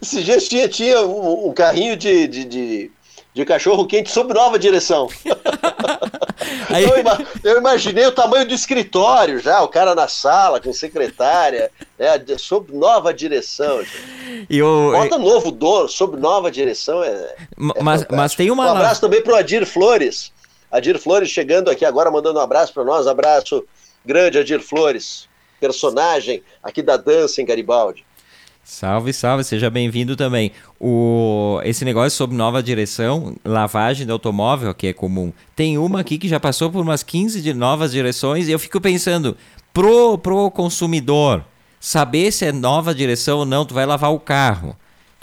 Esses 0.02 0.26
dias 0.26 0.48
tinha, 0.48 0.68
tinha 0.68 1.02
um, 1.02 1.50
um 1.50 1.54
carrinho 1.54 1.96
de, 1.96 2.28
de, 2.28 2.46
de, 2.46 2.92
de 3.34 3.46
cachorro 3.46 3.86
quente 3.86 4.12
sob 4.12 4.34
nova 4.34 4.58
direção. 4.58 5.08
Aí... 6.70 6.84
Eu, 6.84 7.52
eu, 7.52 7.58
imaginei 7.60 8.06
o 8.08 8.12
tamanho 8.12 8.48
do 8.48 8.54
escritório 8.54 9.40
já, 9.40 9.62
o 9.62 9.68
cara 9.68 9.94
na 9.94 10.08
sala 10.08 10.60
com 10.60 10.74
secretária, 10.74 11.70
né, 11.98 12.08
sob 12.38 12.74
nova 12.74 13.14
direção. 13.14 13.84
E 14.50 14.62
o... 14.62 14.92
Bota 14.92 15.18
novo 15.18 15.52
dono, 15.52 15.90
sob 15.90 16.18
nova 16.18 16.52
direção. 16.52 17.04
É, 17.04 17.10
é 17.10 17.36
mas, 17.82 18.06
mas 18.10 18.36
tem 18.36 18.52
uma. 18.52 18.68
Um 18.68 18.76
abraço 18.76 19.02
também 19.02 19.22
para 19.22 19.34
o 19.34 19.36
Adir 19.36 19.66
Flores. 19.66 20.32
Adir 20.72 21.00
Flores 21.00 21.30
chegando 21.30 21.70
aqui 21.70 21.84
agora, 21.84 22.12
mandando 22.12 22.40
um 22.40 22.44
abraço 22.44 22.74
para 22.74 22.84
nós. 22.84 23.08
Abraço 23.08 23.66
grande, 24.06 24.38
Adir 24.38 24.62
Flores, 24.62 25.28
personagem 25.60 26.44
aqui 26.64 26.82
da 26.82 26.98
dança 26.98 27.42
em 27.42 27.46
Garibaldi. 27.46 28.06
Salve, 28.64 29.12
salve, 29.14 29.44
seja 29.44 29.68
bem-vindo 29.68 30.16
também. 30.16 30.52
O, 30.80 31.60
esse 31.64 31.84
negócio 31.84 32.12
sobre 32.12 32.38
nova 32.38 32.62
direção, 32.62 33.36
lavagem 33.44 34.06
de 34.06 34.12
automóvel, 34.12 34.76
que 34.76 34.86
é 34.86 34.94
comum, 34.94 35.34
tem 35.56 35.76
uma 35.80 36.02
aqui 36.02 36.20
que 36.20 36.28
já 36.28 36.40
passou 36.40 36.70
por 36.70 36.82
umas 36.82 37.02
15 37.02 37.42
de 37.42 37.52
novas 37.52 37.92
direções 37.92 38.48
e 38.48 38.52
eu 38.52 38.60
fico 38.60 38.80
pensando, 38.80 39.36
pro, 39.74 40.20
pro 40.20 40.52
consumidor, 40.52 41.44
saber 41.80 42.32
se 42.32 42.46
é 42.46 42.52
nova 42.52 42.94
direção 42.94 43.40
ou 43.40 43.46
não, 43.46 43.66
tu 43.66 43.74
vai 43.74 43.86
lavar 43.86 44.12
o 44.14 44.20
carro. 44.20 44.76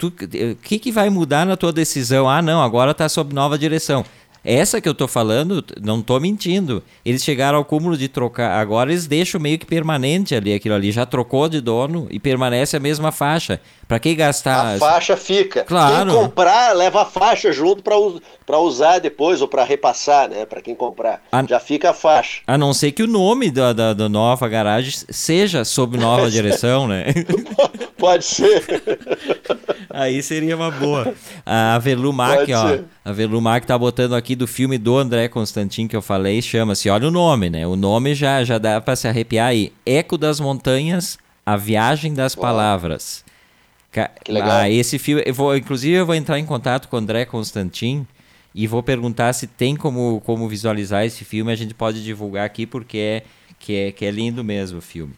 O 0.03 0.55
que, 0.61 0.77
que 0.79 0.91
vai 0.91 1.09
mudar 1.09 1.45
na 1.45 1.57
tua 1.57 1.73
decisão? 1.73 2.29
Ah, 2.29 2.41
não, 2.41 2.61
agora 2.61 2.91
está 2.91 3.09
sob 3.09 3.33
nova 3.33 3.57
direção. 3.57 4.05
Essa 4.43 4.79
que 4.79 4.87
eu 4.87 4.95
tô 4.95 5.07
falando, 5.07 5.63
não 5.81 6.01
tô 6.01 6.19
mentindo. 6.19 6.81
Eles 7.03 7.23
chegaram 7.23 7.57
ao 7.57 7.65
cúmulo 7.65 7.97
de 7.97 8.07
trocar. 8.07 8.61
Agora 8.61 8.91
eles 8.91 9.05
deixam 9.07 9.41
meio 9.41 9.59
que 9.59 9.65
permanente 9.65 10.33
ali 10.33 10.53
aquilo 10.53 10.75
ali. 10.75 10.91
Já 10.91 11.05
trocou 11.05 11.49
de 11.49 11.59
dono 11.59 12.07
e 12.09 12.19
permanece 12.19 12.77
a 12.77 12.79
mesma 12.79 13.11
faixa. 13.11 13.59
Para 13.87 13.99
que 13.99 14.13
gastar? 14.15 14.75
A 14.75 14.77
faixa 14.77 15.15
fica. 15.15 15.63
Claro. 15.63 16.11
Quem 16.11 16.21
comprar, 16.21 16.73
leva 16.75 17.03
a 17.03 17.05
faixa 17.05 17.53
junto 17.53 17.81
para 17.81 18.59
usar 18.59 18.99
depois 18.99 19.41
ou 19.41 19.47
para 19.47 19.63
repassar, 19.63 20.29
né? 20.29 20.45
Para 20.45 20.61
quem 20.61 20.75
comprar. 20.75 21.21
A... 21.31 21.43
Já 21.45 21.57
fica 21.59 21.91
a 21.91 21.93
faixa. 21.93 22.41
A 22.45 22.57
não 22.57 22.73
ser 22.73 22.91
que 22.91 23.03
o 23.03 23.07
nome 23.07 23.49
da, 23.49 23.71
da, 23.71 23.93
da 23.93 24.09
nova 24.09 24.45
garagem 24.49 24.91
seja 25.09 25.63
sob 25.63 25.97
nova 25.97 26.29
direção, 26.31 26.85
né? 26.85 27.05
Pode 27.97 28.25
ser. 28.25 28.65
Aí 29.89 30.21
seria 30.21 30.57
uma 30.57 30.69
boa. 30.69 31.13
A 31.45 31.79
Velumac, 31.79 32.51
ó. 32.53 32.79
A 33.05 33.11
Velumac 33.13 33.65
tá 33.65 33.77
botando 33.77 34.15
aqui 34.15 34.35
do 34.35 34.45
filme 34.45 34.77
do 34.77 34.97
André 34.97 35.29
Constantin 35.29 35.87
que 35.87 35.95
eu 35.95 36.01
falei, 36.01 36.41
chama-se, 36.41 36.89
olha 36.89 37.07
o 37.07 37.11
nome, 37.11 37.49
né? 37.49 37.65
O 37.65 37.77
nome 37.77 38.13
já, 38.13 38.43
já 38.43 38.57
dá 38.57 38.81
para 38.81 38.97
se 38.97 39.07
arrepiar 39.07 39.47
aí. 39.47 39.71
Eco 39.85 40.17
das 40.17 40.41
Montanhas, 40.41 41.17
A 41.45 41.55
Viagem 41.55 42.13
das 42.13 42.35
Uau. 42.35 42.41
Palavras. 42.41 43.23
Legal. 43.23 43.26
Ah, 44.43 44.69
esse 44.69 44.99
filme, 44.99 45.23
eu 45.25 45.33
vou, 45.33 45.55
inclusive 45.55 45.95
eu 45.95 46.05
vou 46.05 46.15
entrar 46.15 46.37
em 46.39 46.45
contato 46.45 46.87
com 46.87 46.95
o 46.95 46.99
André 46.99 47.25
Constantin 47.25 48.05
e 48.53 48.67
vou 48.67 48.83
perguntar 48.83 49.33
se 49.33 49.47
tem 49.47 49.75
como, 49.75 50.21
como 50.25 50.47
visualizar 50.47 51.05
esse 51.05 51.23
filme, 51.23 51.51
a 51.51 51.55
gente 51.55 51.73
pode 51.73 52.03
divulgar 52.03 52.45
aqui 52.45 52.65
porque 52.65 52.97
é 52.97 53.23
que 53.59 53.75
é, 53.75 53.91
que 53.91 54.05
é 54.05 54.11
lindo 54.11 54.43
mesmo 54.43 54.79
o 54.79 54.81
filme. 54.81 55.13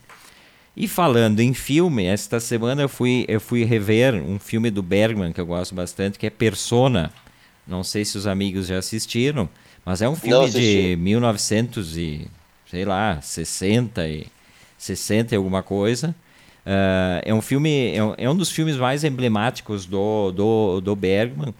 E 0.76 0.88
falando 0.88 1.40
em 1.42 1.54
filme, 1.54 2.06
esta 2.06 2.40
semana 2.40 2.82
eu 2.82 2.90
fui, 2.90 3.26
eu 3.28 3.42
fui 3.42 3.64
rever 3.66 4.16
um 4.16 4.40
filme 4.40 4.70
do 4.72 4.82
Bergman 4.82 5.34
que 5.34 5.42
eu 5.42 5.46
gosto 5.46 5.76
bastante, 5.76 6.18
que 6.18 6.26
é 6.26 6.30
Persona. 6.30 7.12
Não 7.68 7.84
sei 7.84 8.06
se 8.06 8.18
os 8.18 8.26
amigos 8.26 8.68
já 8.68 8.78
assistiram, 8.78 9.50
mas 9.86 10.02
é 10.02 10.08
um 10.08 10.16
filme 10.16 10.50
de 10.50 10.96
1900 10.98 11.98
e 11.98 12.28
sei 12.70 12.86
lá, 12.86 13.20
60 13.22 14.08
e 14.08 14.28
60 14.78 15.34
e 15.34 15.38
alguma 15.38 15.64
coisa. 15.64 16.16
Uh, 16.66 17.22
é 17.24 17.34
um 17.34 17.42
filme, 17.42 17.96
é 17.96 18.04
um, 18.04 18.14
é 18.18 18.30
um, 18.30 18.36
dos 18.36 18.52
filmes 18.52 18.76
mais 18.78 19.04
emblemáticos 19.04 19.86
do, 19.86 20.32
do, 20.32 20.82
do 20.82 20.96
Bergman, 20.96 21.54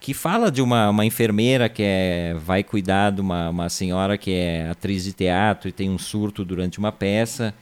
que 0.00 0.14
fala 0.14 0.50
de 0.50 0.62
uma, 0.62 0.90
uma 0.90 1.04
enfermeira 1.04 1.68
que 1.68 1.82
é, 1.82 2.34
vai 2.34 2.62
cuidar 2.62 3.10
de 3.10 3.20
uma, 3.20 3.50
uma 3.50 3.68
senhora 3.68 4.16
que 4.16 4.32
é 4.32 4.68
atriz 4.70 5.04
de 5.04 5.12
teatro 5.12 5.68
e 5.68 5.72
tem 5.72 5.90
um 5.90 5.98
surto 5.98 6.44
durante 6.44 6.78
uma 6.78 6.90
peça, 6.90 7.54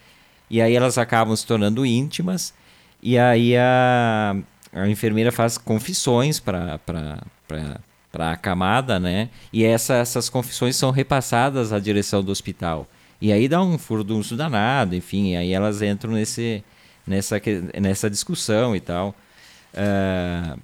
e 0.49 0.61
aí 0.61 0.75
elas 0.75 0.97
acabam 0.97 1.35
se 1.35 1.47
tornando 1.47 1.85
íntimas, 1.85 2.55
e 3.03 3.19
aí 3.19 3.57
a, 3.57 4.37
a 4.73 4.89
enfermeira 4.89 5.33
faz 5.33 5.59
confissões 5.59 6.41
para 6.41 6.79
para 8.17 8.33
a 8.33 8.37
camada, 8.37 8.99
né? 8.99 9.29
E 9.53 9.63
essa, 9.63 9.95
essas 9.97 10.31
confissões 10.31 10.75
são 10.75 10.91
repassadas 10.91 11.71
à 11.73 11.79
direção 11.79 12.25
do 12.25 12.33
hospital. 12.33 12.89
E 13.21 13.31
aí 13.31 13.47
dá 13.47 13.63
um 13.63 13.77
furdunço 13.79 14.37
danado, 14.37 14.95
enfim, 14.95 15.37
aí 15.37 15.53
elas 15.53 15.83
entram 15.83 16.13
nesse, 16.13 16.65
nessa, 17.07 17.41
nessa 17.81 18.11
discussão 18.11 18.75
e 18.75 18.81
tal. 18.81 19.15
Uh, 19.73 20.59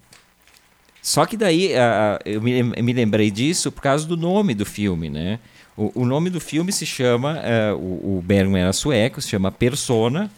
só 1.00 1.26
que 1.26 1.36
daí 1.36 1.72
uh, 1.72 2.18
eu 2.24 2.40
me, 2.40 2.62
me, 2.62 2.92
lembrei 2.92 3.30
disso 3.30 3.70
por 3.70 3.82
causa 3.82 4.06
do 4.06 4.16
nome 4.16 4.54
do 4.54 4.64
filme, 4.64 5.10
né? 5.10 5.38
O, 5.76 6.02
o 6.02 6.06
nome 6.06 6.30
do 6.30 6.40
filme 6.40 6.72
se 6.72 6.86
chama, 6.86 7.38
uh, 7.38 7.76
o, 7.76 8.18
o 8.18 8.22
Bergman 8.22 8.62
era 8.62 8.72
sueco, 8.72 9.20
se 9.20 9.28
chama 9.28 9.50
Persona, 9.50 10.30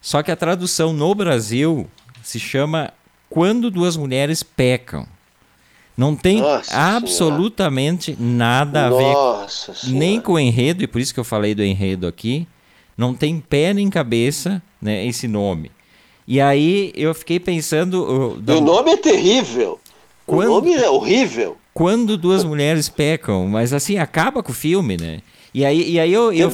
só 0.00 0.22
que 0.22 0.30
a 0.30 0.36
tradução 0.36 0.92
no 0.92 1.14
Brasil 1.14 1.88
se 2.22 2.38
chama 2.38 2.92
Quando 3.28 3.70
Duas 3.70 3.96
Mulheres 3.96 4.42
Pecam. 4.42 5.06
Não 5.96 6.14
tem 6.14 6.40
Nossa 6.40 6.74
absolutamente 6.74 8.14
senhora. 8.14 8.34
nada 8.36 8.86
a 8.86 8.90
Nossa 8.90 9.72
ver 9.72 9.92
nem 9.92 10.20
com 10.20 10.34
o 10.34 10.38
enredo, 10.38 10.84
e 10.84 10.86
por 10.86 11.00
isso 11.00 11.12
que 11.12 11.18
eu 11.18 11.24
falei 11.24 11.54
do 11.54 11.64
enredo 11.64 12.06
aqui. 12.06 12.46
Não 12.98 13.14
tem 13.14 13.38
pé 13.38 13.72
nem 13.72 13.88
cabeça 13.88 14.60
né, 14.82 15.06
esse 15.06 15.28
nome. 15.28 15.70
E 16.26 16.40
aí 16.40 16.92
eu 16.96 17.14
fiquei 17.14 17.38
pensando. 17.38 18.02
Uh, 18.44 18.52
o 18.56 18.60
nome 18.60 18.90
é 18.90 18.96
terrível. 18.96 19.78
Quando, 20.26 20.50
o 20.50 20.54
nome 20.56 20.74
é 20.74 20.90
horrível. 20.90 21.56
Quando 21.72 22.18
duas 22.18 22.42
mulheres 22.42 22.88
pecam, 22.88 23.46
mas 23.46 23.72
assim, 23.72 23.96
acaba 23.98 24.42
com 24.42 24.50
o 24.50 24.54
filme, 24.54 24.96
né? 24.96 25.22
E 25.54 25.64
aí, 25.64 25.92
e 25.92 26.00
aí 26.00 26.12
eu, 26.12 26.32
eu, 26.32 26.52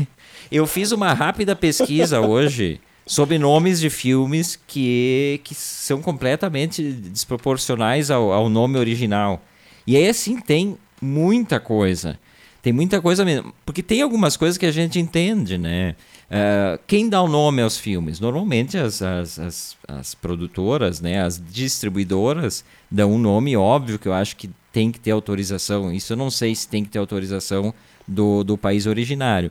eu 0.50 0.66
fiz 0.66 0.90
uma 0.92 1.12
rápida 1.12 1.54
pesquisa 1.54 2.20
hoje 2.20 2.80
sobre 3.06 3.38
nomes 3.38 3.78
de 3.78 3.90
filmes 3.90 4.58
que, 4.66 5.40
que 5.44 5.54
são 5.54 6.00
completamente 6.00 6.82
desproporcionais 6.82 8.10
ao, 8.10 8.32
ao 8.32 8.48
nome 8.48 8.78
original. 8.78 9.42
E 9.86 9.96
aí, 9.96 10.08
assim, 10.08 10.40
tem 10.40 10.76
muita 11.00 11.60
coisa. 11.60 12.18
Tem 12.62 12.72
muita 12.72 13.02
coisa 13.02 13.24
mesmo. 13.24 13.52
Porque 13.66 13.82
tem 13.82 14.00
algumas 14.02 14.36
coisas 14.36 14.56
que 14.56 14.64
a 14.64 14.70
gente 14.70 14.98
entende, 14.98 15.58
né? 15.58 15.96
Uh, 16.30 16.80
quem 16.86 17.08
dá 17.08 17.20
o 17.20 17.26
nome 17.26 17.60
aos 17.60 17.76
filmes? 17.76 18.20
Normalmente 18.20 18.78
as, 18.78 19.02
as, 19.02 19.38
as, 19.38 19.76
as, 19.88 20.14
produtoras, 20.14 21.00
né? 21.00 21.22
as 21.22 21.42
distribuidoras 21.44 22.64
dão 22.90 23.12
um 23.12 23.18
nome 23.18 23.56
óbvio 23.56 23.98
que 23.98 24.06
eu 24.06 24.14
acho 24.14 24.36
que 24.36 24.48
tem 24.72 24.92
que 24.92 25.00
ter 25.00 25.10
autorização. 25.10 25.92
Isso 25.92 26.12
eu 26.12 26.16
não 26.16 26.30
sei 26.30 26.54
se 26.54 26.68
tem 26.68 26.84
que 26.84 26.90
ter 26.90 27.00
autorização 27.00 27.74
do, 28.06 28.44
do 28.44 28.56
país 28.56 28.86
originário. 28.86 29.50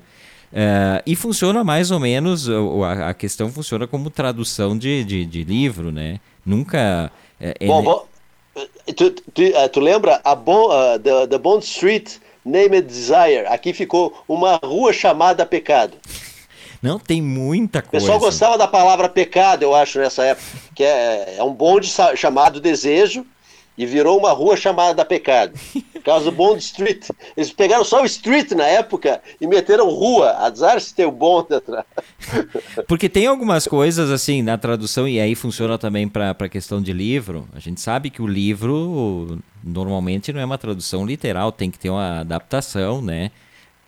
Uh, 0.52 1.04
e 1.06 1.16
funciona 1.16 1.64
mais 1.64 1.92
ou 1.92 2.00
menos, 2.00 2.50
a, 2.50 3.10
a, 3.10 3.14
questão 3.14 3.52
funciona 3.52 3.86
como 3.86 4.10
tradução 4.10 4.78
de, 4.78 5.04
de, 5.04 5.26
de 5.26 5.44
livro, 5.44 5.92
né? 5.92 6.20
Nunca. 6.46 7.12
É, 7.40 7.68
bom, 7.68 7.84
bom 7.84 8.06
tu, 8.96 9.12
tu, 9.12 9.42
uh, 9.44 9.70
tu, 9.72 9.80
lembra 9.80 10.20
a 10.24 10.36
bon, 10.36 10.70
uh, 10.70 11.00
the, 11.00 11.28
the 11.28 11.38
Bond 11.38 11.64
Street 11.64 12.20
Named 12.46 12.82
Desire? 12.88 13.46
Aqui 13.48 13.74
ficou 13.74 14.24
uma 14.28 14.60
rua 14.64 14.94
chamada 14.94 15.46
Pecado. 15.46 15.98
Não, 16.82 16.98
tem 16.98 17.22
muita 17.22 17.82
coisa. 17.82 17.90
O 17.90 18.00
pessoal 18.00 18.20
gostava 18.20 18.58
da 18.58 18.68
palavra 18.68 19.08
pecado, 19.08 19.62
eu 19.62 19.76
acho, 19.76 20.00
nessa 20.00 20.24
época. 20.24 20.48
Que 20.74 20.84
é, 20.84 21.36
é 21.38 21.44
um 21.44 21.54
bonde 21.54 21.88
chamado 22.16 22.60
Desejo 22.60 23.24
e 23.82 23.86
virou 23.88 24.20
uma 24.20 24.32
rua 24.32 24.56
chamada 24.56 25.04
Pecado. 25.04 25.60
Do 26.24 26.32
Bond 26.32 26.60
Street. 26.60 27.10
Eles 27.36 27.52
pegaram 27.52 27.84
só 27.84 28.02
o 28.02 28.06
Street 28.06 28.52
na 28.52 28.66
época 28.66 29.22
e 29.40 29.48
meteram 29.48 29.90
rua. 29.90 30.32
Azar 30.34 30.80
se 30.80 30.94
tem 30.94 31.06
o 31.06 31.12
Bond 31.12 31.54
atrás. 31.54 31.86
Porque 32.88 33.08
tem 33.08 33.28
algumas 33.28 33.68
coisas 33.68 34.10
assim 34.10 34.42
na 34.42 34.58
tradução, 34.58 35.08
e 35.08 35.20
aí 35.20 35.36
funciona 35.36 35.78
também 35.78 36.08
para 36.08 36.32
a 36.32 36.50
questão 36.50 36.82
de 36.82 36.92
livro. 36.92 37.48
A 37.54 37.60
gente 37.60 37.82
sabe 37.82 38.10
que 38.10 38.22
o 38.22 38.28
livro 38.28 39.40
normalmente 39.64 40.34
não 40.34 40.42
é 40.42 40.46
uma 40.46 40.58
tradução 40.58 41.06
literal, 41.06 41.52
tem 41.52 41.70
que 41.72 41.80
ter 41.80 41.90
uma 41.90 42.20
adaptação, 42.20 43.02
né? 43.02 43.32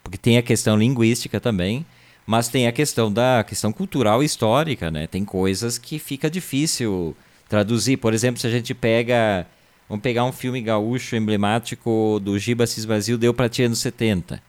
Porque 0.04 0.18
tem 0.18 0.38
a 0.38 0.44
questão 0.44 0.76
linguística 0.76 1.40
também. 1.40 1.86
Mas 2.26 2.48
tem 2.48 2.68
a 2.68 2.72
questão 2.72 3.12
da 3.12 3.44
questão 3.44 3.72
cultural 3.72 4.24
e 4.24 4.26
histórica, 4.26 4.90
né? 4.90 5.08
Tem 5.08 5.26
coisas 5.26 5.78
que 5.78 6.00
fica 6.00 6.30
difícil 6.30 7.16
traduzir. 7.50 7.98
Por 7.98 8.14
exemplo, 8.14 8.40
se 8.40 8.48
a 8.48 8.52
gente 8.52 8.74
pega 8.74 9.46
Vamos 9.88 10.02
pegar 10.02 10.26
um 10.26 10.32
filme 10.32 10.62
gaúcho 10.62 11.16
emblemático 11.16 12.20
do 12.24 12.40
Giba 12.40 12.66
Cis 12.66 12.86
Brasil, 12.86 13.18
Deu 13.18 13.34
Pra 13.34 13.50
Ti 13.50 13.64
anos 13.64 13.80
70. 13.80 14.42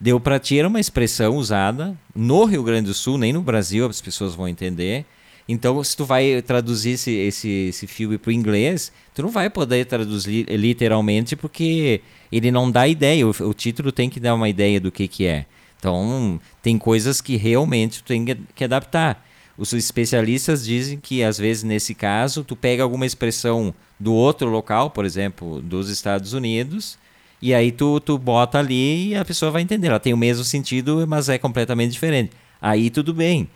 Deu 0.00 0.20
Pra 0.20 0.38
Ti 0.38 0.58
era 0.58 0.68
uma 0.68 0.80
expressão 0.80 1.36
usada 1.36 1.96
no 2.14 2.44
Rio 2.44 2.62
Grande 2.62 2.88
do 2.88 2.94
Sul, 2.94 3.16
nem 3.16 3.32
no 3.32 3.42
Brasil 3.42 3.86
as 3.86 4.00
pessoas 4.00 4.34
vão 4.34 4.46
entender. 4.46 5.06
Então, 5.48 5.82
se 5.84 5.96
tu 5.96 6.04
vai 6.04 6.40
traduzir 6.40 6.90
esse, 6.90 7.10
esse, 7.10 7.48
esse 7.68 7.86
filme 7.86 8.16
para 8.16 8.30
o 8.30 8.32
inglês, 8.32 8.90
tu 9.14 9.22
não 9.22 9.28
vai 9.28 9.50
poder 9.50 9.84
traduzir 9.84 10.46
literalmente 10.48 11.36
porque 11.36 12.00
ele 12.32 12.50
não 12.50 12.70
dá 12.70 12.88
ideia. 12.88 13.26
O, 13.26 13.30
o, 13.30 13.52
título 13.52 13.92
tem 13.92 14.08
que 14.08 14.18
dar 14.18 14.34
uma 14.34 14.48
ideia 14.48 14.80
do 14.80 14.90
que, 14.90 15.06
que 15.06 15.26
é. 15.26 15.44
Então, 15.78 16.40
tem 16.62 16.78
coisas 16.78 17.20
que 17.20 17.36
realmente 17.36 18.02
tu 18.02 18.06
tem 18.06 18.24
que, 18.24 18.38
que 18.54 18.64
adaptar. 18.64 19.22
Os 19.56 19.72
especialistas 19.72 20.64
dizem 20.64 20.98
que, 20.98 21.22
às 21.22 21.38
vezes, 21.38 21.62
nesse 21.62 21.94
caso, 21.94 22.42
tu 22.42 22.56
pega 22.56 22.82
alguma 22.82 23.06
expressão 23.06 23.72
do 23.98 24.12
outro 24.12 24.48
local, 24.48 24.90
por 24.90 25.04
exemplo, 25.04 25.62
dos 25.62 25.88
Estados 25.88 26.32
Unidos, 26.32 26.98
e 27.40 27.54
aí 27.54 27.70
tu, 27.70 28.00
tu 28.00 28.18
bota 28.18 28.58
ali 28.58 29.08
e 29.08 29.14
a 29.14 29.24
pessoa 29.24 29.50
vai 29.50 29.62
entender. 29.62 29.88
Ela 29.88 30.00
tem 30.00 30.12
o 30.12 30.16
mesmo 30.16 30.42
sentido, 30.44 31.04
mas 31.06 31.28
é 31.28 31.38
completamente 31.38 31.92
diferente. 31.92 32.32
Aí 32.60 32.90
tudo 32.90 33.14
bem. 33.14 33.48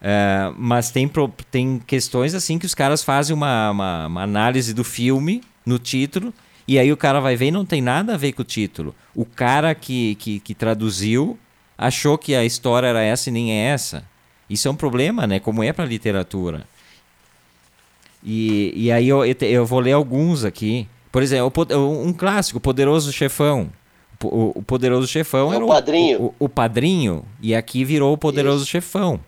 Uh, 0.00 0.54
mas 0.56 0.90
tem, 0.90 1.10
tem 1.50 1.78
questões 1.86 2.34
assim 2.34 2.58
que 2.58 2.66
os 2.66 2.74
caras 2.74 3.04
fazem 3.04 3.34
uma, 3.34 3.70
uma, 3.70 4.06
uma 4.06 4.22
análise 4.22 4.72
do 4.72 4.82
filme 4.82 5.42
no 5.64 5.78
título, 5.78 6.32
e 6.66 6.78
aí 6.78 6.92
o 6.92 6.96
cara 6.96 7.20
vai 7.20 7.36
ver 7.36 7.46
e 7.46 7.50
não 7.50 7.64
tem 7.64 7.80
nada 7.82 8.14
a 8.14 8.16
ver 8.16 8.32
com 8.32 8.42
o 8.42 8.44
título. 8.44 8.94
O 9.14 9.24
cara 9.24 9.74
que, 9.74 10.14
que, 10.16 10.40
que 10.40 10.54
traduziu 10.54 11.38
achou 11.76 12.16
que 12.16 12.34
a 12.34 12.44
história 12.44 12.86
era 12.86 13.02
essa 13.02 13.28
e 13.28 13.32
nem 13.32 13.52
é 13.52 13.66
essa. 13.66 14.04
Isso 14.48 14.68
é 14.68 14.70
um 14.70 14.76
problema, 14.76 15.26
né? 15.26 15.40
Como 15.40 15.62
é 15.62 15.72
para 15.72 15.84
a 15.84 15.88
literatura. 15.88 16.66
E, 18.22 18.72
e 18.76 18.92
aí 18.92 19.08
eu, 19.08 19.24
eu 19.24 19.66
vou 19.66 19.80
ler 19.80 19.92
alguns 19.92 20.44
aqui. 20.44 20.86
Por 21.10 21.22
exemplo, 21.22 21.66
um 21.76 22.12
clássico, 22.12 22.60
Poderoso 22.60 23.12
Chefão. 23.12 23.70
O, 24.22 24.58
o 24.58 24.62
Poderoso 24.62 25.06
Chefão 25.06 25.52
é 25.52 25.56
era 25.56 25.64
o 25.64 25.68
padrinho. 25.68 26.22
O, 26.22 26.34
o, 26.40 26.48
padrinho, 26.48 27.24
e 27.40 27.54
aqui 27.54 27.84
virou 27.84 28.12
o 28.12 28.18
Poderoso 28.18 28.62
Isso. 28.62 28.70
Chefão. 28.70 29.20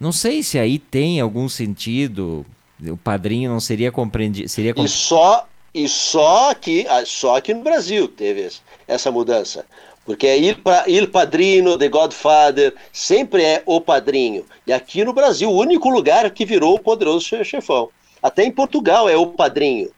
Não 0.00 0.12
sei 0.12 0.42
se 0.42 0.58
aí 0.58 0.78
tem 0.78 1.20
algum 1.20 1.48
sentido. 1.48 2.44
O 2.82 2.96
padrinho 2.96 3.50
não 3.50 3.60
seria 3.60 3.92
compreendido. 3.92 4.48
Seria 4.48 4.74
comp... 4.74 4.86
E 4.86 4.88
só 4.88 5.46
e 5.74 5.88
só 5.88 6.50
aqui, 6.50 6.86
ah, 6.88 7.04
só 7.04 7.36
aqui 7.36 7.52
no 7.52 7.62
Brasil 7.62 8.06
teve 8.06 8.48
essa 8.86 9.10
mudança. 9.10 9.66
Porque 10.04 10.26
é 10.26 10.38
Il, 10.38 10.56
Il 10.86 11.08
Padrino, 11.08 11.78
The 11.78 11.88
Godfather, 11.88 12.74
sempre 12.92 13.42
é 13.42 13.62
o 13.64 13.80
padrinho. 13.80 14.44
E 14.66 14.72
aqui 14.72 15.04
no 15.04 15.12
Brasil, 15.12 15.50
o 15.50 15.58
único 15.58 15.88
lugar 15.88 16.30
que 16.30 16.44
virou 16.44 16.74
o 16.74 16.78
poderoso 16.78 17.26
chefão. 17.44 17.88
Até 18.22 18.44
em 18.44 18.50
Portugal 18.50 19.08
é 19.08 19.16
o 19.16 19.28
padrinho. 19.28 19.90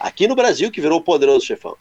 Aqui 0.00 0.26
no 0.26 0.34
Brasil 0.34 0.70
que 0.70 0.80
virou 0.80 0.98
o 0.98 1.02
poderoso 1.02 1.44
chefão. 1.44 1.76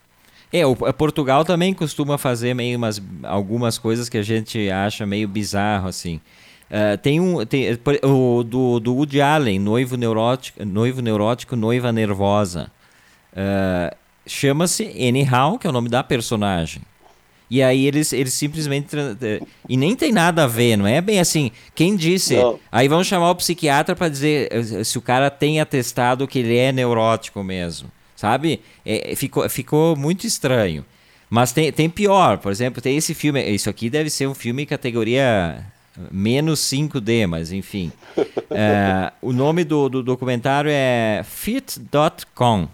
É, 0.53 0.65
o 0.65 0.75
Portugal 0.75 1.45
também 1.45 1.73
costuma 1.73 2.17
fazer 2.17 2.53
meio 2.53 2.77
umas, 2.77 3.01
algumas 3.23 3.77
coisas 3.77 4.09
que 4.09 4.17
a 4.17 4.21
gente 4.21 4.69
acha 4.69 5.05
meio 5.05 5.27
bizarro, 5.27 5.87
assim. 5.87 6.19
Uh, 6.69 6.97
tem 6.97 7.19
um 7.19 7.45
tem, 7.45 7.77
o 8.03 8.43
do, 8.43 8.79
do 8.79 8.95
Woody 8.95 9.21
Allen, 9.21 9.59
noivo 9.59 9.95
neurótico, 9.95 10.63
noivo 10.65 11.01
neurótico, 11.01 11.55
noiva 11.55 11.91
nervosa. 11.91 12.71
Uh, 13.31 13.95
Chama-se 14.25 14.85
Anyhow, 14.85 15.57
que 15.57 15.65
é 15.65 15.69
o 15.69 15.73
nome 15.73 15.89
da 15.89 16.03
personagem. 16.03 16.81
E 17.51 17.61
aí 17.61 17.85
eles, 17.85 18.13
eles 18.13 18.31
simplesmente. 18.31 18.95
Eh, 18.95 19.41
e 19.67 19.75
nem 19.75 19.93
tem 19.93 20.13
nada 20.13 20.45
a 20.45 20.47
ver, 20.47 20.77
não 20.77 20.87
é 20.87 21.01
bem 21.01 21.19
assim. 21.19 21.51
Quem 21.75 21.97
disse? 21.97 22.37
Não. 22.37 22.57
Aí 22.71 22.87
vamos 22.87 23.07
chamar 23.07 23.29
o 23.29 23.35
psiquiatra 23.35 23.93
para 23.93 24.07
dizer 24.07 24.47
eh, 24.49 24.85
se 24.85 24.97
o 24.97 25.01
cara 25.01 25.29
tem 25.29 25.59
atestado 25.59 26.25
que 26.29 26.39
ele 26.39 26.55
é 26.55 26.71
neurótico 26.71 27.43
mesmo. 27.43 27.91
Sabe? 28.15 28.61
É, 28.85 29.13
ficou, 29.17 29.49
ficou 29.49 29.97
muito 29.97 30.25
estranho. 30.25 30.85
Mas 31.29 31.51
tem, 31.51 31.73
tem 31.73 31.89
pior, 31.89 32.37
por 32.37 32.53
exemplo, 32.53 32.81
tem 32.81 32.95
esse 32.95 33.13
filme. 33.13 33.43
Isso 33.43 33.69
aqui 33.69 33.89
deve 33.89 34.09
ser 34.09 34.27
um 34.27 34.33
filme 34.33 34.65
categoria 34.65 35.65
menos 36.09 36.61
5D, 36.61 37.27
mas 37.27 37.51
enfim. 37.51 37.91
é, 38.49 39.11
o 39.21 39.33
nome 39.33 39.65
do, 39.65 39.89
do 39.89 40.01
documentário 40.01 40.71
é 40.71 41.21
fit.com. 41.25 42.69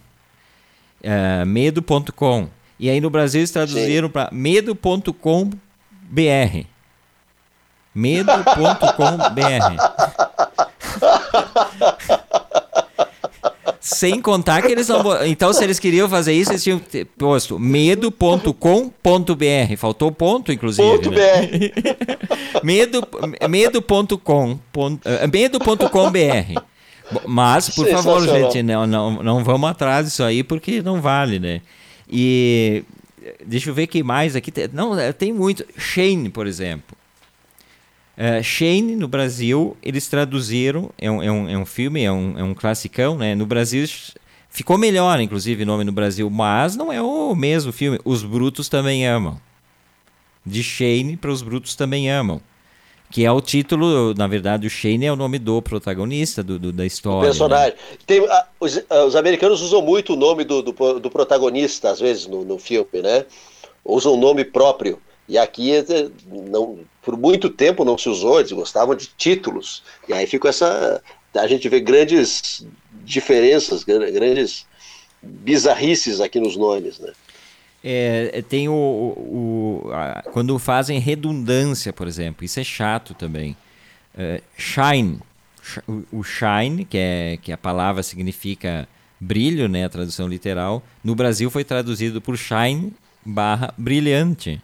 É, 1.02 1.44
medo.com. 1.46 2.48
E 2.80 2.90
aí 2.90 3.02
no 3.02 3.10
Brasil 3.10 3.40
eles 3.40 3.52
traduziram 3.52 4.10
para 4.10 4.30
medo.com.br. 4.32 5.58
Medo.com.br. 7.94 8.38
Sem 13.80 14.22
contar 14.22 14.62
que 14.62 14.72
eles 14.72 14.90
não. 14.90 15.26
Então, 15.26 15.54
se 15.54 15.64
eles 15.64 15.80
queriam 15.80 16.10
fazer 16.10 16.34
isso, 16.34 16.52
eles 16.52 16.62
tinham 16.64 16.82
posto 17.18 17.58
medo.com.br. 17.58 18.54
Faltou 19.78 20.12
ponto, 20.12 20.52
inclusive. 20.52 20.88
Ponto 20.88 21.10
né? 21.10 21.48
BR. 21.48 22.60
medo, 22.64 23.08
medo.com. 23.50 24.60
Eh, 25.06 25.28
medo.com.br. 25.28 26.62
Mas, 27.26 27.70
por 27.70 27.88
favor, 27.88 28.28
gente, 28.28 28.62
não, 28.62 28.86
não, 28.86 29.24
não 29.24 29.44
vamos 29.44 29.70
atrás 29.70 30.08
disso 30.08 30.24
aí, 30.24 30.44
porque 30.44 30.82
não 30.82 31.00
vale, 31.00 31.40
né? 31.40 31.62
E 32.10 32.84
deixa 33.46 33.70
eu 33.70 33.74
ver 33.74 33.88
que 33.88 34.04
mais 34.04 34.36
aqui. 34.36 34.52
Tem, 34.52 34.70
não, 34.72 34.98
é, 34.98 35.12
tem 35.12 35.34
muito. 35.34 35.66
Shane, 35.78 36.30
por 36.30 36.48
exemplo. 36.48 36.98
Uh, 38.18 38.44
Shane, 38.44 38.96
no 38.96 39.08
Brasil, 39.08 39.78
eles 39.84 40.08
traduziram, 40.08 40.90
é 40.98 41.12
um, 41.12 41.22
é 41.22 41.32
um, 41.32 41.50
é 41.50 41.58
um 41.58 41.66
filme, 41.66 42.04
é 42.04 42.12
um, 42.12 42.40
é 42.40 42.44
um 42.44 42.54
classicão, 42.54 43.16
né? 43.16 43.36
No 43.36 43.46
Brasil 43.46 43.86
ficou 44.50 44.76
melhor, 44.76 45.20
inclusive, 45.20 45.62
o 45.62 45.66
nome 45.68 45.84
no 45.84 45.92
Brasil, 45.92 46.28
mas 46.30 46.76
não 46.76 46.92
é 46.92 47.00
o 47.00 47.36
mesmo 47.36 47.72
filme. 47.72 48.00
Os 48.04 48.24
Brutos 48.24 48.68
Também 48.68 49.06
Amam. 49.06 49.40
De 50.44 50.64
Shane 50.64 51.16
para 51.16 51.30
Os 51.30 51.44
Brutos 51.44 51.76
Também 51.76 52.10
Amam. 52.10 52.42
Que 53.10 53.26
é 53.26 53.32
o 53.32 53.40
título, 53.40 54.14
na 54.16 54.28
verdade, 54.28 54.68
o 54.68 54.70
Shane 54.70 55.06
é 55.06 55.12
o 55.12 55.16
nome 55.16 55.40
do 55.40 55.62
protagonista 55.62 56.44
do, 56.44 56.60
do 56.60 56.72
da 56.74 56.86
história. 56.86 57.20
O 57.20 57.24
personagem. 57.24 57.72
Né? 57.72 57.98
Tem, 58.06 58.26
a, 58.26 58.48
os, 58.60 58.84
a, 58.90 59.06
os, 59.06 59.16
americanos 59.16 59.62
usam 59.62 59.82
muito 59.82 60.14
o 60.14 60.16
nome 60.18 60.44
do, 60.44 60.62
do, 60.62 61.00
do 61.00 61.10
protagonista, 61.10 61.90
às 61.90 62.00
vezes, 62.00 62.28
no, 62.28 62.44
no 62.44 62.60
filme, 62.60 63.02
né? 63.02 63.26
Usam 63.84 64.14
o 64.14 64.18
nome 64.18 64.44
próprio. 64.44 65.00
E 65.28 65.38
aqui, 65.38 65.74
é, 65.74 65.86
não, 66.26 66.80
por 67.02 67.18
muito 67.18 67.50
tempo 67.50 67.86
não 67.86 67.98
se 67.98 68.10
usou, 68.10 68.40
eles 68.40 68.52
gostavam 68.52 68.96
de 68.96 69.08
títulos. 69.18 69.84
E 70.08 70.14
aí 70.14 70.28
fica 70.28 70.50
essa. 70.50 71.02
A 71.34 71.48
gente 71.48 71.70
vê 71.70 71.80
grandes 71.80 72.66
diferenças, 73.04 73.84
grandes 73.84 74.66
bizarrices 75.22 76.20
aqui 76.20 76.40
nos 76.40 76.58
nomes, 76.58 77.00
né? 77.00 77.12
É, 77.84 78.32
é, 78.34 78.42
tem 78.42 78.68
o, 78.68 78.74
o 78.74 79.90
a, 79.94 80.24
quando 80.32 80.58
fazem 80.58 81.00
redundância, 81.00 81.94
por 81.94 82.08
exemplo, 82.08 82.44
isso 82.44 82.60
é 82.60 82.64
chato 82.64 83.14
também. 83.14 83.56
É, 84.18 84.42
shine, 84.58 85.20
o, 85.88 86.20
o 86.20 86.24
shine, 86.24 86.86
que 86.86 86.98
é 86.98 87.38
que 87.42 87.52
a 87.52 87.58
palavra 87.58 88.02
significa 88.02 88.88
brilho, 89.20 89.68
né, 89.68 89.86
a 89.86 89.90
tradução 89.90 90.28
literal, 90.28 90.84
no 91.04 91.16
Brasil 91.16 91.50
foi 91.50 91.64
traduzido 91.64 92.22
por 92.22 92.38
shine 92.38 92.94
barra 93.26 93.74
brilhante. 93.78 94.62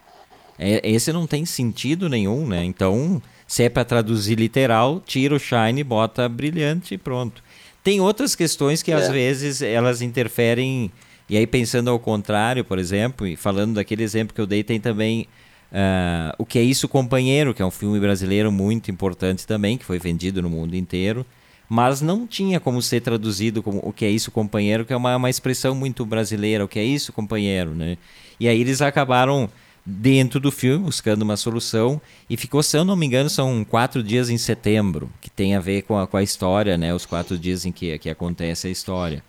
É, 0.57 0.87
esse 0.87 1.11
não 1.11 1.27
tem 1.27 1.45
sentido 1.45 2.07
nenhum, 2.07 2.47
né? 2.47 2.63
Então, 2.63 3.21
se 3.47 3.63
é 3.63 3.69
para 3.69 3.83
traduzir 3.83 4.39
literal, 4.39 5.01
tira 5.05 5.35
o 5.35 5.39
shine, 5.39 5.83
bota 5.83 6.29
brilhante 6.29 6.93
e 6.93 6.97
pronto. 6.97 7.43
Tem 7.83 7.99
outras 7.99 8.35
questões 8.35 8.81
que 8.81 8.91
é. 8.91 8.95
às 8.95 9.09
vezes 9.09 9.61
elas 9.61 10.01
interferem. 10.01 10.91
E 11.29 11.37
aí, 11.37 11.47
pensando 11.47 11.89
ao 11.89 11.99
contrário, 11.99 12.63
por 12.65 12.77
exemplo, 12.77 13.25
e 13.25 13.35
falando 13.35 13.75
daquele 13.75 14.03
exemplo 14.03 14.33
que 14.33 14.41
eu 14.41 14.47
dei, 14.47 14.63
tem 14.63 14.79
também 14.79 15.27
uh, 15.71 16.35
O 16.37 16.45
Que 16.45 16.59
É 16.59 16.63
Isso 16.63 16.87
Companheiro, 16.87 17.53
que 17.53 17.61
é 17.61 17.65
um 17.65 17.71
filme 17.71 17.99
brasileiro 17.99 18.51
muito 18.51 18.91
importante 18.91 19.47
também, 19.47 19.77
que 19.77 19.85
foi 19.85 19.99
vendido 19.99 20.41
no 20.41 20.49
mundo 20.49 20.75
inteiro, 20.75 21.25
mas 21.69 22.01
não 22.01 22.27
tinha 22.27 22.59
como 22.59 22.81
ser 22.81 23.01
traduzido 23.01 23.63
como 23.63 23.79
O 23.83 23.93
Que 23.93 24.05
É 24.05 24.09
Isso 24.09 24.31
Companheiro, 24.31 24.85
que 24.85 24.93
é 24.93 24.97
uma, 24.97 25.15
uma 25.15 25.29
expressão 25.29 25.73
muito 25.73 26.05
brasileira, 26.05 26.65
O 26.65 26.67
Que 26.67 26.79
É 26.79 26.83
Isso 26.83 27.13
Companheiro, 27.13 27.73
né? 27.73 27.97
E 28.39 28.47
aí 28.47 28.59
eles 28.59 28.81
acabaram 28.81 29.49
dentro 29.85 30.39
do 30.39 30.51
filme, 30.51 30.85
buscando 30.85 31.23
uma 31.23 31.37
solução. 31.37 32.01
E 32.29 32.37
ficou, 32.37 32.63
se 32.63 32.77
eu 32.77 32.85
não 32.85 32.95
me 32.95 33.05
engano, 33.05 33.29
são 33.29 33.63
quatro 33.63 34.03
dias 34.03 34.29
em 34.29 34.37
setembro, 34.37 35.09
que 35.21 35.29
tem 35.29 35.55
a 35.55 35.59
ver 35.59 35.83
com 35.83 35.97
a, 35.97 36.07
com 36.07 36.17
a 36.17 36.23
história, 36.23 36.77
né? 36.77 36.93
Os 36.93 37.05
quatro 37.05 37.37
dias 37.37 37.65
em 37.65 37.71
que, 37.71 37.97
que 37.97 38.09
acontece 38.09 38.67
a 38.67 38.69
história. 38.69 39.23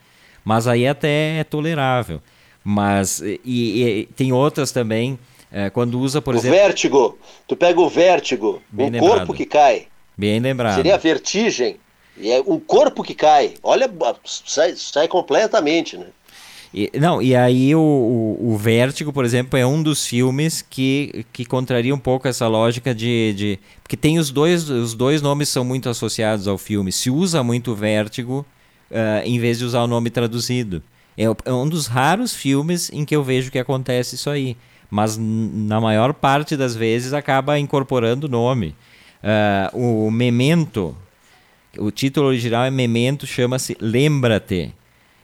Mas 0.44 0.66
aí 0.66 0.86
até 0.86 1.38
é 1.38 1.44
tolerável. 1.44 2.20
Mas, 2.62 3.20
e, 3.20 3.38
e 3.44 4.08
tem 4.14 4.32
outras 4.32 4.72
também, 4.72 5.18
é, 5.50 5.70
quando 5.70 5.98
usa, 6.00 6.20
por 6.20 6.34
o 6.34 6.38
exemplo... 6.38 6.58
vértigo. 6.58 7.18
Tu 7.46 7.56
pega 7.56 7.80
o 7.80 7.88
vértigo, 7.88 8.62
Bem 8.70 8.88
um 8.88 8.90
lembrado. 8.90 9.10
corpo 9.18 9.34
que 9.34 9.46
cai. 9.46 9.86
Bem 10.16 10.40
lembrado. 10.40 10.76
Seria 10.76 10.94
a 10.94 10.98
vertigem. 10.98 11.76
E 12.16 12.30
é 12.30 12.40
um 12.46 12.60
corpo 12.60 13.02
que 13.02 13.14
cai. 13.14 13.54
Olha, 13.62 13.90
sai, 14.24 14.74
sai 14.76 15.08
completamente, 15.08 15.96
né? 15.96 16.06
E, 16.72 16.90
não, 16.98 17.22
e 17.22 17.36
aí 17.36 17.72
o, 17.74 17.80
o, 17.80 18.52
o, 18.52 18.56
Vértigo, 18.56 19.12
por 19.12 19.24
exemplo, 19.24 19.56
é 19.56 19.64
um 19.64 19.80
dos 19.80 20.04
filmes 20.04 20.60
que, 20.60 21.24
que 21.32 21.44
contraria 21.44 21.94
um 21.94 21.98
pouco 21.98 22.26
essa 22.26 22.48
lógica 22.48 22.92
de, 22.92 23.32
de. 23.34 23.58
Porque 23.80 23.96
tem 23.96 24.18
os 24.18 24.30
dois, 24.30 24.68
os 24.68 24.92
dois 24.92 25.22
nomes 25.22 25.48
são 25.48 25.64
muito 25.64 25.88
associados 25.88 26.48
ao 26.48 26.58
filme. 26.58 26.90
Se 26.90 27.10
usa 27.10 27.44
muito 27.44 27.74
Vértigo 27.76 28.44
uh, 28.90 29.24
em 29.24 29.38
vez 29.38 29.58
de 29.58 29.64
usar 29.64 29.82
o 29.82 29.86
nome 29.86 30.10
traduzido. 30.10 30.82
É, 31.16 31.24
é 31.24 31.52
um 31.52 31.68
dos 31.68 31.86
raros 31.86 32.34
filmes 32.34 32.90
em 32.92 33.04
que 33.04 33.14
eu 33.14 33.22
vejo 33.22 33.50
que 33.50 33.58
acontece 33.58 34.14
isso 34.14 34.30
aí. 34.30 34.56
Mas 34.90 35.16
na 35.18 35.80
maior 35.80 36.12
parte 36.12 36.56
das 36.56 36.76
vezes 36.76 37.12
acaba 37.12 37.58
incorporando 37.58 38.26
o 38.26 38.30
nome. 38.30 38.74
Uh, 39.72 40.06
o 40.06 40.10
Memento, 40.10 40.96
o 41.78 41.90
título 41.90 42.28
original 42.28 42.64
é 42.64 42.70
Memento, 42.70 43.26
chama-se 43.26 43.76
Lembra-te. 43.80 44.72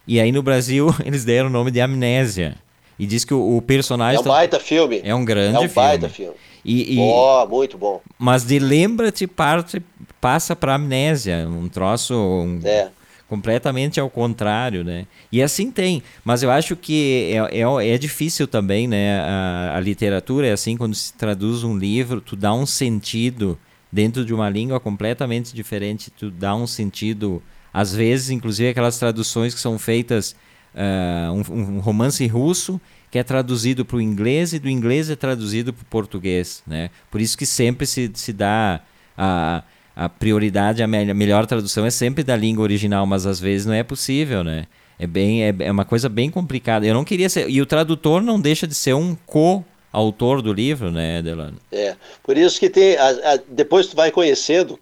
E 0.06 0.18
aí 0.18 0.32
no 0.32 0.42
Brasil 0.42 0.94
eles 1.04 1.24
deram 1.24 1.48
o 1.48 1.52
nome 1.52 1.70
de 1.70 1.80
Amnésia. 1.80 2.56
E 2.98 3.06
diz 3.06 3.24
que 3.24 3.32
o, 3.32 3.56
o 3.56 3.62
personagem. 3.62 4.18
É 4.18 4.20
um 4.20 4.24
baita 4.24 4.61
filme. 4.61 5.00
É 5.04 5.14
um 5.14 5.24
grande 5.24 5.52
filme. 5.52 5.64
É 5.64 5.66
um 5.66 5.70
filme. 5.70 5.88
baita 5.88 6.08
filme. 6.08 6.34
E, 6.64 6.96
e... 6.96 6.98
Oh, 6.98 7.46
muito 7.46 7.78
bom. 7.78 8.00
Mas 8.18 8.44
de 8.44 8.58
lembra-te 8.58 9.26
parte 9.26 9.82
passa 10.20 10.54
para 10.54 10.74
amnésia, 10.74 11.48
um 11.48 11.68
troço 11.68 12.14
um... 12.14 12.61
É. 12.62 12.88
completamente 13.30 14.00
ao 14.00 14.10
contrário, 14.10 14.82
né? 14.82 15.06
E 15.30 15.40
assim 15.40 15.70
tem. 15.70 16.02
Mas 16.24 16.42
eu 16.42 16.50
acho 16.50 16.74
que 16.74 17.32
é, 17.52 17.60
é, 17.60 17.94
é 17.94 17.96
difícil 17.96 18.48
também, 18.48 18.88
né? 18.88 19.20
A, 19.20 19.76
a, 19.76 19.80
literatura 19.80 20.48
é 20.48 20.52
assim 20.52 20.76
quando 20.76 20.96
se 20.96 21.12
traduz 21.12 21.62
um 21.62 21.78
livro, 21.78 22.20
tu 22.20 22.34
dá 22.34 22.52
um 22.52 22.66
sentido 22.66 23.56
dentro 23.90 24.24
de 24.24 24.34
uma 24.34 24.50
língua 24.50 24.80
completamente 24.80 25.54
diferente, 25.54 26.10
tu 26.10 26.28
dá 26.28 26.56
um 26.56 26.66
sentido 26.66 27.40
às 27.72 27.94
vezes, 27.94 28.30
inclusive, 28.30 28.68
aquelas 28.68 28.98
traduções 28.98 29.54
que 29.54 29.60
são 29.60 29.78
feitas, 29.78 30.34
uh, 30.74 31.32
um, 31.32 31.76
um, 31.76 31.78
romance 31.78 32.26
russo 32.26 32.80
que 33.12 33.18
é 33.18 33.22
traduzido 33.22 33.84
para 33.84 33.96
o 33.96 34.00
inglês 34.00 34.52
e 34.52 34.58
do 34.58 34.68
inglês 34.68 35.08
é 35.08 35.14
traduzido 35.14 35.72
para 35.72 35.82
o 35.82 35.86
português. 35.86 36.64
Né? 36.66 36.90
Por 37.08 37.20
isso 37.20 37.38
que 37.38 37.46
sempre 37.46 37.86
se, 37.86 38.10
se 38.14 38.32
dá 38.32 38.80
a, 39.16 39.62
a 40.01 40.09
prioridade, 40.09 40.82
a, 40.82 40.86
me 40.86 41.11
a 41.11 41.14
melhor 41.14 41.44
tradução 41.44 41.84
é 41.84 41.90
sempre 41.90 42.24
da 42.24 42.34
língua 42.34 42.62
original, 42.62 43.05
mas 43.05 43.26
às 43.26 43.38
vezes 43.38 43.66
não 43.66 43.74
é 43.74 43.82
possível, 43.82 44.42
né? 44.42 44.64
É, 44.98 45.07
bem, 45.07 45.44
é, 45.44 45.55
é 45.59 45.70
uma 45.70 45.84
coisa 45.84 46.09
bem 46.09 46.30
complicada. 46.30 46.86
Eu 46.86 46.94
não 46.94 47.05
queria 47.05 47.28
ser... 47.28 47.51
E 47.51 47.61
o 47.61 47.66
tradutor 47.66 48.22
não 48.22 48.40
deixa 48.40 48.66
de 48.66 48.74
ser 48.74 48.94
um 48.94 49.14
co 49.26 49.62
autor 49.92 50.40
do 50.40 50.55
livro, 50.55 50.90
né, 50.90 51.20
Delano? 51.20 51.59
É, 51.70 51.96
por 52.22 52.38
isso 52.38 52.59
que 52.59 52.70
tem, 52.70 52.96
a, 52.96 53.09
a, 53.09 53.38
depois 53.46 53.88
tu 53.88 53.96
vai 53.96 54.11
conhecendo, 54.11 54.80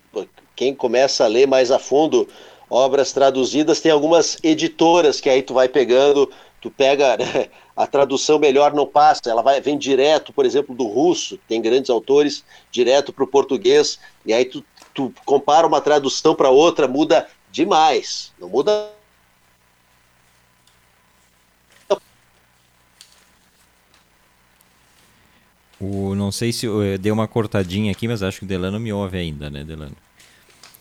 quem 0.54 0.72
começa 0.72 1.24
a 1.24 1.26
ler 1.26 1.48
mais 1.48 1.72
a 1.72 1.80
fundo 1.80 2.28
obras 2.70 3.12
traduzidas, 3.12 3.80
tem 3.80 3.90
algumas 3.90 4.38
editoras 4.40 5.20
que 5.20 5.28
aí 5.28 5.42
tu 5.42 5.52
vai 5.52 5.68
pegando, 5.68 6.30
tu 6.60 6.70
pega 6.70 7.16
né, 7.18 7.48
a 7.76 7.88
tradução 7.88 8.38
melhor 8.38 8.72
não 8.72 8.86
passa, 8.86 9.22
ela 9.26 9.42
vai 9.42 9.60
vem 9.60 9.76
direto, 9.76 10.32
por 10.32 10.46
exemplo, 10.46 10.76
do 10.76 10.86
russo, 10.86 11.40
tem 11.48 11.60
grandes 11.60 11.90
autores, 11.90 12.44
direto 12.70 13.12
para 13.12 13.24
o 13.24 13.28
português, 13.28 13.98
e 14.24 14.32
aí 14.32 14.44
tu, 14.44 14.64
tu 14.98 15.14
compara 15.24 15.64
uma 15.64 15.80
tradução 15.80 16.34
para 16.34 16.50
outra, 16.50 16.88
muda 16.88 17.28
demais, 17.52 18.32
não 18.36 18.48
muda 18.48 18.90
O, 25.80 26.12
não 26.16 26.32
sei 26.32 26.52
se 26.52 26.66
deu 27.00 27.14
uma 27.14 27.28
cortadinha 27.28 27.92
aqui, 27.92 28.08
mas 28.08 28.20
acho 28.20 28.40
que 28.40 28.44
o 28.44 28.48
Delano 28.48 28.80
me 28.80 28.92
ouve 28.92 29.16
ainda, 29.16 29.48
né, 29.48 29.62
Delano? 29.62 29.94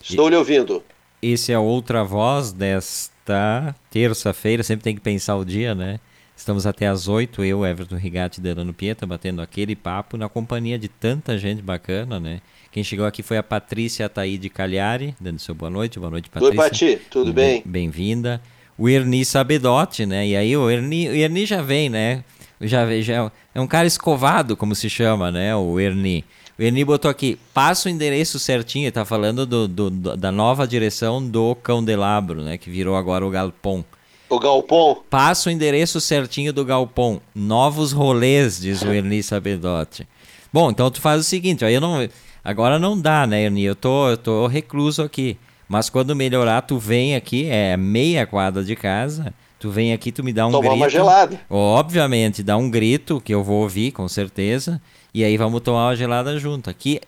Estou 0.02 0.26
e... 0.28 0.32
lhe 0.32 0.36
ouvindo. 0.36 0.84
Esse 1.22 1.52
é 1.52 1.60
outra 1.60 2.04
voz 2.04 2.52
desta 2.52 3.76
terça-feira, 3.92 4.64
sempre 4.64 4.84
tem 4.84 4.96
que 4.96 5.02
pensar 5.02 5.36
o 5.36 5.46
dia, 5.46 5.76
né? 5.76 6.00
Estamos 6.36 6.66
até 6.66 6.88
às 6.88 7.08
8, 7.08 7.44
eu, 7.44 7.64
Everton 7.64 7.96
Rigatti 7.96 8.40
e 8.40 8.42
Delano 8.42 8.74
Pieta, 8.74 9.06
batendo 9.06 9.40
aquele 9.40 9.76
papo 9.76 10.18
na 10.18 10.28
companhia 10.28 10.80
de 10.80 10.88
tanta 10.88 11.38
gente 11.38 11.62
bacana, 11.62 12.20
né? 12.20 12.42
Quem 12.78 12.84
chegou 12.84 13.08
aqui 13.08 13.24
foi 13.24 13.40
a 13.40 13.42
Patrícia 13.42 14.06
Ataíde 14.06 14.52
Cagliari, 14.52 15.16
dando 15.20 15.40
seu 15.40 15.56
boa 15.56 15.68
noite. 15.68 15.98
Boa 15.98 16.12
noite, 16.12 16.30
Patrícia. 16.30 16.62
Oi, 16.62 16.70
Pati, 16.70 17.02
tudo 17.10 17.34
bem? 17.34 17.64
Bem-vinda. 17.66 18.40
O 18.78 18.88
Erni 18.88 19.26
Sabedotti, 19.26 20.06
né? 20.06 20.28
E 20.28 20.36
aí 20.36 20.56
o 20.56 20.70
Erni, 20.70 21.10
o 21.10 21.16
Erni 21.16 21.48
já 21.48 21.60
vem, 21.64 21.90
né? 21.90 22.24
Já, 22.62 22.86
já 23.02 23.32
é 23.56 23.60
um 23.60 23.66
cara 23.66 23.88
escovado, 23.88 24.56
como 24.56 24.76
se 24.76 24.92
chama, 24.92 25.32
né? 25.32 25.56
O 25.56 25.80
Erni. 25.80 26.24
O 26.56 26.62
Eni 26.62 26.86
botou 26.86 27.10
aqui, 27.10 27.40
passa 27.52 27.90
o 27.90 27.92
endereço 27.92 28.38
certinho, 28.38 28.84
ele 28.84 28.92
tá 28.92 29.04
falando 29.04 29.44
do, 29.44 29.68
do, 29.68 29.90
do, 29.90 30.16
da 30.16 30.32
nova 30.32 30.68
direção 30.68 31.28
do 31.28 31.56
Cão 31.56 31.84
Delabro, 31.84 32.44
né? 32.44 32.60
Que 32.60 32.70
virou 32.70 32.96
agora 32.96 33.26
o 33.26 33.32
Galpão. 33.32 33.84
O 34.30 34.40
Galpão? 34.40 35.02
Passa 35.10 35.50
o 35.50 35.52
endereço 35.52 36.00
certinho 36.00 36.54
do 36.54 36.64
Galpão. 36.64 37.20
Novos 37.34 37.92
rolês, 37.92 38.62
diz 38.62 38.84
o 38.84 38.94
Erni 38.94 39.24
Sabedotti. 39.24 40.08
Bom, 40.54 40.70
então 40.70 40.92
tu 40.92 41.02
faz 41.02 41.22
o 41.22 41.24
seguinte, 41.24 41.66
aí 41.66 41.74
eu 41.74 41.82
não... 41.82 42.08
Agora 42.48 42.80
não 42.80 42.98
dá, 42.98 43.28
né, 43.28 43.44
Erni? 43.44 43.66
Eu 43.66 43.76
tô, 43.76 44.10
eu 44.10 44.16
tô 44.16 44.48
recluso 44.48 45.04
aqui. 45.04 45.38
Mas 45.68 45.90
quando 45.90 46.16
melhorar, 46.16 46.62
tu 46.62 46.80
vem 46.80 47.14
aqui, 47.14 47.46
é 47.50 47.76
meia 47.76 48.26
quadra 48.26 48.64
de 48.64 48.74
casa, 48.74 49.34
tu 49.60 49.70
vem 49.70 49.92
aqui, 49.92 50.14
tu 50.14 50.24
me 50.24 50.32
dá 50.32 50.48
um 50.48 50.52
Tomar 50.52 50.70
grito. 50.70 50.76
uma 50.78 50.90
gelada. 50.90 51.42
Obviamente, 51.50 52.42
dá 52.42 52.56
um 52.56 52.70
grito 52.72 53.20
que 53.20 53.34
eu 53.34 53.44
vou 53.44 53.64
ouvir, 53.64 53.92
com 53.92 54.08
certeza. 54.08 54.82
E 55.14 55.26
aí 55.26 55.36
vamos 55.36 55.60
tomar 55.60 55.88
uma 55.88 55.96
gelada 55.98 56.40
junto. 56.40 56.70
Aqui 56.70 57.02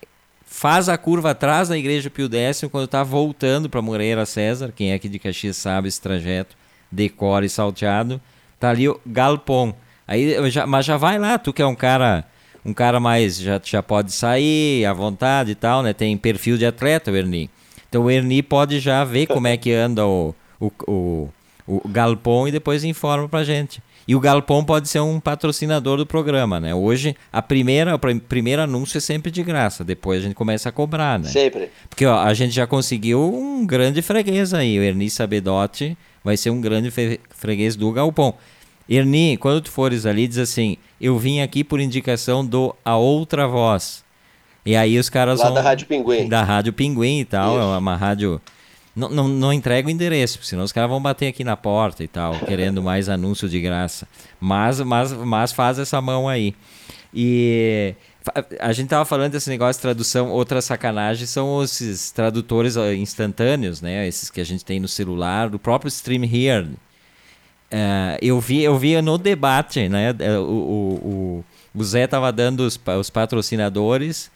faz 0.46 0.90
a 0.90 0.98
curva 0.98 1.32
atrás 1.32 1.70
da 1.70 1.78
igreja 1.78 2.10
Pio 2.10 2.30
X 2.30 2.66
quando 2.70 2.86
tá 2.90 3.02
voltando 3.02 3.70
para 3.70 3.82
Moreira 3.82 4.26
César. 4.26 4.74
Quem 4.76 4.92
é 4.92 4.96
aqui 4.96 5.08
de 5.08 5.20
Caxias 5.20 5.56
sabe 5.56 5.88
esse 5.88 6.02
trajeto, 6.02 6.54
decore 6.92 7.46
e 7.46 7.50
salteado. 7.50 8.20
Tá 8.60 8.72
ali 8.72 8.90
o 8.90 9.00
galpão. 9.06 9.74
Aí, 10.06 10.52
já, 10.52 10.68
mas 10.68 10.86
já 10.86 10.98
vai 10.98 11.18
lá, 11.18 11.38
tu 11.38 11.54
que 11.54 11.62
é 11.62 11.66
um 11.66 11.76
cara 11.76 12.26
um 12.66 12.74
cara 12.74 13.00
mais 13.00 13.38
já, 13.38 13.60
já 13.64 13.82
pode 13.84 14.12
sair 14.12 14.86
à 14.86 14.94
vontade 14.94 15.52
e 15.52 15.56
tal, 15.56 15.82
né? 15.84 15.94
Tem 15.94 16.16
perfil 16.18 16.58
de 16.58 16.66
atleta, 16.66 17.12
o 17.12 17.16
Erni. 17.16 17.50
Então 17.88 18.04
o 18.04 18.12
Erni 18.12 18.42
pode 18.44 18.80
já 18.80 19.04
ver 19.04 19.26
como 19.28 19.48
é 19.48 19.58
que 19.58 19.72
anda 19.72 20.06
o, 20.06 20.36
o, 20.60 20.72
o, 20.88 21.30
o 21.68 21.88
galpão 21.88 22.48
e 22.48 22.52
depois 22.52 22.84
informa 22.84 23.28
pra 23.28 23.44
gente. 23.44 23.82
E 24.08 24.16
o 24.16 24.20
Galpão 24.20 24.66
pode 24.66 24.90
ser 24.90 25.02
um 25.02 25.20
patrocinador 25.20 25.96
do 25.98 26.04
programa, 26.04 26.60
né? 26.60 26.74
Hoje, 26.74 27.16
a 27.32 27.44
primeira, 27.44 27.94
o 27.94 28.00
pr- 28.00 28.18
primeiro 28.28 28.60
anúncio 28.64 28.98
é 28.98 29.02
sempre 29.02 29.30
de 29.30 29.44
graça, 29.44 29.84
depois 29.84 30.22
a 30.22 30.24
gente 30.24 30.34
começa 30.34 30.68
a 30.68 30.72
cobrar, 30.72 31.20
né? 31.20 31.30
Sempre. 31.30 31.70
Porque 31.88 32.08
ó, 32.08 32.18
a 32.20 32.34
gente 32.34 32.52
já 32.52 32.66
conseguiu 32.66 33.22
um 33.32 33.64
grande 33.68 34.02
freguês 34.02 34.52
aí. 34.52 34.80
O 34.80 34.82
Erni 34.82 35.12
Sabedotti 35.12 35.96
vai 36.24 36.36
ser 36.38 36.50
um 36.50 36.60
grande 36.60 36.92
freguês 37.30 37.76
do 37.76 37.92
Galpão. 37.92 38.34
Erni, 38.90 39.38
quando 39.38 39.62
tu 39.62 39.72
fores 39.72 40.06
ali, 40.06 40.28
diz 40.28 40.40
assim: 40.40 40.78
Eu 41.00 41.18
vim 41.20 41.42
aqui 41.42 41.64
por 41.64 41.80
indicação 41.80 42.44
do 42.44 42.76
A 42.84 42.96
Outra 42.98 43.48
Voz. 43.48 44.04
E 44.66 44.76
aí 44.76 44.98
os 44.98 45.10
caras 45.10 45.40
Lá 45.40 45.46
vão. 45.46 45.54
da 45.54 45.62
Rádio 45.62 45.88
Pinguim. 45.88 46.28
Da 46.28 46.44
Rádio 46.44 46.74
Pinguim 46.74 47.20
e 47.20 47.26
tal. 47.26 47.58
Isso. 47.58 47.62
É 47.62 47.78
uma 47.78 47.96
rádio. 47.96 48.42
Não, 48.96 49.08
não, 49.08 49.28
não 49.28 49.54
entrega 49.54 49.88
o 49.88 49.92
endereço, 49.92 50.40
porque 50.40 50.50
senão 50.50 50.64
os 50.64 50.72
caras 50.72 50.90
vão 50.90 51.02
bater 51.02 51.28
aqui 51.28 51.44
na 51.44 51.56
porta 51.56 52.04
e 52.04 52.08
tal, 52.08 52.34
querendo 52.46 52.82
mais 52.82 53.08
anúncio 53.08 53.48
de 53.48 53.62
graça. 53.62 54.08
Mas, 54.40 54.82
mas, 54.82 55.14
mas 55.14 55.52
faz 55.52 55.78
essa 55.80 56.02
mão 56.02 56.28
aí. 56.28 56.56
E 57.14 57.96
a 58.60 58.74
gente 58.74 58.90
tava 58.90 59.06
falando 59.06 59.32
desse 59.32 59.50
negócio 59.50 59.80
de 59.80 59.82
tradução, 59.82 60.30
outra 60.30 60.62
sacanagem 60.62 61.26
são 61.26 61.64
esses 61.64 62.12
tradutores 62.12 62.76
instantâneos, 62.76 63.82
né? 63.82 64.08
Esses 64.08 64.30
que 64.30 64.42
a 64.42 64.46
gente 64.46 64.66
tem 64.66 64.80
no 64.80 64.88
celular, 64.88 65.50
do 65.50 65.58
próprio 65.58 65.88
Stream 65.90 66.24
Here. 66.26 66.68
É, 67.72 68.18
eu 68.22 68.40
vi 68.40 68.62
eu 68.64 68.78
vi 68.78 69.00
no 69.02 69.18
debate, 69.18 69.88
né? 69.90 70.16
é, 70.20 70.38
O, 70.40 70.44
o, 70.44 71.46
o, 71.76 71.84
Zé 71.84 72.08
tava 72.08 72.32
dando 72.32 72.62
os, 72.62 72.80
os 73.00 73.10
patrocinadores, 73.10 74.32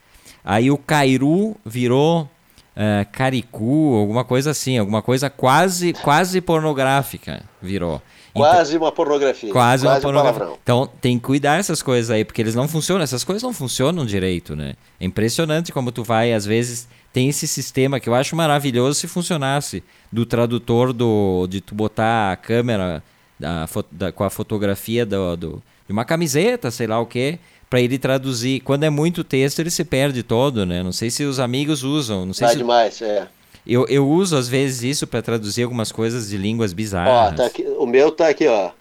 aí 0.45 0.69
o 0.69 0.77
Cairu 0.77 1.55
virou 1.65 2.29
é, 2.75 3.05
Caricu, 3.11 3.95
alguma 3.95 4.23
coisa 4.23 4.51
assim, 4.51 4.77
alguma 4.77 5.01
coisa 5.01 5.29
quase 5.29 5.93
quase 5.93 6.41
pornográfica 6.41 7.43
virou. 7.61 8.01
Então- 8.35 8.41
Quase 8.51 8.77
uma 8.77 8.91
pornografia. 8.91 9.51
Quase, 9.51 9.85
uma 9.85 9.97
um 9.97 10.01
pornografia. 10.01 10.39
palavrão. 10.39 10.59
Então 10.63 10.89
tem 10.99 11.19
que 11.19 11.23
cuidar 11.25 11.59
essas 11.59 11.83
coisas 11.83 12.09
aí, 12.09 12.25
porque 12.25 12.41
eles 12.41 12.55
não 12.55 12.67
funcionam, 12.67 13.03
essas 13.03 13.23
coisas 13.23 13.43
não 13.43 13.53
funcionam 13.53 14.03
direito, 14.07 14.55
né? 14.55 14.73
É 14.99 15.05
impressionante 15.05 15.71
como 15.71 15.91
tu 15.91 16.03
vai, 16.03 16.33
às 16.33 16.43
vezes, 16.43 16.87
tem 17.11 17.29
esse 17.29 17.47
sistema 17.47 17.99
que 17.99 18.09
eu 18.09 18.15
acho 18.15 18.35
maravilhoso 18.35 18.99
se 18.99 19.07
funcionasse, 19.07 19.83
do 20.11 20.25
tradutor 20.25 20.93
do 20.93 21.45
de 21.47 21.61
tu 21.61 21.75
botar 21.75 22.31
a 22.31 22.35
câmera 22.35 23.03
da, 23.39 23.67
da- 23.91 24.11
com 24.11 24.23
a 24.23 24.29
fotografia 24.29 25.05
do, 25.05 25.35
do- 25.35 25.63
de 25.87 25.91
uma 25.93 26.05
camiseta, 26.05 26.71
sei 26.71 26.87
lá 26.87 26.99
o 26.99 27.05
quê, 27.05 27.39
para 27.69 27.81
ele 27.81 27.97
traduzir. 27.97 28.59
Quando 28.61 28.83
é 28.83 28.89
muito 28.89 29.23
texto, 29.23 29.59
ele 29.59 29.69
se 29.69 29.83
perde 29.83 30.23
todo, 30.23 30.65
né? 30.65 30.81
Não 30.83 30.91
sei 30.91 31.09
se 31.09 31.23
os 31.23 31.39
amigos 31.39 31.83
usam, 31.83 32.25
não 32.25 32.33
sei 32.33 32.47
se 32.49 32.57
demais, 32.57 33.01
é. 33.01 33.27
eu, 33.65 33.85
eu 33.87 34.07
uso 34.07 34.35
às 34.37 34.47
vezes 34.47 34.83
isso 34.83 35.07
para 35.07 35.21
traduzir 35.21 35.63
algumas 35.63 35.91
coisas 35.91 36.29
de 36.29 36.37
línguas 36.37 36.71
Ó, 36.71 36.75
bizarras. 36.75 37.35
tá 37.35 37.45
aqui, 37.45 37.63
o 37.77 37.85
meu 37.85 38.11
tá 38.11 38.29
aqui, 38.29 38.47
ó. 38.47 38.71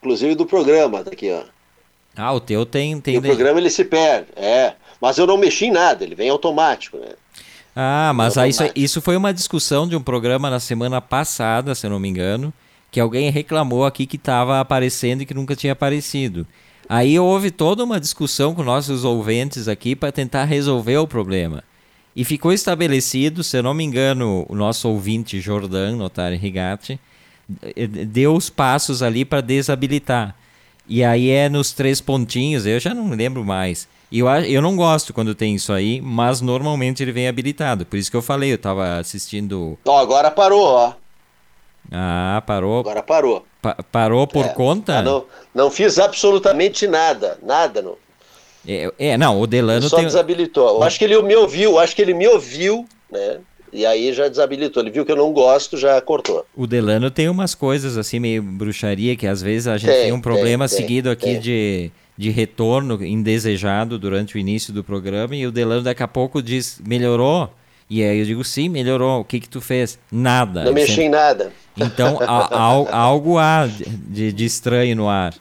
Inclusive 0.00 0.34
do 0.34 0.46
programa, 0.46 1.02
tá 1.04 1.10
aqui, 1.10 1.30
ó. 1.32 1.42
Ah, 2.16 2.32
o 2.32 2.40
teu 2.40 2.64
tem 2.64 2.98
tem 3.00 3.18
o 3.18 3.22
programa 3.22 3.58
ele 3.60 3.68
se 3.70 3.84
perde, 3.84 4.28
é. 4.36 4.72
Mas 5.00 5.18
eu 5.18 5.26
não 5.26 5.36
mexi 5.36 5.66
em 5.66 5.70
nada, 5.70 6.02
ele 6.02 6.14
vem 6.14 6.30
automático, 6.30 6.96
né? 6.96 7.10
Ah, 7.74 8.12
mas 8.14 8.38
aí 8.38 8.48
isso, 8.48 8.62
isso 8.74 9.02
foi 9.02 9.16
uma 9.18 9.34
discussão 9.34 9.86
de 9.86 9.94
um 9.94 10.02
programa 10.02 10.48
na 10.48 10.58
semana 10.58 10.98
passada, 11.02 11.74
se 11.74 11.84
eu 11.86 11.90
não 11.90 11.98
me 12.00 12.08
engano, 12.08 12.50
que 12.96 13.00
alguém 13.00 13.28
reclamou 13.28 13.84
aqui 13.84 14.06
que 14.06 14.16
estava 14.16 14.58
aparecendo 14.58 15.20
e 15.20 15.26
que 15.26 15.34
nunca 15.34 15.54
tinha 15.54 15.74
aparecido. 15.74 16.46
Aí 16.88 17.20
houve 17.20 17.50
toda 17.50 17.84
uma 17.84 18.00
discussão 18.00 18.54
com 18.54 18.62
nossos 18.62 19.04
ouvintes 19.04 19.68
aqui 19.68 19.94
para 19.94 20.10
tentar 20.10 20.44
resolver 20.44 20.96
o 20.96 21.06
problema. 21.06 21.62
E 22.16 22.24
ficou 22.24 22.54
estabelecido, 22.54 23.44
se 23.44 23.58
eu 23.58 23.62
não 23.62 23.74
me 23.74 23.84
engano, 23.84 24.46
o 24.48 24.54
nosso 24.54 24.88
ouvinte 24.88 25.42
Jordan 25.42 25.96
Notari 25.96 26.36
Rigatti 26.36 26.98
eh, 27.76 27.86
deu 27.86 28.34
os 28.34 28.48
passos 28.48 29.02
ali 29.02 29.26
para 29.26 29.42
desabilitar. 29.42 30.34
E 30.88 31.04
aí 31.04 31.28
é 31.28 31.50
nos 31.50 31.72
três 31.72 32.00
pontinhos, 32.00 32.64
eu 32.64 32.80
já 32.80 32.94
não 32.94 33.10
lembro 33.10 33.44
mais. 33.44 33.86
Eu, 34.10 34.26
eu 34.26 34.62
não 34.62 34.74
gosto 34.74 35.12
quando 35.12 35.34
tem 35.34 35.54
isso 35.54 35.70
aí, 35.70 36.00
mas 36.00 36.40
normalmente 36.40 37.02
ele 37.02 37.12
vem 37.12 37.28
habilitado. 37.28 37.84
Por 37.84 37.98
isso 37.98 38.10
que 38.10 38.16
eu 38.16 38.22
falei, 38.22 38.54
eu 38.54 38.58
tava 38.58 38.96
assistindo. 38.96 39.78
Ó, 39.84 40.00
agora 40.00 40.30
parou, 40.30 40.64
ó. 40.64 40.94
Ah, 41.90 42.42
parou. 42.46 42.80
Agora 42.80 43.02
parou. 43.02 43.46
Pa- 43.62 43.76
parou 43.90 44.26
por 44.26 44.44
É, 44.46 44.48
conta? 44.50 44.98
ah, 44.98 45.02
não, 45.02 45.24
não 45.54 45.70
fiz 45.70 45.98
absolutamente 45.98 46.86
nada, 46.86 47.38
nada, 47.42 47.82
não. 47.82 47.96
É, 48.66 48.92
é, 48.98 49.16
não, 49.18 49.40
o 49.40 49.46
Delano 49.46 49.88
Só 49.88 49.96
tem. 49.96 50.06
desabilitou. 50.06 50.68
Eu 50.68 50.82
acho 50.82 50.98
que 50.98 51.04
ele 51.04 51.20
me 51.22 51.36
ouviu, 51.36 51.78
acho 51.78 51.94
que 51.94 52.02
ele 52.02 52.14
me 52.14 52.26
ouviu, 52.26 52.84
né? 53.10 53.38
E 53.72 53.84
aí 53.84 54.12
já 54.12 54.26
desabilitou. 54.28 54.82
Ele 54.82 54.90
viu 54.90 55.04
que 55.04 55.12
eu 55.12 55.16
não 55.16 55.32
gosto, 55.32 55.76
já 55.76 56.00
cortou. 56.00 56.44
O 56.56 56.66
Delano 56.66 57.10
tem 57.10 57.28
umas 57.28 57.54
coisas 57.54 57.96
assim, 57.96 58.18
meio 58.18 58.42
bruxaria, 58.42 59.14
que 59.16 59.26
às 59.26 59.40
vezes 59.42 59.68
a 59.68 59.76
gente 59.76 59.92
tem, 59.92 60.02
Tem, 60.04 60.12
um 60.12 60.20
problema 60.20 60.66
tem, 60.68 60.76
tem, 60.76 60.86
seguido 60.86 61.10
aqui 61.10 61.24
tem. 61.32 61.40
de, 61.40 61.90
de 62.16 62.30
retorno 62.30 63.04
indesejado 63.04 63.98
durante 63.98 64.34
o 64.36 64.38
início 64.38 64.72
do 64.72 64.82
programa, 64.82 65.36
e 65.36 65.46
o 65.46 65.52
Delano 65.52 65.82
daqui 65.82 66.02
a 66.02 66.08
pouco 66.08 66.42
diz, 66.42 66.80
melhorou? 66.84 67.50
E 67.88 68.02
aí 68.02 68.18
eu 68.18 68.24
digo, 68.24 68.42
sim, 68.44 68.68
melhorou. 68.68 69.20
O 69.20 69.24
que 69.24 69.38
que 69.40 69.48
tu 69.48 69.60
fez? 69.60 69.98
Nada. 70.10 70.64
Não 70.64 70.72
mexi 70.72 70.88
sempre- 70.88 71.04
em 71.04 71.08
nada. 71.10 71.52
Então, 71.76 72.18
algo 72.90 73.38
há 73.38 73.66
de, 73.66 74.32
de 74.32 74.44
estranho 74.44 74.96
no 74.96 75.08
ar. 75.08 75.34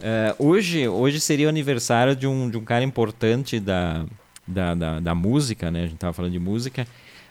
Eh, 0.00 0.34
hoje, 0.38 0.86
hoje 0.86 1.18
seria 1.20 1.46
o 1.46 1.48
aniversário 1.48 2.14
de 2.14 2.26
um, 2.26 2.48
de 2.50 2.56
um 2.56 2.64
cara 2.64 2.84
importante 2.84 3.58
da, 3.58 4.04
da, 4.46 4.74
da, 4.74 5.00
da 5.00 5.14
música, 5.14 5.70
né? 5.70 5.80
A 5.80 5.82
gente 5.84 5.94
estava 5.94 6.12
falando 6.12 6.32
de 6.32 6.38
música, 6.38 6.86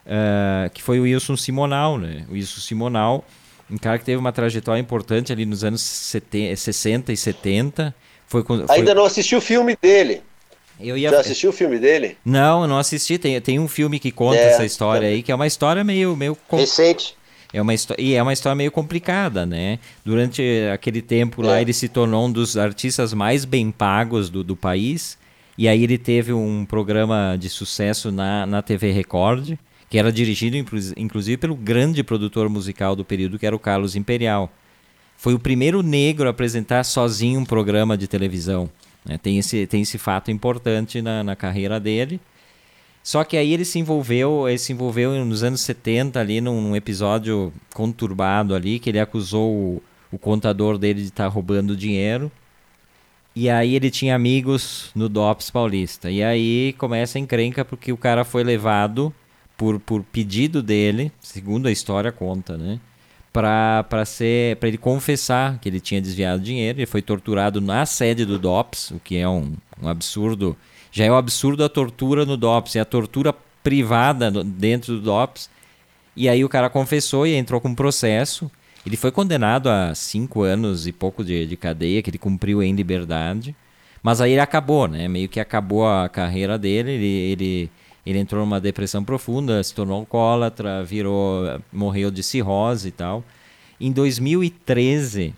eh, 0.05 0.69
que 0.73 0.81
foi 0.81 0.99
o 0.99 1.03
Wilson 1.03 1.37
Simonal, 1.37 1.97
né? 1.97 2.25
O 2.29 2.33
Wilson 2.33 2.59
Simonal, 2.61 3.25
um 3.69 3.77
cara 3.77 3.97
que 3.99 4.05
teve 4.05 4.17
uma 4.17 4.31
trajetória 4.31 4.79
importante 4.81 5.31
ali 5.31 5.45
nos 5.45 5.63
anos 5.63 5.81
70, 5.81 6.55
60 6.55 7.11
e 7.13 7.17
70. 7.17 7.95
Foi, 8.27 8.43
foi- 8.43 8.65
Ainda 8.69 8.93
não 8.95 9.05
assisti 9.05 9.35
o 9.35 9.41
filme 9.41 9.77
dele. 9.81 10.21
Eu 10.79 10.97
ia, 10.97 11.09
Já 11.09 11.19
assistiu 11.19 11.49
o 11.49 11.53
filme 11.53 11.79
dele? 11.79 12.17
Não, 12.25 12.67
não 12.67 12.77
assisti. 12.77 13.17
Tem, 13.17 13.39
tem 13.41 13.59
um 13.59 13.67
filme 13.67 13.99
que 13.99 14.11
conta 14.11 14.37
É, 14.37 14.49
essa 14.53 14.65
história 14.65 15.01
também. 15.01 15.15
aí, 15.15 15.23
que 15.23 15.31
é 15.31 15.35
uma 15.35 15.47
história 15.47 15.83
meio, 15.83 16.15
meio 16.15 16.37
Recente. 16.51 17.15
é 17.53 17.61
uma 17.61 17.73
histó- 17.73 17.95
e 17.97 18.13
é 18.13 18.21
uma 18.21 18.33
história 18.33 18.55
meio 18.55 18.71
complicada, 18.71 19.45
né? 19.45 19.79
Durante 20.05 20.41
aquele 20.73 21.01
tempo 21.01 21.41
lá, 21.41 21.57
É. 21.59 21.61
ele 21.61 21.73
se 21.73 21.87
tornou 21.87 22.27
um 22.27 22.31
dos 22.31 22.57
artistas 22.57 23.13
mais 23.13 23.45
bem 23.45 23.71
pagos 23.71 24.29
do, 24.29 24.43
do 24.43 24.55
país. 24.55 25.17
E 25.57 25.67
aí 25.67 25.83
ele 25.83 25.97
teve 25.97 26.31
um 26.33 26.65
programa 26.65 27.35
de 27.39 27.49
sucesso 27.49 28.11
na, 28.11 28.45
na 28.45 28.61
TV 28.61 28.91
Record, 28.91 29.55
que 29.89 29.97
era 29.97 30.11
dirigido 30.11 30.55
inclu- 30.55 30.93
inclusive 30.95 31.37
pelo 31.37 31.55
grande 31.55 32.03
produtor 32.03 32.47
musical 32.49 32.95
do 32.95 33.03
período, 33.03 33.39
que 33.39 33.45
era 33.47 33.55
o 33.55 33.59
Carlos 33.59 33.95
Imperial. 33.95 34.51
Foi 35.17 35.33
o 35.33 35.39
primeiro 35.39 35.81
negro 35.81 36.27
a 36.27 36.29
apresentar 36.29 36.83
sozinho 36.83 37.39
um 37.39 37.45
programa 37.45 37.97
de 37.97 38.07
televisão. 38.07 38.69
Né? 39.07 39.17
Tem, 39.17 39.37
esse, 39.37 39.65
tem 39.65 39.81
esse 39.81 39.97
fato 39.97 40.29
importante 40.29 41.01
na, 41.01 41.23
na 41.23 41.35
carreira 41.35 41.79
dele. 41.79 42.19
Só 43.01 43.23
que 43.23 43.37
aí 43.37 43.53
ele 43.53 43.63
se 43.63 43.79
envolveu, 43.79 44.49
ele 44.49 44.57
se 44.57 44.73
envolveu 44.73 45.23
nos 45.23 45.41
anos 45.41 45.61
70 45.61 46.19
ali 46.19 46.41
num, 46.41 46.61
num 46.61 46.75
episódio 46.75 47.53
conturbado 47.73 48.53
ali, 48.53 48.79
que 48.79 48.89
ele 48.89 48.99
acusou 48.99 49.49
o, 49.53 49.83
o 50.11 50.17
contador 50.17 50.77
dele 50.77 51.01
de 51.01 51.07
estar 51.07 51.27
roubando 51.27 51.75
dinheiro. 51.75 52.29
E 53.33 53.49
aí 53.49 53.75
ele 53.75 53.89
tinha 53.89 54.15
amigos 54.15 54.91
no 54.93 55.07
DOPS 55.07 55.51
paulista. 55.51 56.11
E 56.11 56.21
aí 56.23 56.73
começa 56.77 57.17
a 57.17 57.21
encrenca 57.21 57.63
porque 57.63 57.93
o 57.93 57.97
cara 57.97 58.25
foi 58.25 58.43
levado 58.43 59.13
por, 59.55 59.79
por 59.79 60.03
pedido 60.03 60.61
dele, 60.61 61.11
segundo 61.21 61.67
a 61.67 61.71
história 61.71 62.11
conta, 62.11 62.57
né? 62.57 62.79
Pra, 63.87 64.03
ser, 64.03 64.55
pra 64.55 64.67
ele 64.67 64.77
confessar 64.79 65.59
que 65.59 65.69
ele 65.69 65.79
tinha 65.79 66.01
desviado 66.01 66.41
dinheiro. 66.41 66.79
Ele 66.79 66.85
foi 66.87 67.01
torturado 67.03 67.61
na 67.61 67.85
sede 67.85 68.25
do 68.25 68.39
DOPS, 68.39 68.91
o 68.91 68.99
que 68.99 69.15
é 69.17 69.29
um, 69.29 69.53
um 69.81 69.87
absurdo. 69.87 70.57
Já 70.91 71.05
é 71.05 71.11
um 71.11 71.15
absurdo 71.15 71.63
a 71.63 71.69
tortura 71.69 72.25
no 72.25 72.35
DOPS, 72.35 72.75
é 72.77 72.79
a 72.79 72.85
tortura 72.85 73.31
privada 73.61 74.31
no- 74.31 74.43
dentro 74.43 74.95
do 74.95 75.01
DOPS. 75.01 75.49
E 76.15 76.27
aí 76.27 76.43
o 76.43 76.49
cara 76.49 76.67
confessou 76.67 77.27
e 77.27 77.35
entrou 77.35 77.61
com 77.61 77.75
processo. 77.75 78.49
Ele 78.83 78.97
foi 78.97 79.11
condenado 79.11 79.69
a 79.69 79.93
cinco 79.93 80.41
anos 80.41 80.87
e 80.87 80.91
pouco 80.91 81.23
de, 81.23 81.45
de 81.45 81.55
cadeia, 81.55 82.01
que 82.01 82.09
ele 82.09 82.17
cumpriu 82.17 82.63
em 82.63 82.73
liberdade. 82.73 83.55
Mas 84.01 84.19
aí 84.19 84.31
ele 84.31 84.41
acabou, 84.41 84.87
né? 84.87 85.07
Meio 85.07 85.29
que 85.29 85.39
acabou 85.39 85.87
a 85.87 86.09
carreira 86.09 86.57
dele. 86.57 86.91
Ele, 86.91 87.05
ele, 87.05 87.69
Ele 88.07 88.19
entrou 88.19 88.39
numa 88.39 88.61
depressão 88.61 89.03
profunda, 89.03 89.61
se 89.61 89.73
tornou 89.73 89.99
alcoólatra, 89.99 90.81
virou, 90.81 91.59
morreu 91.73 92.09
de 92.09 92.23
cirrose 92.23 92.87
e 92.87 92.91
tal. 92.91 93.21
Em 93.81 93.91
2013, 93.91 95.35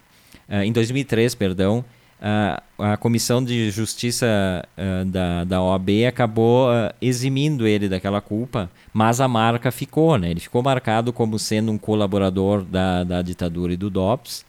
uh, 0.47 0.53
em 0.57 0.71
2003, 0.71 1.33
perdão, 1.33 1.83
uh, 2.21 2.61
a 2.77 2.95
Comissão 2.95 3.43
de 3.43 3.71
Justiça 3.71 4.27
uh, 4.77 5.03
da, 5.05 5.45
da 5.45 5.63
OAB 5.63 5.89
acabou 6.07 6.69
eximindo 7.01 7.65
ele 7.65 7.89
daquela 7.89 8.21
culpa, 8.21 8.69
mas 8.93 9.19
a 9.19 9.27
marca 9.27 9.71
ficou, 9.71 10.19
né? 10.19 10.29
Ele 10.29 10.39
ficou 10.39 10.61
marcado 10.61 11.11
como 11.11 11.39
sendo 11.39 11.71
um 11.71 11.77
colaborador 11.77 12.61
da, 12.61 13.03
da 13.03 13.23
ditadura 13.23 13.73
e 13.73 13.77
do 13.77 13.89
DOPS. 13.89 14.45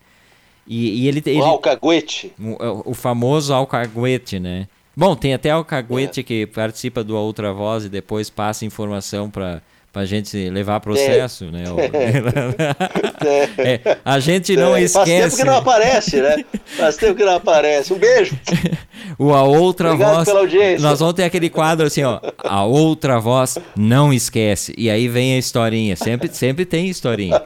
E, 0.67 1.05
e 1.05 1.09
ele, 1.09 1.23
ele, 1.25 1.41
o 1.41 1.45
alcaguete. 1.45 2.35
O, 2.39 2.91
o 2.91 2.95
famoso 2.95 3.55
alcaguete, 3.55 4.39
né? 4.39 4.69
Bom, 4.97 5.15
tem 5.15 5.35
até 5.35 5.55
o 5.55 5.65
Caguete 5.65 6.21
é. 6.21 6.23
que 6.23 6.47
participa 6.47 7.03
do 7.03 7.17
Outra 7.17 7.53
Voz 7.53 7.85
e 7.85 7.89
depois 7.89 8.29
passa 8.29 8.65
informação 8.65 9.31
para 9.31 9.63
para 9.93 10.03
a 10.03 10.07
gente 10.07 10.49
levar 10.51 10.79
processo, 10.81 11.47
é. 11.47 11.51
né? 11.51 11.65
é. 13.59 13.97
A 14.05 14.21
gente 14.21 14.55
não 14.57 14.77
é. 14.77 14.83
esquece. 14.83 15.21
Faz 15.21 15.35
tempo 15.35 15.37
que 15.37 15.45
não 15.45 15.57
aparece, 15.57 16.21
né? 16.21 16.45
Faz 16.65 16.97
tempo 16.97 17.15
que 17.17 17.25
não 17.25 17.35
aparece. 17.35 17.93
Um 17.93 17.99
beijo. 17.99 18.39
o 19.19 19.35
A 19.35 19.43
Outra 19.43 19.93
Obrigado 19.93 20.15
Voz. 20.15 20.25
Pela 20.27 20.41
audiência. 20.41 20.79
Nós 20.79 21.01
vamos 21.01 21.15
ter 21.15 21.25
aquele 21.25 21.51
quadro 21.51 21.87
assim, 21.87 22.05
ó. 22.05 22.21
A 22.39 22.65
Outra 22.65 23.19
Voz 23.19 23.59
não 23.77 24.13
esquece. 24.13 24.73
E 24.79 24.89
aí 24.89 25.09
vem 25.09 25.35
a 25.35 25.39
historinha. 25.39 25.97
Sempre, 25.97 26.33
sempre 26.33 26.65
tem 26.65 26.89
historinha. 26.89 27.43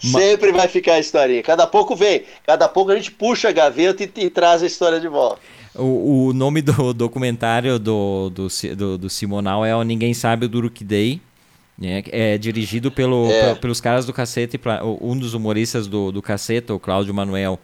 Sempre 0.00 0.52
vai 0.52 0.68
ficar 0.68 0.94
a 0.94 1.00
historinha. 1.00 1.42
Cada 1.42 1.66
pouco 1.66 1.94
vem. 1.94 2.24
Cada 2.46 2.66
pouco 2.66 2.92
a 2.92 2.96
gente 2.96 3.10
puxa 3.10 3.50
a 3.50 3.52
gaveta 3.52 4.02
e, 4.02 4.10
e 4.16 4.30
traz 4.30 4.62
a 4.62 4.66
história 4.66 4.98
de 4.98 5.08
volta. 5.08 5.38
O, 5.74 6.28
o 6.28 6.32
nome 6.32 6.62
do 6.62 6.92
documentário 6.94 7.78
do, 7.78 8.30
do, 8.30 8.48
do, 8.76 8.98
do 8.98 9.10
Simonal 9.10 9.64
é 9.64 9.74
o 9.74 9.82
Ninguém 9.82 10.14
Sabe 10.14 10.46
o 10.46 10.48
Duruk 10.48 10.84
Day. 10.84 11.20
Né? 11.76 12.04
É 12.08 12.38
dirigido 12.38 12.90
pelo, 12.90 13.28
é. 13.30 13.54
pelos 13.56 13.80
caras 13.80 14.06
do 14.06 14.12
Cacete, 14.12 14.60
um 15.00 15.16
dos 15.16 15.34
humoristas 15.34 15.86
do, 15.88 16.12
do 16.12 16.22
Cacete, 16.22 16.72
o 16.72 16.78
Cláudio 16.78 17.12
Manuel. 17.12 17.58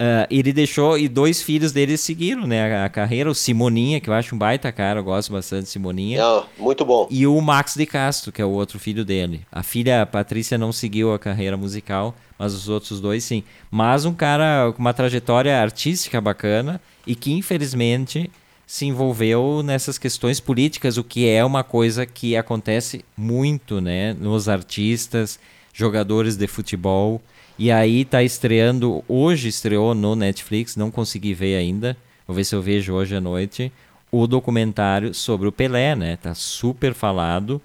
Uh, 0.00 0.24
ele 0.30 0.50
deixou, 0.50 0.96
e 0.96 1.08
dois 1.08 1.42
filhos 1.42 1.72
dele 1.72 1.98
seguiram 1.98 2.46
né, 2.46 2.74
a, 2.74 2.86
a, 2.86 2.88
carreira, 2.88 3.30
o 3.30 3.34
Simoninha, 3.34 4.00
que 4.00 4.08
eu 4.08 4.14
acho 4.14 4.34
um 4.34 4.38
baita 4.38 4.72
cara, 4.72 5.00
eu 5.00 5.04
gosto 5.04 5.30
bastante 5.30 5.64
de 5.64 5.68
Simoninha. 5.68 6.18
Muito 6.58 6.86
bom. 6.86 7.06
E 7.10 7.26
o 7.26 7.38
Max 7.38 7.74
de 7.74 7.84
Castro, 7.84 8.32
que 8.32 8.40
é 8.40 8.44
o 8.44 8.48
outro 8.48 8.78
filho 8.78 9.04
dele. 9.04 9.42
A 9.52 9.62
filha 9.62 10.00
a 10.00 10.06
Patrícia 10.06 10.56
não 10.56 10.72
seguiu 10.72 11.12
a 11.12 11.18
carreira 11.18 11.54
musical, 11.54 12.14
mas 12.38 12.54
os 12.54 12.66
outros 12.66 12.98
dois 12.98 13.24
sim. 13.24 13.44
Mas 13.70 14.06
um 14.06 14.14
cara 14.14 14.72
com 14.72 14.80
uma 14.80 14.94
trajetória 14.94 15.60
artística 15.60 16.18
bacana 16.18 16.80
e 17.06 17.14
que 17.14 17.32
infelizmente 17.32 18.30
se 18.66 18.86
envolveu 18.86 19.62
nessas 19.62 19.98
questões 19.98 20.40
políticas, 20.40 20.96
o 20.96 21.04
que 21.04 21.28
é 21.28 21.44
uma 21.44 21.62
coisa 21.62 22.06
que 22.06 22.38
acontece 22.38 23.04
muito, 23.14 23.82
né, 23.82 24.14
nos 24.14 24.48
artistas, 24.48 25.38
jogadores 25.74 26.36
de 26.36 26.46
futebol. 26.46 27.20
E 27.60 27.70
aí 27.70 28.06
tá 28.06 28.22
estreando, 28.22 29.04
hoje 29.06 29.48
estreou 29.48 29.94
no 29.94 30.16
Netflix, 30.16 30.76
não 30.76 30.90
consegui 30.90 31.34
ver 31.34 31.56
ainda. 31.58 31.94
Vou 32.26 32.34
ver 32.34 32.44
se 32.44 32.54
eu 32.54 32.62
vejo 32.62 32.94
hoje 32.94 33.14
à 33.14 33.20
noite 33.20 33.70
o 34.10 34.26
documentário 34.26 35.12
sobre 35.12 35.46
o 35.46 35.52
Pelé, 35.52 35.94
né? 35.94 36.16
Tá 36.16 36.34
super 36.34 36.94
falado. 36.94 37.60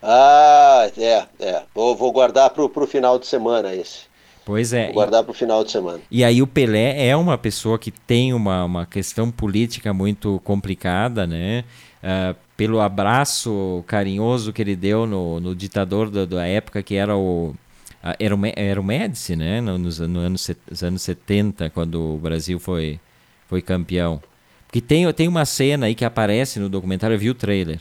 Ah, 0.00 0.88
é, 0.96 1.24
é. 1.40 1.62
Vou, 1.74 1.96
vou 1.96 2.12
guardar 2.12 2.50
pro, 2.50 2.68
pro 2.68 2.86
final 2.86 3.18
de 3.18 3.26
semana 3.26 3.74
esse. 3.74 4.02
Pois 4.44 4.72
é. 4.72 4.84
Vou 4.84 4.94
guardar 4.94 5.24
para 5.24 5.32
o 5.32 5.34
final 5.34 5.64
de 5.64 5.72
semana. 5.72 5.98
E 6.08 6.22
aí 6.22 6.40
o 6.40 6.46
Pelé 6.46 7.08
é 7.08 7.16
uma 7.16 7.36
pessoa 7.36 7.76
que 7.76 7.90
tem 7.90 8.32
uma, 8.32 8.64
uma 8.64 8.86
questão 8.86 9.32
política 9.32 9.92
muito 9.92 10.40
complicada, 10.44 11.26
né? 11.26 11.64
Uh, 12.04 12.36
pelo 12.56 12.80
abraço 12.80 13.82
carinhoso 13.88 14.52
que 14.52 14.62
ele 14.62 14.76
deu 14.76 15.06
no, 15.06 15.40
no 15.40 15.56
ditador 15.56 16.08
da, 16.08 16.24
da 16.24 16.46
época, 16.46 16.84
que 16.84 16.94
era 16.94 17.16
o, 17.16 17.52
era 18.18 18.34
o, 18.34 18.40
era 18.56 18.80
o 18.80 18.84
Médici, 18.84 19.36
né? 19.36 19.60
Nos, 19.60 19.98
no 19.98 20.20
anos, 20.20 20.50
nos 20.70 20.82
anos 20.82 21.02
70, 21.02 21.70
quando 21.70 22.14
o 22.14 22.18
Brasil 22.18 22.58
foi, 22.58 22.98
foi 23.46 23.60
campeão. 23.60 24.22
Porque 24.66 24.80
tem, 24.80 25.12
tem 25.12 25.28
uma 25.28 25.44
cena 25.44 25.86
aí 25.86 25.94
que 25.94 26.04
aparece 26.04 26.60
no 26.60 26.68
documentário, 26.68 27.14
eu 27.14 27.18
vi 27.18 27.28
o 27.28 27.34
trailer, 27.34 27.80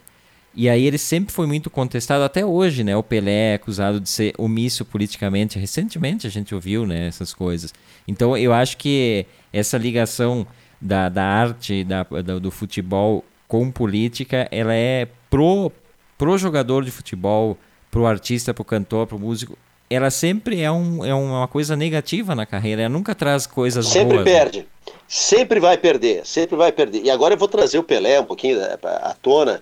e 0.55 0.67
aí 0.67 0.83
ele 0.83 0.97
sempre 0.97 1.33
foi 1.33 1.45
muito 1.45 1.69
contestado, 1.69 2.23
até 2.23 2.45
hoje, 2.45 2.83
né? 2.83 2.95
O 2.95 3.03
Pelé 3.03 3.51
é 3.51 3.53
acusado 3.53 3.99
de 3.99 4.09
ser 4.09 4.33
omisso 4.37 4.83
politicamente. 4.83 5.59
Recentemente 5.59 6.25
a 6.25 6.29
gente 6.29 6.53
ouviu, 6.55 6.85
né, 6.85 7.07
essas 7.07 7.33
coisas. 7.33 7.73
Então 8.07 8.35
eu 8.35 8.51
acho 8.51 8.75
que 8.77 9.25
essa 9.53 9.77
ligação 9.77 10.45
da, 10.81 11.07
da 11.07 11.23
arte, 11.23 11.83
da, 11.83 12.03
da, 12.03 12.39
do 12.39 12.51
futebol 12.51 13.23
com 13.47 13.71
política, 13.71 14.47
ela 14.51 14.73
é 14.73 15.07
pro, 15.29 15.71
pro 16.17 16.37
jogador 16.37 16.83
de 16.83 16.91
futebol, 16.91 17.57
pro 17.91 18.05
artista, 18.05 18.53
pro 18.53 18.65
cantor, 18.65 19.07
pro 19.07 19.19
músico, 19.19 19.57
ela 19.89 20.11
sempre 20.11 20.61
é, 20.61 20.71
um, 20.71 21.03
é 21.03 21.13
uma 21.13 21.47
coisa 21.47 21.75
negativa 21.75 22.35
na 22.35 22.45
carreira, 22.45 22.83
ela 22.83 22.89
nunca 22.89 23.15
traz 23.15 23.47
coisas 23.47 23.87
sempre 23.87 24.17
boas. 24.17 24.27
Sempre 24.27 24.33
né? 24.33 24.39
perde, 24.39 24.59
né? 24.59 24.65
sempre 25.07 25.59
vai 25.59 25.77
perder, 25.77 26.25
sempre 26.25 26.55
vai 26.55 26.71
perder. 26.71 27.01
E 27.03 27.09
agora 27.09 27.33
eu 27.33 27.37
vou 27.37 27.47
trazer 27.47 27.79
o 27.79 27.83
Pelé 27.83 28.19
um 28.19 28.25
pouquinho 28.25 28.59
à 28.83 29.15
tona, 29.19 29.61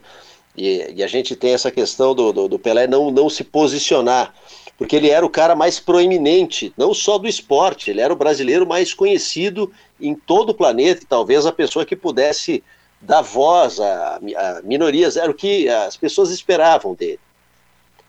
e, 0.58 0.96
e, 0.96 1.04
a 1.04 1.08
gente 1.08 1.36
tem 1.36 1.54
essa 1.54 1.72
questão 1.72 2.16
do, 2.16 2.34
do, 2.34 2.48
do, 2.48 2.60
Pelé 2.60 2.88
não, 2.88 3.12
não 3.12 3.30
se 3.30 3.44
posicionar, 3.44 4.34
porque 4.76 4.96
ele 4.96 5.10
era 5.10 5.26
o 5.26 5.30
cara 5.30 5.56
mais 5.56 5.80
proeminente, 5.80 6.74
não 6.76 6.94
só 6.96 7.18
do 7.18 7.28
esporte, 7.28 7.92
ele 7.92 8.02
era 8.02 8.12
o 8.12 8.18
brasileiro 8.18 8.66
mais 8.66 8.94
conhecido 8.94 9.72
em 10.02 10.16
todo 10.16 10.50
o 10.50 10.56
planeta, 10.56 11.04
e 11.04 11.08
talvez 11.08 11.46
a 11.46 11.52
pessoa 11.52 11.86
que 11.86 11.96
pudesse 11.96 12.64
dar 13.00 13.22
voz 13.22 13.80
a, 13.80 14.16
a 14.16 14.62
minorias, 14.64 15.16
era 15.16 15.30
o 15.30 15.36
que 15.36 15.70
as 15.70 15.96
pessoas 15.96 16.32
esperavam 16.32 16.96
dele. 16.96 17.20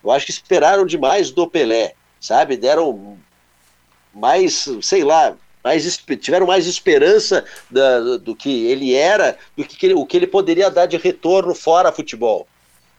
Eu 0.02 0.10
acho 0.10 0.24
que 0.24 0.32
esperaram 0.32 0.86
demais 0.86 1.30
do 1.30 1.46
Pelé, 1.46 1.94
sabe? 2.20 2.56
Deram 2.56 3.18
mais, 4.14 4.68
sei 4.82 5.04
lá, 5.04 5.36
mais, 5.62 6.00
tiveram 6.20 6.46
mais 6.46 6.66
esperança 6.66 7.44
da, 7.70 8.16
do 8.18 8.34
que 8.34 8.66
ele 8.66 8.94
era, 8.94 9.36
do 9.56 9.64
que 9.64 9.92
o 9.94 10.06
que 10.06 10.16
ele 10.16 10.26
poderia 10.26 10.70
dar 10.70 10.86
de 10.86 10.96
retorno 10.96 11.54
fora 11.54 11.92
futebol. 11.92 12.46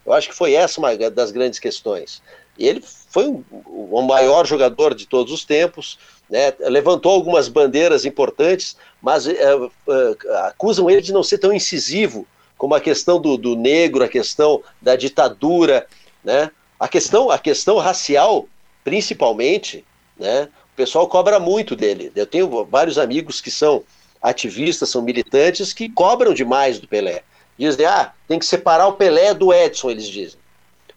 Eu 0.06 0.14
acho 0.14 0.30
que 0.30 0.36
foi 0.36 0.54
essa 0.54 0.80
uma 0.80 0.96
das 1.10 1.32
grandes 1.32 1.60
questões. 1.60 2.22
Ele 2.58 2.84
foi 3.10 3.28
o, 3.28 3.44
o 3.66 4.02
maior 4.02 4.46
jogador 4.46 4.94
de 4.94 5.06
todos 5.06 5.32
os 5.32 5.46
tempos, 5.46 5.98
né? 6.30 6.54
levantou 6.60 7.12
algumas 7.12 7.48
bandeiras 7.48 8.06
importantes, 8.06 8.76
mas 9.02 9.28
é, 9.28 9.34
é, 9.34 10.38
acusam 10.48 10.90
ele 10.90 11.02
de 11.02 11.14
não 11.14 11.24
ser 11.24 11.38
tão 11.38 11.54
incisivo 11.54 12.28
como 12.58 12.76
a 12.76 12.82
questão 12.82 13.20
do, 13.22 13.38
do 13.38 13.56
negro, 13.56 14.04
a 14.04 14.08
questão 14.08 14.62
da 14.82 14.96
ditadura, 14.96 15.88
né? 16.24 16.52
a, 16.80 16.88
questão, 16.88 17.32
a 17.32 17.40
questão 17.40 17.78
racial, 17.78 18.48
principalmente, 18.90 19.86
né? 20.18 20.50
pessoal 20.76 21.08
cobra 21.08 21.40
muito 21.40 21.76
dele. 21.76 22.12
Eu 22.16 22.26
tenho 22.26 22.66
vários 22.66 22.98
amigos 22.98 23.40
que 23.40 23.52
são 23.52 23.84
ativistas, 24.20 24.90
são 24.90 25.04
militantes, 25.04 25.74
que 25.74 25.90
cobram 25.90 26.34
demais 26.34 26.80
do 26.80 26.88
Pelé. 26.88 27.22
Dizem, 27.56 27.86
ah, 27.86 28.14
tem 28.28 28.40
que 28.40 28.46
separar 28.48 28.88
o 28.88 28.94
Pelé 28.94 29.36
do 29.36 29.54
Edson, 29.54 29.92
eles 29.92 30.08
dizem. 30.08 30.40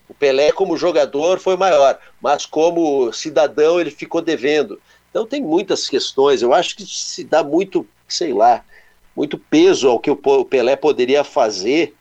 O 0.08 0.14
Pelé, 0.14 0.52
como 0.52 0.76
jogador, 0.76 1.38
foi 1.38 1.54
maior, 1.56 1.98
mas 2.18 2.46
como 2.46 3.12
cidadão, 3.12 3.78
ele 3.78 3.90
ficou 3.90 4.22
devendo. 4.22 4.80
Então, 5.10 5.26
tem 5.26 5.42
muitas 5.42 5.86
questões. 5.86 6.40
Eu 6.40 6.54
acho 6.54 6.74
que 6.74 6.86
se 6.86 7.24
dá 7.24 7.44
muito, 7.44 7.86
sei 8.08 8.32
lá, 8.32 8.64
muito 9.14 9.36
peso 9.36 9.88
ao 9.88 10.00
que 10.00 10.10
o 10.10 10.44
Pelé 10.46 10.76
poderia 10.76 11.24
fazer, 11.24 11.94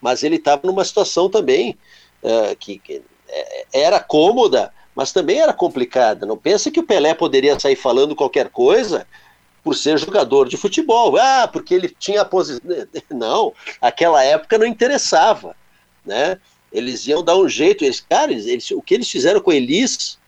mas 0.00 0.22
ele 0.22 0.36
estava 0.36 0.62
numa 0.64 0.84
situação 0.84 1.28
também 1.28 1.76
uh, 2.22 2.56
que, 2.56 2.78
que 2.78 3.02
é, 3.28 3.66
era 3.72 4.00
cômoda, 4.00 4.72
mas 4.94 5.12
também 5.12 5.40
era 5.40 5.52
complicada. 5.52 6.26
Não 6.26 6.36
pensa 6.36 6.70
que 6.70 6.80
o 6.80 6.86
Pelé 6.86 7.14
poderia 7.14 7.58
sair 7.58 7.76
falando 7.76 8.14
qualquer 8.14 8.48
coisa 8.48 9.06
por 9.62 9.74
ser 9.74 9.98
jogador 9.98 10.48
de 10.48 10.56
futebol. 10.56 11.16
Ah, 11.16 11.48
porque 11.50 11.74
ele 11.74 11.88
tinha 11.88 12.24
posição. 12.24 12.62
Não, 13.10 13.52
aquela 13.80 14.22
época 14.22 14.58
não 14.58 14.66
interessava, 14.66 15.56
né? 16.04 16.38
Eles 16.72 17.06
iam 17.06 17.22
dar 17.24 17.36
um 17.36 17.48
jeito. 17.48 17.84
Eles, 17.84 18.00
cara, 18.00 18.32
eles, 18.32 18.70
o 18.70 18.82
que 18.82 18.94
eles 18.94 19.10
fizeram 19.10 19.40
com 19.40 19.50
a 19.50 19.54
Elis? 19.54 20.18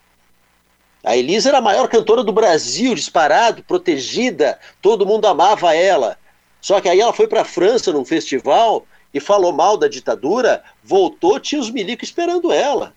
A 1.05 1.17
Elis 1.17 1.47
era 1.47 1.59
a 1.59 1.63
maior 1.63 1.89
cantora 1.89 2.25
do 2.25 2.33
Brasil, 2.33 2.95
disparado, 2.95 3.63
protegida, 3.63 4.59
todo 4.83 5.07
mundo 5.07 5.27
amava 5.27 5.75
ela. 5.75 6.19
Só 6.61 6.81
que 6.81 6.89
aí 6.89 7.01
ela 7.01 7.13
foi 7.13 7.29
para 7.29 7.43
a 7.43 7.45
França 7.45 7.93
num 7.93 8.05
festival 8.05 8.85
e 9.15 9.21
falou 9.21 9.53
mal 9.53 9.77
da 9.77 9.87
ditadura, 9.87 10.65
voltou, 10.83 11.39
tinha 11.39 11.61
os 11.61 11.71
milicos 11.71 12.09
esperando 12.09 12.53
ela. 12.53 12.93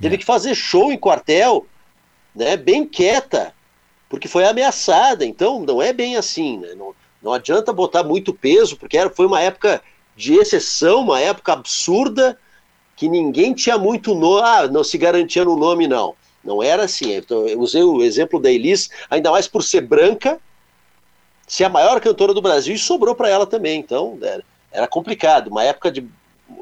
Teve 0.00 0.18
que 0.18 0.24
fazer 0.24 0.54
show 0.54 0.90
em 0.90 0.96
quartel, 0.96 1.66
né, 2.34 2.56
bem 2.56 2.86
quieta, 2.86 3.54
porque 4.08 4.28
foi 4.28 4.44
ameaçada. 4.44 5.24
Então, 5.24 5.60
não 5.60 5.80
é 5.82 5.92
bem 5.92 6.16
assim. 6.16 6.58
Né? 6.58 6.74
Não, 6.74 6.94
não 7.22 7.32
adianta 7.32 7.72
botar 7.72 8.02
muito 8.02 8.32
peso, 8.32 8.76
porque 8.76 8.96
era, 8.96 9.10
foi 9.10 9.26
uma 9.26 9.40
época 9.40 9.82
de 10.16 10.34
exceção, 10.34 11.00
uma 11.00 11.20
época 11.20 11.52
absurda, 11.52 12.38
que 12.96 13.08
ninguém 13.08 13.54
tinha 13.54 13.78
muito 13.78 14.14
nome, 14.14 14.42
ah, 14.44 14.66
não 14.68 14.84
se 14.84 14.98
garantia 14.98 15.44
no 15.44 15.56
nome, 15.56 15.86
não. 15.86 16.14
Não 16.42 16.62
era 16.62 16.84
assim. 16.84 17.14
Então, 17.14 17.46
eu 17.46 17.60
usei 17.60 17.82
o 17.82 18.02
exemplo 18.02 18.40
da 18.40 18.50
Elis, 18.50 18.90
ainda 19.10 19.30
mais 19.30 19.46
por 19.46 19.62
ser 19.62 19.82
branca, 19.82 20.38
ser 21.46 21.64
a 21.64 21.68
maior 21.68 22.00
cantora 22.00 22.32
do 22.32 22.42
Brasil, 22.42 22.74
e 22.74 22.78
sobrou 22.78 23.14
para 23.14 23.28
ela 23.28 23.46
também. 23.46 23.78
Então, 23.78 24.18
era, 24.22 24.42
era 24.72 24.86
complicado. 24.86 25.48
Uma 25.48 25.64
época 25.64 25.90
de 25.90 26.06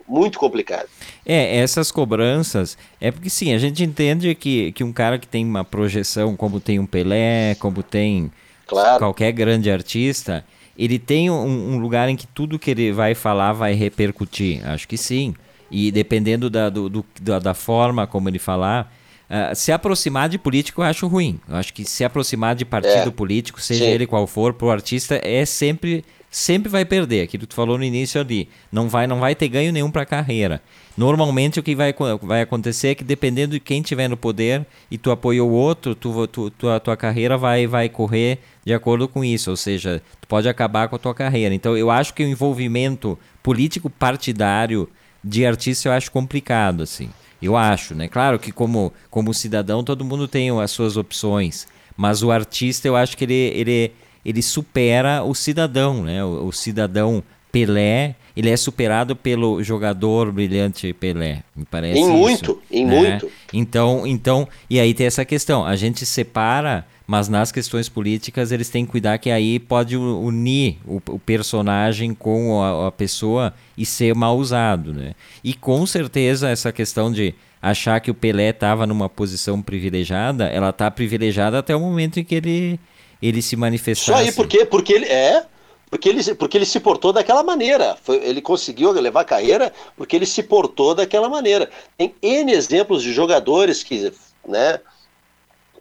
muito 0.08 0.38
complicado. 0.38 0.88
É, 1.24 1.58
essas 1.58 1.90
cobranças, 1.90 2.78
é 3.00 3.10
porque 3.10 3.28
sim, 3.28 3.52
a 3.52 3.58
gente 3.58 3.84
entende 3.84 4.34
que, 4.34 4.72
que 4.72 4.82
um 4.82 4.92
cara 4.92 5.18
que 5.18 5.26
tem 5.26 5.44
uma 5.44 5.64
projeção, 5.64 6.36
como 6.36 6.60
tem 6.60 6.78
um 6.78 6.86
Pelé, 6.86 7.54
como 7.56 7.82
tem 7.82 8.32
claro. 8.66 8.98
qualquer 8.98 9.32
grande 9.32 9.70
artista, 9.70 10.44
ele 10.76 10.98
tem 10.98 11.30
um, 11.30 11.74
um, 11.74 11.78
lugar 11.78 12.08
em 12.08 12.16
que 12.16 12.26
tudo 12.26 12.58
que 12.58 12.70
ele 12.70 12.92
vai 12.92 13.14
falar 13.14 13.52
vai 13.52 13.74
repercutir. 13.74 14.66
Acho 14.66 14.88
que 14.88 14.96
sim. 14.96 15.34
E 15.70 15.90
dependendo 15.90 16.48
da, 16.48 16.70
do, 16.70 16.88
do, 16.88 17.04
da, 17.20 17.38
da 17.38 17.54
forma 17.54 18.06
como 18.06 18.28
ele 18.28 18.38
falar, 18.38 18.92
Uh, 19.28 19.54
se 19.54 19.70
aproximar 19.70 20.26
de 20.26 20.38
político 20.38 20.80
eu 20.80 20.86
acho 20.86 21.06
ruim. 21.06 21.38
Eu 21.46 21.56
acho 21.56 21.74
que 21.74 21.84
se 21.84 22.02
aproximar 22.02 22.54
de 22.54 22.64
partido 22.64 23.08
é. 23.08 23.10
político, 23.10 23.60
seja 23.60 23.84
Sim. 23.84 23.90
ele 23.90 24.06
qual 24.06 24.26
for, 24.26 24.54
pro 24.54 24.70
artista 24.70 25.20
é 25.22 25.44
sempre 25.44 26.02
sempre 26.30 26.68
vai 26.68 26.84
perder. 26.84 27.22
Aquilo 27.22 27.42
que 27.42 27.48
tu 27.48 27.54
falou 27.54 27.78
no 27.78 27.84
início 27.84 28.20
ali, 28.20 28.48
não 28.70 28.88
vai 28.88 29.06
não 29.06 29.20
vai 29.20 29.34
ter 29.34 29.48
ganho 29.48 29.72
nenhum 29.72 29.90
para 29.90 30.02
a 30.02 30.06
carreira. 30.06 30.62
Normalmente 30.96 31.60
o 31.60 31.62
que 31.62 31.76
vai, 31.76 31.94
vai 32.22 32.42
acontecer 32.42 32.88
é 32.88 32.94
que 32.94 33.04
dependendo 33.04 33.52
de 33.52 33.60
quem 33.60 33.80
tiver 33.80 34.08
no 34.08 34.16
poder 34.16 34.66
e 34.90 34.98
tu 34.98 35.12
apoiou 35.12 35.48
o 35.48 35.52
outro, 35.52 35.94
tu, 35.94 36.26
tu, 36.26 36.50
tua, 36.50 36.80
tua 36.80 36.96
carreira 36.96 37.38
vai, 37.38 37.66
vai 37.66 37.88
correr 37.88 38.40
de 38.64 38.74
acordo 38.74 39.06
com 39.06 39.24
isso, 39.24 39.50
ou 39.50 39.56
seja, 39.56 40.02
tu 40.20 40.26
pode 40.26 40.48
acabar 40.48 40.88
com 40.88 40.96
a 40.96 40.98
tua 40.98 41.14
carreira. 41.14 41.54
Então 41.54 41.76
eu 41.76 41.90
acho 41.90 42.12
que 42.14 42.24
o 42.24 42.28
envolvimento 42.28 43.18
político 43.42 43.88
partidário 43.88 44.88
de 45.22 45.46
artista 45.46 45.88
eu 45.88 45.92
acho 45.92 46.10
complicado 46.10 46.82
assim. 46.82 47.08
Eu 47.40 47.56
acho, 47.56 47.94
né? 47.94 48.08
Claro 48.08 48.38
que 48.38 48.50
como, 48.50 48.92
como 49.08 49.32
cidadão 49.32 49.84
todo 49.84 50.04
mundo 50.04 50.26
tem 50.26 50.50
as 50.60 50.72
suas 50.72 50.96
opções, 50.96 51.68
mas 51.96 52.22
o 52.22 52.32
artista 52.32 52.88
eu 52.88 52.96
acho 52.96 53.16
que 53.16 53.24
ele, 53.24 53.34
ele, 53.34 53.92
ele 54.24 54.42
supera 54.42 55.22
o 55.22 55.34
cidadão, 55.34 56.02
né? 56.02 56.24
O, 56.24 56.46
o 56.46 56.52
cidadão 56.52 57.22
Pelé, 57.50 58.14
ele 58.36 58.50
é 58.50 58.56
superado 58.56 59.16
pelo 59.16 59.62
jogador 59.62 60.30
brilhante 60.30 60.92
Pelé, 60.92 61.42
me 61.56 61.64
parece. 61.64 61.98
Em 61.98 62.04
isso, 62.04 62.12
muito, 62.12 62.62
em 62.70 62.86
né? 62.86 63.00
muito. 63.00 63.30
Então, 63.52 64.06
então, 64.06 64.48
e 64.68 64.78
aí 64.78 64.92
tem 64.92 65.06
essa 65.06 65.24
questão, 65.24 65.64
a 65.64 65.74
gente 65.76 66.04
separa 66.04 66.86
mas 67.08 67.26
nas 67.26 67.50
questões 67.50 67.88
políticas 67.88 68.52
eles 68.52 68.68
têm 68.68 68.84
que 68.84 68.90
cuidar 68.90 69.16
que 69.16 69.30
aí 69.30 69.58
pode 69.58 69.96
unir 69.96 70.76
o, 70.84 71.00
o 71.08 71.18
personagem 71.18 72.12
com 72.12 72.62
a, 72.62 72.88
a, 72.88 72.92
pessoa 72.92 73.54
e 73.78 73.86
ser 73.86 74.14
mal 74.14 74.36
usado, 74.36 74.92
né? 74.92 75.14
E 75.42 75.54
com 75.54 75.86
certeza 75.86 76.50
essa 76.50 76.70
questão 76.70 77.10
de 77.10 77.34
achar 77.62 77.98
que 78.00 78.10
o 78.10 78.14
Pelé 78.14 78.50
estava 78.50 78.86
numa 78.86 79.08
posição 79.08 79.62
privilegiada, 79.62 80.48
ela 80.48 80.68
está 80.68 80.90
privilegiada 80.90 81.58
até 81.58 81.74
o 81.74 81.80
momento 81.80 82.20
em 82.20 82.24
que 82.24 82.34
ele 82.34 82.78
ele 83.20 83.42
se 83.42 83.56
manifestasse. 83.56 84.10
Só 84.10 84.16
aí 84.16 84.32
porque 84.32 84.64
porque 84.64 84.92
ele 84.92 85.06
é 85.06 85.44
porque 85.90 86.08
ele, 86.08 86.34
porque 86.34 86.58
ele 86.58 86.66
se 86.66 86.78
portou 86.80 87.12
daquela 87.12 87.42
maneira. 87.42 87.96
Foi, 88.02 88.16
ele 88.16 88.42
conseguiu 88.42 88.90
levar 88.92 89.22
a 89.22 89.24
carreira 89.24 89.72
porque 89.96 90.16
ele 90.16 90.26
se 90.26 90.42
portou 90.42 90.94
daquela 90.94 91.28
maneira. 91.28 91.70
Tem 91.96 92.14
N 92.22 92.52
exemplos 92.52 93.02
de 93.02 93.12
jogadores 93.12 93.82
que, 93.82 94.12
né, 94.46 94.80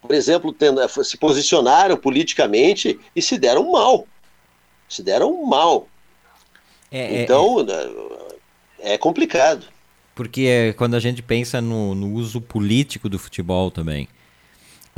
por 0.01 0.15
exemplo, 0.15 0.53
tendo, 0.53 0.81
eh, 0.81 0.87
se 0.87 1.17
posicionaram 1.17 1.97
politicamente 1.97 2.99
e 3.15 3.21
se 3.21 3.37
deram 3.37 3.69
mal. 3.71 4.07
Se 4.87 5.03
deram 5.03 5.45
mal. 5.45 5.87
É, 6.89 7.17
é 7.17 7.23
então, 7.23 7.65
é, 8.79 8.93
é, 8.93 8.97
complicado. 8.97 9.65
Porque 10.15 10.41
é, 10.43 10.73
quando 10.73 10.95
a 10.95 10.99
gente 10.99 11.21
pensa 11.21 11.59
no, 11.59 11.93
no 11.93 12.13
uso 12.13 12.39
político 12.39 13.09
do 13.09 13.19
futebol 13.19 13.69
também, 13.69 14.07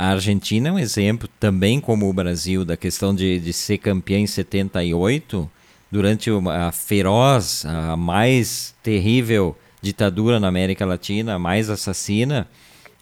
a 0.00 0.12
Argentina 0.12 0.70
é 0.70 0.72
um 0.72 0.78
exemplo, 0.78 1.28
também 1.38 1.78
como 1.78 2.08
o 2.08 2.12
Brasil, 2.12 2.64
da 2.64 2.74
questão 2.74 3.14
de, 3.14 3.38
de 3.38 3.52
ser 3.52 3.76
campeã 3.76 4.18
em 4.18 4.26
78, 4.26 5.50
durante 5.92 6.30
a 6.30 6.72
feroz, 6.72 7.66
a 7.66 7.98
mais 7.98 8.74
terrível 8.82 9.54
ditadura 9.82 10.40
na 10.40 10.48
América 10.48 10.86
Latina, 10.86 11.34
a 11.34 11.38
mais 11.38 11.68
assassina 11.68 12.48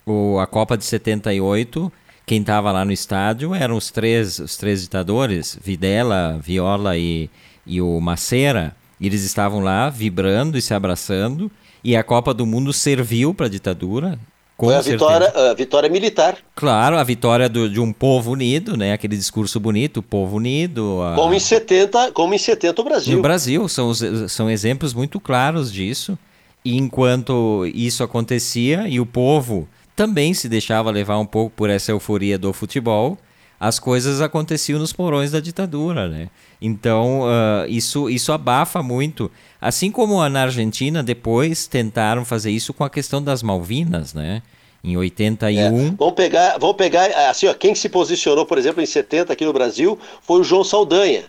o, 0.04 0.40
a 0.40 0.46
Copa 0.46 0.76
de 0.76 0.84
78, 0.84 1.92
quem 2.26 2.40
estava 2.40 2.72
lá 2.72 2.84
no 2.84 2.90
estádio 2.90 3.54
eram 3.54 3.76
os 3.76 3.92
três, 3.92 4.40
os 4.40 4.56
três 4.56 4.82
ditadores, 4.82 5.56
Videla, 5.62 6.40
Viola 6.42 6.98
e, 6.98 7.30
e 7.64 7.80
o 7.80 8.00
Macera. 8.00 8.74
Eles 9.00 9.22
estavam 9.22 9.60
lá 9.60 9.88
vibrando 9.88 10.58
e 10.58 10.62
se 10.62 10.74
abraçando, 10.74 11.48
e 11.84 11.94
a 11.94 12.02
Copa 12.02 12.34
do 12.34 12.44
Mundo 12.44 12.72
serviu 12.72 13.32
para 13.32 13.46
a 13.46 13.48
ditadura. 13.48 14.18
Foi 14.58 14.74
a 14.74 14.80
vitória, 14.80 15.28
a 15.28 15.54
vitória 15.54 15.88
militar. 15.88 16.36
Claro, 16.56 16.98
a 16.98 17.04
vitória 17.04 17.48
do, 17.48 17.70
de 17.70 17.78
um 17.78 17.92
povo 17.92 18.32
unido, 18.32 18.76
né? 18.76 18.92
Aquele 18.92 19.16
discurso 19.16 19.60
bonito, 19.60 20.02
povo 20.02 20.36
unido. 20.36 21.00
A... 21.02 21.14
Como 21.14 21.32
em 21.32 21.38
70, 21.38 22.10
como 22.10 22.34
em 22.34 22.38
70 22.38 22.80
o 22.80 22.84
Brasil. 22.84 23.16
No 23.16 23.22
Brasil, 23.22 23.68
são, 23.68 23.94
são 23.94 24.50
exemplos 24.50 24.92
muito 24.92 25.20
claros 25.20 25.72
disso. 25.72 26.18
E 26.64 26.76
enquanto 26.76 27.70
isso 27.72 28.02
acontecia 28.02 28.88
e 28.88 28.98
o 28.98 29.06
povo 29.06 29.68
também 29.94 30.34
se 30.34 30.48
deixava 30.48 30.90
levar 30.90 31.18
um 31.18 31.26
pouco 31.26 31.54
por 31.54 31.70
essa 31.70 31.92
euforia 31.92 32.36
do 32.36 32.52
futebol, 32.52 33.16
as 33.60 33.78
coisas 33.78 34.20
aconteciam 34.20 34.78
nos 34.78 34.92
porões 34.92 35.32
da 35.32 35.40
ditadura, 35.40 36.08
né? 36.08 36.28
Então, 36.60 37.22
uh, 37.22 37.68
isso, 37.68 38.08
isso 38.08 38.32
abafa 38.32 38.82
muito. 38.82 39.30
Assim 39.60 39.90
como 39.90 40.26
na 40.28 40.42
Argentina, 40.42 41.02
depois 41.02 41.66
tentaram 41.66 42.24
fazer 42.24 42.50
isso 42.50 42.72
com 42.72 42.84
a 42.84 42.90
questão 42.90 43.22
das 43.22 43.42
Malvinas, 43.42 44.14
né? 44.14 44.42
Em 44.82 44.96
81. 44.96 45.58
É. 45.58 45.94
Vamos 45.98 46.14
pegar, 46.14 46.56
vamos 46.58 46.76
pegar 46.76 47.06
assim, 47.28 47.48
ó, 47.48 47.54
quem 47.54 47.74
se 47.74 47.88
posicionou, 47.88 48.46
por 48.46 48.58
exemplo, 48.58 48.80
em 48.80 48.86
70 48.86 49.32
aqui 49.32 49.44
no 49.44 49.52
Brasil 49.52 49.98
foi 50.22 50.40
o 50.40 50.44
João 50.44 50.62
Saldanha, 50.62 51.24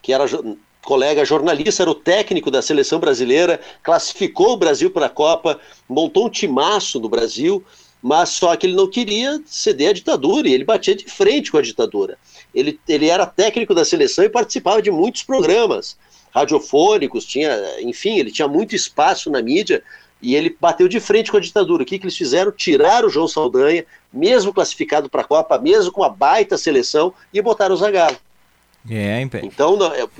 que 0.00 0.12
era 0.12 0.24
colega 0.84 1.24
jornalista, 1.24 1.82
era 1.82 1.90
o 1.90 1.94
técnico 1.94 2.50
da 2.50 2.62
seleção 2.62 3.00
brasileira, 3.00 3.60
classificou 3.82 4.52
o 4.52 4.56
Brasil 4.56 4.90
para 4.90 5.06
a 5.06 5.10
Copa, 5.10 5.58
montou 5.88 6.26
um 6.26 6.30
timaço 6.30 7.00
no 7.00 7.08
Brasil 7.08 7.64
mas 8.04 8.28
só 8.28 8.54
que 8.54 8.66
ele 8.66 8.76
não 8.76 8.86
queria 8.86 9.40
ceder 9.46 9.88
à 9.88 9.92
ditadura 9.94 10.46
e 10.46 10.52
ele 10.52 10.62
batia 10.62 10.94
de 10.94 11.06
frente 11.06 11.50
com 11.50 11.56
a 11.56 11.62
ditadura. 11.62 12.18
Ele, 12.54 12.78
ele 12.86 13.08
era 13.08 13.24
técnico 13.24 13.74
da 13.74 13.82
seleção 13.82 14.22
e 14.22 14.28
participava 14.28 14.82
de 14.82 14.90
muitos 14.90 15.22
programas 15.22 15.96
radiofônicos, 16.30 17.24
tinha, 17.24 17.58
enfim, 17.80 18.18
ele 18.18 18.30
tinha 18.30 18.46
muito 18.46 18.76
espaço 18.76 19.30
na 19.30 19.40
mídia 19.40 19.82
e 20.20 20.34
ele 20.34 20.54
bateu 20.60 20.86
de 20.86 21.00
frente 21.00 21.30
com 21.30 21.38
a 21.38 21.40
ditadura. 21.40 21.82
O 21.82 21.86
que, 21.86 21.98
que 21.98 22.04
eles 22.04 22.16
fizeram? 22.16 22.52
Tiraram 22.52 23.08
o 23.08 23.10
João 23.10 23.26
Saldanha, 23.26 23.86
mesmo 24.12 24.52
classificado 24.52 25.08
para 25.08 25.22
a 25.22 25.24
Copa, 25.26 25.58
mesmo 25.58 25.90
com 25.90 26.02
uma 26.02 26.10
baita 26.10 26.58
seleção, 26.58 27.14
e 27.32 27.40
botaram 27.40 27.74
o 27.74 27.78
Zagallo. 27.78 28.18
É, 28.90 29.22
então 29.42 29.78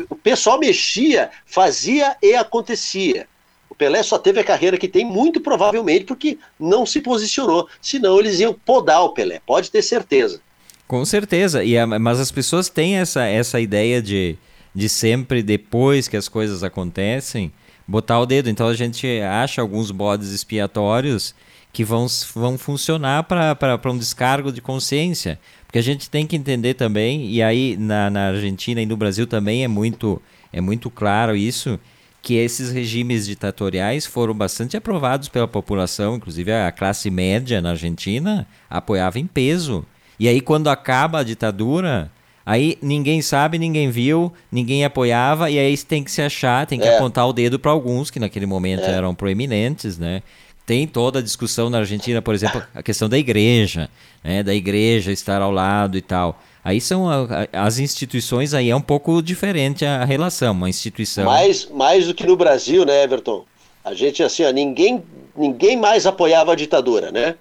o 0.08 0.16
pessoal 0.16 0.58
mexia, 0.58 1.30
fazia 1.44 2.16
e 2.22 2.34
acontecia. 2.34 3.28
O 3.74 3.76
Pelé 3.76 4.04
só 4.04 4.18
teve 4.18 4.38
a 4.38 4.44
carreira 4.44 4.78
que 4.78 4.86
tem, 4.86 5.04
muito 5.04 5.40
provavelmente 5.40 6.04
porque 6.04 6.38
não 6.60 6.86
se 6.86 7.00
posicionou. 7.00 7.68
Senão 7.82 8.20
eles 8.20 8.38
iam 8.38 8.54
podar 8.54 9.02
o 9.02 9.08
Pelé, 9.08 9.40
pode 9.44 9.68
ter 9.68 9.82
certeza. 9.82 10.40
Com 10.86 11.04
certeza. 11.04 11.64
E 11.64 11.76
a, 11.76 11.84
mas 11.84 12.20
as 12.20 12.30
pessoas 12.30 12.68
têm 12.68 12.98
essa, 12.98 13.24
essa 13.24 13.58
ideia 13.58 14.00
de, 14.00 14.38
de 14.72 14.88
sempre, 14.88 15.42
depois 15.42 16.06
que 16.06 16.16
as 16.16 16.28
coisas 16.28 16.62
acontecem, 16.62 17.52
botar 17.84 18.20
o 18.20 18.26
dedo. 18.26 18.48
Então 18.48 18.68
a 18.68 18.74
gente 18.74 19.08
acha 19.20 19.60
alguns 19.60 19.90
bodes 19.90 20.28
expiatórios 20.28 21.34
que 21.72 21.82
vão, 21.82 22.06
vão 22.32 22.56
funcionar 22.56 23.24
para 23.24 23.90
um 23.90 23.98
descargo 23.98 24.52
de 24.52 24.60
consciência. 24.60 25.40
Porque 25.66 25.80
a 25.80 25.82
gente 25.82 26.08
tem 26.08 26.28
que 26.28 26.36
entender 26.36 26.74
também, 26.74 27.28
e 27.28 27.42
aí 27.42 27.76
na, 27.76 28.08
na 28.08 28.28
Argentina 28.28 28.80
e 28.80 28.86
no 28.86 28.96
Brasil 28.96 29.26
também 29.26 29.64
é 29.64 29.68
muito, 29.68 30.22
é 30.52 30.60
muito 30.60 30.88
claro 30.88 31.34
isso, 31.34 31.80
que 32.24 32.36
esses 32.36 32.72
regimes 32.72 33.26
ditatoriais 33.26 34.06
foram 34.06 34.32
bastante 34.32 34.78
aprovados 34.78 35.28
pela 35.28 35.46
população, 35.46 36.16
inclusive 36.16 36.50
a 36.50 36.72
classe 36.72 37.10
média 37.10 37.60
na 37.60 37.70
Argentina 37.70 38.46
apoiava 38.68 39.18
em 39.18 39.26
peso. 39.26 39.84
E 40.18 40.26
aí 40.26 40.40
quando 40.40 40.70
acaba 40.70 41.18
a 41.20 41.22
ditadura, 41.22 42.10
aí 42.44 42.78
ninguém 42.80 43.20
sabe, 43.20 43.58
ninguém 43.58 43.90
viu, 43.90 44.32
ninguém 44.50 44.86
apoiava 44.86 45.50
e 45.50 45.58
aí 45.58 45.76
tem 45.76 46.02
que 46.02 46.10
se 46.10 46.22
achar, 46.22 46.66
tem 46.66 46.80
que 46.80 46.88
é. 46.88 46.96
apontar 46.96 47.28
o 47.28 47.32
dedo 47.32 47.58
para 47.58 47.70
alguns 47.70 48.10
que 48.10 48.18
naquele 48.18 48.46
momento 48.46 48.84
é. 48.84 48.92
eram 48.92 49.14
proeminentes, 49.14 49.98
né? 49.98 50.22
Tem 50.64 50.86
toda 50.88 51.18
a 51.18 51.22
discussão 51.22 51.68
na 51.68 51.80
Argentina, 51.80 52.22
por 52.22 52.34
exemplo, 52.34 52.62
a 52.74 52.82
questão 52.82 53.06
da 53.06 53.18
igreja, 53.18 53.90
né? 54.24 54.42
Da 54.42 54.54
igreja 54.54 55.12
estar 55.12 55.42
ao 55.42 55.50
lado 55.50 55.98
e 55.98 56.00
tal. 56.00 56.40
Aí 56.64 56.80
são 56.80 57.06
as 57.52 57.78
instituições, 57.78 58.54
aí 58.54 58.70
é 58.70 58.76
um 58.76 58.80
pouco 58.80 59.20
diferente 59.20 59.84
a 59.84 60.02
relação, 60.02 60.52
uma 60.52 60.70
instituição. 60.70 61.26
Mais, 61.26 61.66
mais 61.66 62.06
do 62.06 62.14
que 62.14 62.26
no 62.26 62.36
Brasil, 62.36 62.86
né, 62.86 63.02
Everton? 63.02 63.44
A 63.84 63.92
gente, 63.92 64.22
assim, 64.22 64.44
ó, 64.44 64.50
ninguém, 64.50 65.04
ninguém 65.36 65.76
mais 65.76 66.06
apoiava 66.06 66.52
a 66.52 66.56
ditadura, 66.56 67.12
né? 67.12 67.36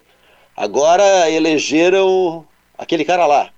Agora 0.54 1.30
elegeram 1.30 2.44
aquele 2.76 3.02
cara 3.02 3.24
lá, 3.24 3.50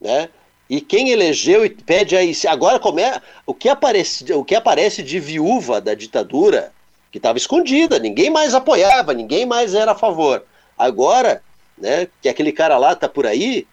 né? 0.00 0.30
E 0.70 0.80
quem 0.80 1.10
elegeu 1.10 1.64
e 1.64 1.70
pede 1.70 2.16
aí, 2.16 2.34
agora 2.48 2.78
como 2.78 3.00
é, 3.00 3.20
o 3.44 3.52
que 3.52 3.68
aparece, 3.68 4.32
o 4.32 4.44
que 4.44 4.54
aparece 4.54 5.02
de 5.02 5.20
viúva 5.20 5.78
da 5.78 5.92
ditadura, 5.94 6.72
que 7.12 7.18
estava 7.18 7.36
escondida, 7.36 7.98
ninguém 7.98 8.30
mais 8.30 8.54
apoiava, 8.54 9.12
ninguém 9.12 9.44
mais 9.44 9.74
era 9.74 9.92
a 9.92 9.94
favor. 9.94 10.44
Agora, 10.76 11.42
né, 11.76 12.08
que 12.22 12.28
aquele 12.30 12.52
cara 12.52 12.78
lá 12.78 12.94
tá 12.94 13.08
por 13.08 13.26
aí, 13.26 13.66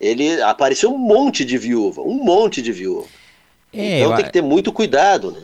ele 0.00 0.40
apareceu 0.42 0.92
um 0.92 0.98
monte 0.98 1.44
de 1.44 1.56
viúva, 1.56 2.02
um 2.02 2.22
monte 2.22 2.60
de 2.60 2.72
viúva. 2.72 3.06
É, 3.72 4.00
então 4.00 4.10
eu... 4.10 4.16
tem 4.16 4.24
que 4.26 4.32
ter 4.32 4.42
muito 4.42 4.72
cuidado, 4.72 5.30
né? 5.30 5.42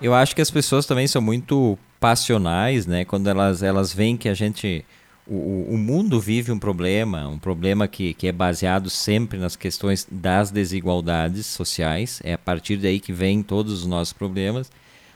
Eu 0.00 0.14
acho 0.14 0.34
que 0.34 0.42
as 0.42 0.50
pessoas 0.50 0.84
também 0.84 1.06
são 1.06 1.22
muito 1.22 1.78
passionais, 2.00 2.86
né? 2.86 3.04
Quando 3.04 3.28
elas, 3.28 3.62
elas 3.62 3.92
veem 3.92 4.16
que 4.16 4.28
a 4.28 4.34
gente. 4.34 4.84
O, 5.24 5.74
o 5.74 5.78
mundo 5.78 6.18
vive 6.18 6.50
um 6.50 6.58
problema, 6.58 7.28
um 7.28 7.38
problema 7.38 7.86
que, 7.86 8.12
que 8.12 8.26
é 8.26 8.32
baseado 8.32 8.90
sempre 8.90 9.38
nas 9.38 9.54
questões 9.54 10.04
das 10.10 10.50
desigualdades 10.50 11.46
sociais. 11.46 12.20
É 12.24 12.32
a 12.32 12.38
partir 12.38 12.76
daí 12.78 12.98
que 12.98 13.12
vem 13.12 13.40
todos 13.40 13.72
os 13.72 13.86
nossos 13.86 14.12
problemas. 14.12 14.68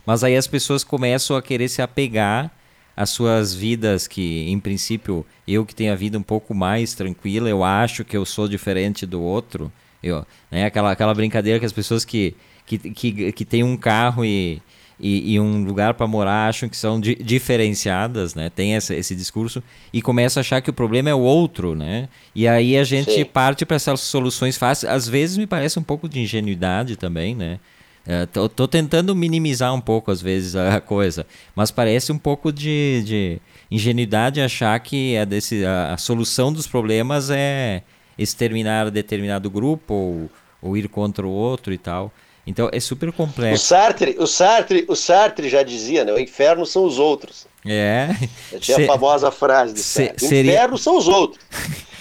Mas 0.07 0.23
aí 0.23 0.37
as 0.37 0.47
pessoas 0.47 0.85
começam 0.85 1.37
a 1.37 1.43
querer 1.43 1.69
se 1.69 1.83
apegar 1.83 2.53
às 2.97 3.11
suas 3.11 3.55
vidas, 3.55 4.09
que 4.09 4.49
em 4.49 4.59
princípio 4.59 5.25
eu 5.47 5.67
que 5.67 5.75
tenho 5.75 5.93
a 5.93 5.97
vida 5.97 6.19
um 6.19 6.23
pouco 6.23 6.55
mais 6.55 6.95
tranquila, 6.95 7.49
eu 7.49 7.63
acho 7.63 8.05
que 8.05 8.17
eu 8.17 8.25
sou 8.25 8.49
diferente 8.49 9.05
do 9.05 9.21
outro. 9.21 9.71
Eu, 10.03 10.25
né? 10.51 10.65
aquela, 10.65 10.93
aquela 10.93 11.15
brincadeira 11.15 11.59
que 11.59 11.67
as 11.67 11.73
pessoas 11.73 12.05
que, 12.05 12.35
que, 12.65 12.79
que, 12.79 13.33
que 13.33 13.45
têm 13.45 13.63
um 13.63 13.77
carro 13.77 14.25
e 14.25 14.63
e, 14.99 15.35
e 15.35 15.41
um 15.41 15.65
lugar 15.65 15.95
para 15.95 16.07
morar 16.07 16.49
acham 16.49 16.69
que 16.69 16.77
são 16.77 16.99
di 16.99 17.15
diferenciadas, 17.17 18.35
né? 18.35 18.51
Tem 18.51 18.75
essa, 18.75 18.95
esse 18.95 19.15
discurso 19.15 19.63
e 19.93 20.01
começa 20.01 20.41
a 20.41 20.43
achar 20.43 20.61
que 20.61 20.71
o 20.71 20.73
problema 20.73 21.11
é 21.11 21.15
o 21.15 21.21
outro, 21.21 21.75
né? 21.75 22.09
E 22.35 22.49
aí 22.49 22.77
a 22.77 22.85
gente 22.85 23.13
Sim. 23.13 23.25
parte 23.25 23.67
para 23.67 23.77
essas 23.77 24.01
soluções 24.01 24.57
fáceis. 24.57 24.91
Às 24.91 25.09
vezes 25.09 25.37
me 25.37 25.47
parece 25.47 25.79
um 25.79 25.83
pouco 25.83 26.09
de 26.09 26.21
ingenuidade 26.21 26.97
também, 26.97 27.35
né? 27.35 27.61
É, 28.07 28.25
tô, 28.27 28.49
tô, 28.49 28.69
tentando 28.69 29.17
minimizar 29.17 29.75
um 29.75 29.81
pouco 29.81 30.13
às 30.13 30.23
vezes 30.23 30.55
a 30.55 30.81
coisa, 30.83 31.27
mas 31.57 31.73
parece 31.73 32.13
um 32.13 32.19
pouco 32.19 32.53
de, 32.53 33.03
de 33.05 33.41
ingenuidade 33.69 34.41
achar 34.41 34.79
que 34.79 35.17
a, 35.17 35.25
desse, 35.25 35.65
a, 35.65 35.95
a, 35.95 35.97
solução 35.97 36.53
dos 36.53 36.69
problemas 36.69 37.31
é 37.31 37.83
exterminar 38.17 38.91
determinado 38.91 39.51
grupo 39.51 39.93
ou, 39.93 40.31
ou 40.63 40.77
ir 40.77 40.89
contra 40.89 41.27
o 41.27 41.31
outro 41.31 41.73
e 41.73 41.79
tal. 41.79 42.13
Então 42.47 42.71
é 42.73 42.79
super 42.79 43.11
complexo. 43.11 43.65
O 43.65 43.67
Sartre, 43.67 44.17
o 44.21 44.27
Sartre, 44.27 44.85
o 44.89 44.95
Sartre 44.95 45.49
já 45.49 45.65
dizia, 45.65 46.05
né? 46.05 46.13
O 46.13 46.19
inferno 46.19 46.65
são 46.65 46.85
os 46.85 46.97
outros. 46.97 47.45
É. 47.67 48.15
Tinha 48.61 48.77
Se... 48.77 48.85
a 48.85 48.87
famosa 48.87 49.33
frase 49.33 49.75
de 49.75 49.81
Se... 49.81 50.07
Sartre. 50.07 50.29
Seria... 50.29 50.53
inferno 50.53 50.79
são 50.79 50.97
os 50.97 51.09
outros. 51.09 51.45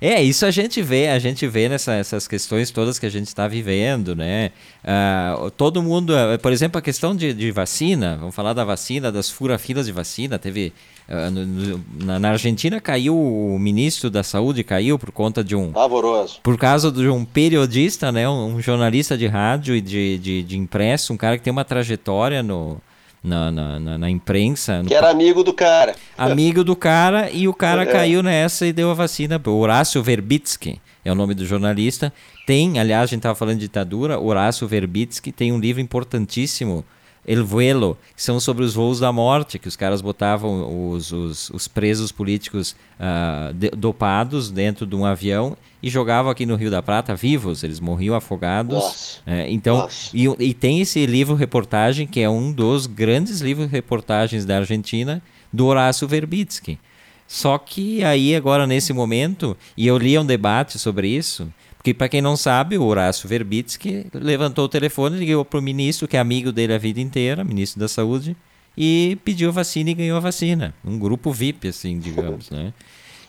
É, 0.00 0.22
isso 0.22 0.44
a 0.44 0.50
gente 0.50 0.82
vê, 0.82 1.08
a 1.08 1.18
gente 1.18 1.46
vê 1.46 1.68
nessas 1.68 2.28
questões 2.28 2.70
todas 2.70 2.98
que 2.98 3.06
a 3.06 3.10
gente 3.10 3.28
está 3.28 3.48
vivendo, 3.48 4.14
né? 4.14 4.50
Uh, 4.84 5.50
todo 5.50 5.82
mundo, 5.82 6.10
uh, 6.10 6.38
por 6.38 6.52
exemplo, 6.52 6.78
a 6.78 6.82
questão 6.82 7.16
de, 7.16 7.32
de, 7.32 7.50
vacina, 7.50 8.16
vamos 8.18 8.34
falar 8.34 8.52
da 8.52 8.64
vacina, 8.64 9.10
das 9.10 9.30
fura-filas 9.30 9.86
de 9.86 9.92
vacina, 9.92 10.38
teve... 10.38 10.72
Uh, 11.08 11.30
no, 11.30 11.84
na, 12.04 12.18
na, 12.18 12.30
Argentina 12.30 12.80
caiu 12.80 13.16
o 13.16 13.58
ministro 13.58 14.10
da 14.10 14.22
saúde, 14.22 14.62
caiu 14.62 14.98
por 14.98 15.10
conta 15.10 15.42
de 15.42 15.56
um... 15.56 15.72
Pavoroso. 15.72 16.40
Por 16.42 16.58
causa 16.58 16.90
de 16.90 17.08
um 17.08 17.24
periodista, 17.24 18.12
né? 18.12 18.28
Um, 18.28 18.56
um 18.56 18.60
jornalista 18.60 19.16
de 19.16 19.26
rádio 19.26 19.74
e 19.74 19.80
de, 19.80 20.18
de, 20.18 20.42
de 20.42 20.58
impresso, 20.58 21.12
um 21.12 21.16
cara 21.16 21.38
que 21.38 21.44
tem 21.44 21.52
uma 21.52 21.64
trajetória 21.64 22.42
no 22.42 22.78
na, 23.26 23.50
na, 23.50 23.80
na, 23.80 23.98
na 23.98 24.10
imprensa. 24.10 24.82
Que 24.86 24.94
era 24.94 25.10
amigo 25.10 25.42
do 25.42 25.52
cara. 25.52 25.94
Amigo 26.16 26.62
do 26.62 26.76
cara, 26.76 27.30
e 27.30 27.48
o 27.48 27.52
cara 27.52 27.82
é. 27.82 27.86
caiu 27.86 28.22
nessa 28.22 28.66
e 28.66 28.72
deu 28.72 28.90
a 28.90 28.94
vacina. 28.94 29.40
Horácio 29.44 30.02
Verbitsky 30.02 30.80
é 31.04 31.10
o 31.10 31.14
nome 31.14 31.34
do 31.34 31.44
jornalista. 31.44 32.12
Tem, 32.46 32.78
aliás, 32.78 33.04
a 33.04 33.06
gente 33.06 33.18
estava 33.18 33.34
falando 33.34 33.56
de 33.58 33.62
ditadura, 33.62 34.18
Horácio 34.18 34.66
Verbitsky 34.68 35.32
tem 35.32 35.52
um 35.52 35.58
livro 35.58 35.82
importantíssimo 35.82 36.84
El 37.26 37.44
Vuelo, 37.44 37.98
que 38.14 38.22
são 38.22 38.38
sobre 38.38 38.64
os 38.64 38.74
voos 38.74 39.00
da 39.00 39.10
morte, 39.10 39.58
que 39.58 39.66
os 39.66 39.74
caras 39.74 40.00
botavam 40.00 40.90
os, 40.90 41.10
os, 41.10 41.50
os 41.50 41.66
presos 41.66 42.12
políticos 42.12 42.76
uh, 43.00 43.52
de, 43.52 43.70
dopados 43.70 44.50
dentro 44.50 44.86
de 44.86 44.94
um 44.94 45.04
avião 45.04 45.56
e 45.82 45.90
jogavam 45.90 46.30
aqui 46.30 46.46
no 46.46 46.54
Rio 46.54 46.70
da 46.70 46.80
Prata 46.80 47.16
vivos, 47.16 47.64
eles 47.64 47.80
morriam 47.80 48.14
afogados. 48.14 49.20
É, 49.26 49.50
então, 49.50 49.88
e, 50.14 50.26
e, 50.38 50.54
tem 50.54 50.80
esse 50.80 51.04
livro 51.04 51.34
reportagem, 51.34 52.06
que 52.06 52.20
é 52.20 52.30
um 52.30 52.52
dos 52.52 52.86
grandes 52.86 53.40
livros 53.40 53.70
reportagens 53.70 54.44
da 54.44 54.58
Argentina, 54.58 55.20
do 55.52 55.66
Horácio 55.66 56.06
Verbitsky. 56.06 56.78
Só 57.26 57.58
que 57.58 58.04
aí, 58.04 58.36
agora, 58.36 58.66
nesse 58.66 58.92
momento, 58.92 59.56
e 59.76 59.86
eu 59.86 59.98
li 59.98 60.16
um 60.16 60.24
debate 60.24 60.78
sobre 60.78 61.08
isso, 61.08 61.52
porque, 61.86 61.94
para 61.94 62.08
quem 62.08 62.20
não 62.20 62.36
sabe, 62.36 62.76
o 62.76 62.82
Horácio 62.82 63.28
Verbitsky 63.28 64.06
levantou 64.12 64.64
o 64.64 64.68
telefone, 64.68 65.18
ligou 65.18 65.44
para 65.44 65.60
o 65.60 65.62
ministro, 65.62 66.08
que 66.08 66.16
é 66.16 66.20
amigo 66.20 66.50
dele 66.50 66.72
a 66.72 66.78
vida 66.78 67.00
inteira, 67.00 67.44
ministro 67.44 67.78
da 67.78 67.86
Saúde, 67.86 68.36
e 68.76 69.16
pediu 69.24 69.52
vacina 69.52 69.90
e 69.90 69.94
ganhou 69.94 70.16
a 70.16 70.20
vacina. 70.20 70.74
Um 70.84 70.98
grupo 70.98 71.30
VIP, 71.30 71.68
assim, 71.68 72.00
digamos, 72.00 72.50
né? 72.50 72.72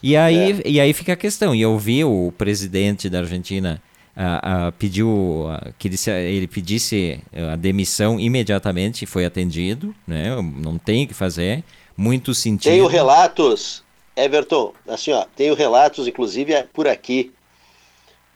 E 0.01 0.17
aí, 0.17 0.53
é. 0.53 0.61
e 0.65 0.79
aí 0.79 0.91
fica 0.91 1.13
a 1.13 1.15
questão. 1.15 1.53
E 1.53 1.61
eu 1.61 1.77
vi 1.77 2.03
o 2.03 2.33
presidente 2.35 3.11
da 3.11 3.19
Argentina 3.19 3.79
uh, 4.15 4.71
pediu 4.79 5.45
que 5.77 5.87
ele, 5.87 5.97
ele 6.27 6.47
pedisse 6.47 7.19
a 7.53 7.55
demissão 7.55 8.19
imediatamente, 8.19 9.05
foi 9.05 9.23
atendido, 9.23 9.93
né? 10.07 10.35
Não 10.41 10.79
tem 10.79 11.05
o 11.05 11.07
que 11.07 11.13
fazer. 11.13 11.63
Muito 11.95 12.33
sentido. 12.33 12.71
Tenho 12.71 12.87
relatos, 12.87 13.83
Everton, 14.15 14.73
assim, 14.87 15.11
ó, 15.11 15.25
tenho 15.35 15.53
relatos, 15.53 16.07
inclusive, 16.07 16.53
é 16.53 16.63
por 16.63 16.87
aqui, 16.87 17.31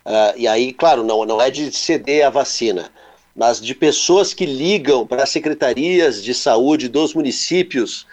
Uh, 0.06 0.38
e 0.38 0.47
aí, 0.47 0.74
claro, 0.74 1.04
não, 1.04 1.26
não 1.26 1.41
é 1.41 1.52
de 1.52 1.72
ceder 1.72 2.26
a 2.26 2.30
vacina, 2.30 2.91
mas 3.36 3.62
de 3.62 3.76
pessoas 3.76 4.34
que 4.34 4.45
ligam 4.45 5.06
para 5.06 5.24
as 5.24 5.30
secretarias 5.30 6.24
de 6.24 6.34
saúde 6.34 6.89
dos 6.89 7.14
municípios 7.14 8.08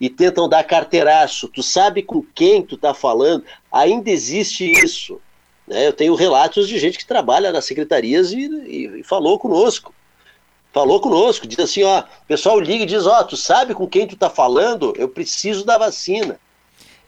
e 0.00 0.08
tentam 0.08 0.48
dar 0.48 0.64
carteiraço. 0.64 1.48
Tu 1.48 1.62
sabe 1.62 2.02
com 2.02 2.22
quem 2.34 2.62
tu 2.62 2.74
está 2.74 2.94
falando? 2.94 3.44
Ainda 3.70 4.10
existe 4.10 4.64
isso. 4.64 5.20
Né? 5.66 5.86
Eu 5.86 5.92
tenho 5.92 6.14
relatos 6.14 6.68
de 6.68 6.78
gente 6.78 6.98
que 6.98 7.06
trabalha 7.06 7.52
nas 7.52 7.64
secretarias 7.64 8.32
e, 8.32 8.38
e, 8.38 9.00
e 9.00 9.02
falou 9.02 9.38
conosco. 9.38 9.94
Falou 10.72 11.00
conosco, 11.00 11.48
diz 11.48 11.58
assim, 11.58 11.82
ó, 11.82 12.00
o 12.00 12.26
pessoal 12.28 12.60
liga 12.60 12.84
e 12.84 12.86
diz, 12.86 13.04
ó, 13.04 13.24
tu 13.24 13.36
sabe 13.36 13.74
com 13.74 13.88
quem 13.88 14.06
tu 14.06 14.14
está 14.14 14.30
falando? 14.30 14.94
Eu 14.96 15.08
preciso 15.08 15.64
da 15.64 15.76
vacina. 15.76 16.38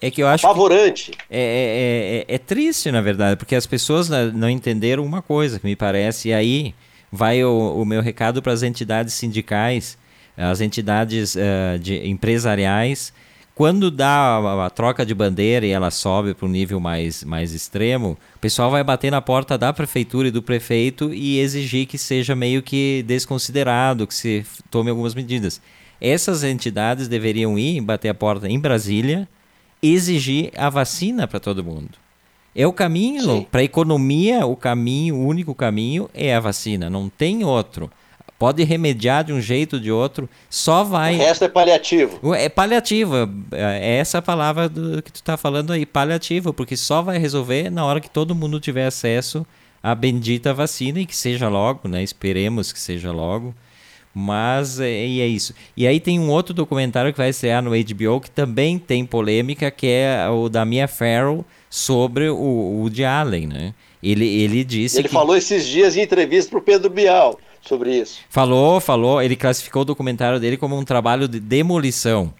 É 0.03 0.11
que 0.11 0.21
eu 0.21 0.27
acho. 0.27 0.41
Favorante. 0.41 1.11
É, 1.29 2.25
é, 2.27 2.33
é, 2.33 2.35
é, 2.35 2.37
triste, 2.37 2.91
na 2.91 2.99
verdade, 2.99 3.37
porque 3.37 3.55
as 3.55 3.65
pessoas 3.65 4.09
não 4.09 4.49
entenderam 4.49 5.05
uma 5.05 5.21
coisa 5.21 5.57
que 5.57 5.65
me 5.65 5.77
parece, 5.77 6.27
e 6.27 6.33
aí 6.33 6.75
vai 7.09 7.41
o, 7.41 7.81
o 7.81 7.85
meu 7.85 8.01
recado 8.01 8.41
para 8.41 8.51
as 8.51 8.63
entidades 8.63 9.13
sindicais, 9.13 9.97
as 10.35 10.59
entidades 10.59 11.35
uh, 11.35 11.79
de, 11.79 12.05
empresariais. 12.05 13.13
Quando 13.55 13.89
dá 13.89 14.09
a, 14.09 14.65
a, 14.65 14.69
troca 14.69 15.05
de 15.05 15.15
bandeira 15.15 15.65
e 15.65 15.69
ela 15.69 15.89
sobe 15.89 16.33
para 16.33 16.47
um 16.47 16.51
nível 16.51 16.81
mais, 16.81 17.23
mais 17.23 17.53
extremo, 17.53 18.17
o 18.35 18.39
pessoal 18.39 18.69
vai 18.69 18.83
bater 18.83 19.09
na 19.09 19.21
porta 19.21 19.57
da 19.57 19.71
prefeitura 19.71 20.27
e 20.27 20.31
do 20.31 20.43
prefeito 20.43 21.13
e 21.13 21.39
exigir 21.39 21.85
que 21.85 21.97
seja 21.97 22.35
meio 22.35 22.61
que 22.61 23.05
desconsiderado, 23.07 24.05
que 24.05 24.13
se 24.13 24.45
tome 24.69 24.89
algumas 24.89 25.15
medidas. 25.15 25.61
Essas 26.01 26.43
entidades 26.43 27.07
deveriam 27.07 27.57
ir 27.57 27.79
bater 27.79 28.09
a 28.09 28.13
porta 28.13 28.49
em 28.49 28.59
Brasília, 28.59 29.29
exigir 29.83 30.51
a 30.55 30.69
vacina 30.69 31.27
para 31.27 31.39
todo 31.39 31.63
mundo. 31.63 31.89
É 32.55 32.65
o 32.65 32.71
caminho 32.71 33.45
para 33.51 33.61
a 33.61 33.63
economia, 33.63 34.45
o 34.45 34.55
caminho, 34.55 35.15
o 35.15 35.27
único 35.27 35.53
caminho 35.53 36.09
é 36.13 36.33
a 36.33 36.39
vacina, 36.39 36.89
não 36.89 37.09
tem 37.09 37.43
outro. 37.43 37.91
Pode 38.37 38.63
remediar 38.63 39.23
de 39.23 39.31
um 39.31 39.39
jeito 39.39 39.77
ou 39.77 39.79
de 39.79 39.91
outro, 39.91 40.29
só 40.49 40.83
vai. 40.83 41.15
O 41.15 41.19
resto 41.19 41.45
é 41.45 41.49
paliativo. 41.49 42.35
É 42.35 42.49
paliativo, 42.49 43.15
é 43.51 43.97
essa 43.97 44.21
palavra 44.21 44.67
do 44.67 45.01
que 45.01 45.11
tu 45.11 45.15
está 45.15 45.37
falando 45.37 45.71
aí, 45.71 45.85
paliativo, 45.85 46.53
porque 46.53 46.75
só 46.75 47.01
vai 47.01 47.17
resolver 47.17 47.69
na 47.69 47.85
hora 47.85 48.01
que 48.01 48.09
todo 48.09 48.35
mundo 48.35 48.59
tiver 48.59 48.85
acesso 48.85 49.45
à 49.81 49.95
bendita 49.95 50.53
vacina 50.53 50.99
e 50.99 51.05
que 51.05 51.15
seja 51.15 51.49
logo, 51.49 51.87
né? 51.87 52.03
Esperemos 52.03 52.71
que 52.71 52.79
seja 52.79 53.11
logo. 53.11 53.55
Mas 54.13 54.79
é, 54.79 55.07
e 55.07 55.21
é 55.21 55.27
isso. 55.27 55.53
E 55.75 55.87
aí 55.87 55.99
tem 55.99 56.19
um 56.19 56.29
outro 56.29 56.53
documentário 56.53 57.11
que 57.11 57.17
vai 57.17 57.29
estrear 57.29 57.63
no 57.63 57.71
HBO 57.71 58.21
que 58.21 58.29
também 58.29 58.77
tem 58.77 59.05
polêmica, 59.05 59.71
que 59.71 59.87
é 59.87 60.29
o 60.29 60.49
da 60.49 60.63
Mia 60.63 60.87
Farrow 60.87 61.43
sobre 61.69 62.29
o 62.29 62.35
Woody 62.81 63.03
Allen, 63.03 63.47
né? 63.47 63.73
Ele, 64.03 64.27
ele 64.27 64.63
disse 64.63 64.99
Ele 64.99 65.07
que... 65.07 65.13
falou 65.13 65.35
esses 65.35 65.65
dias 65.65 65.95
em 65.97 66.01
entrevista 66.01 66.51
para 66.51 66.59
o 66.59 66.61
Pedro 66.61 66.89
Bial 66.89 67.39
sobre 67.61 67.97
isso. 67.97 68.19
Falou, 68.29 68.79
falou. 68.79 69.21
Ele 69.21 69.35
classificou 69.35 69.81
o 69.81 69.85
documentário 69.85 70.39
dele 70.39 70.57
como 70.57 70.77
um 70.77 70.83
trabalho 70.83 71.27
de 71.27 71.39
demolição. 71.39 72.33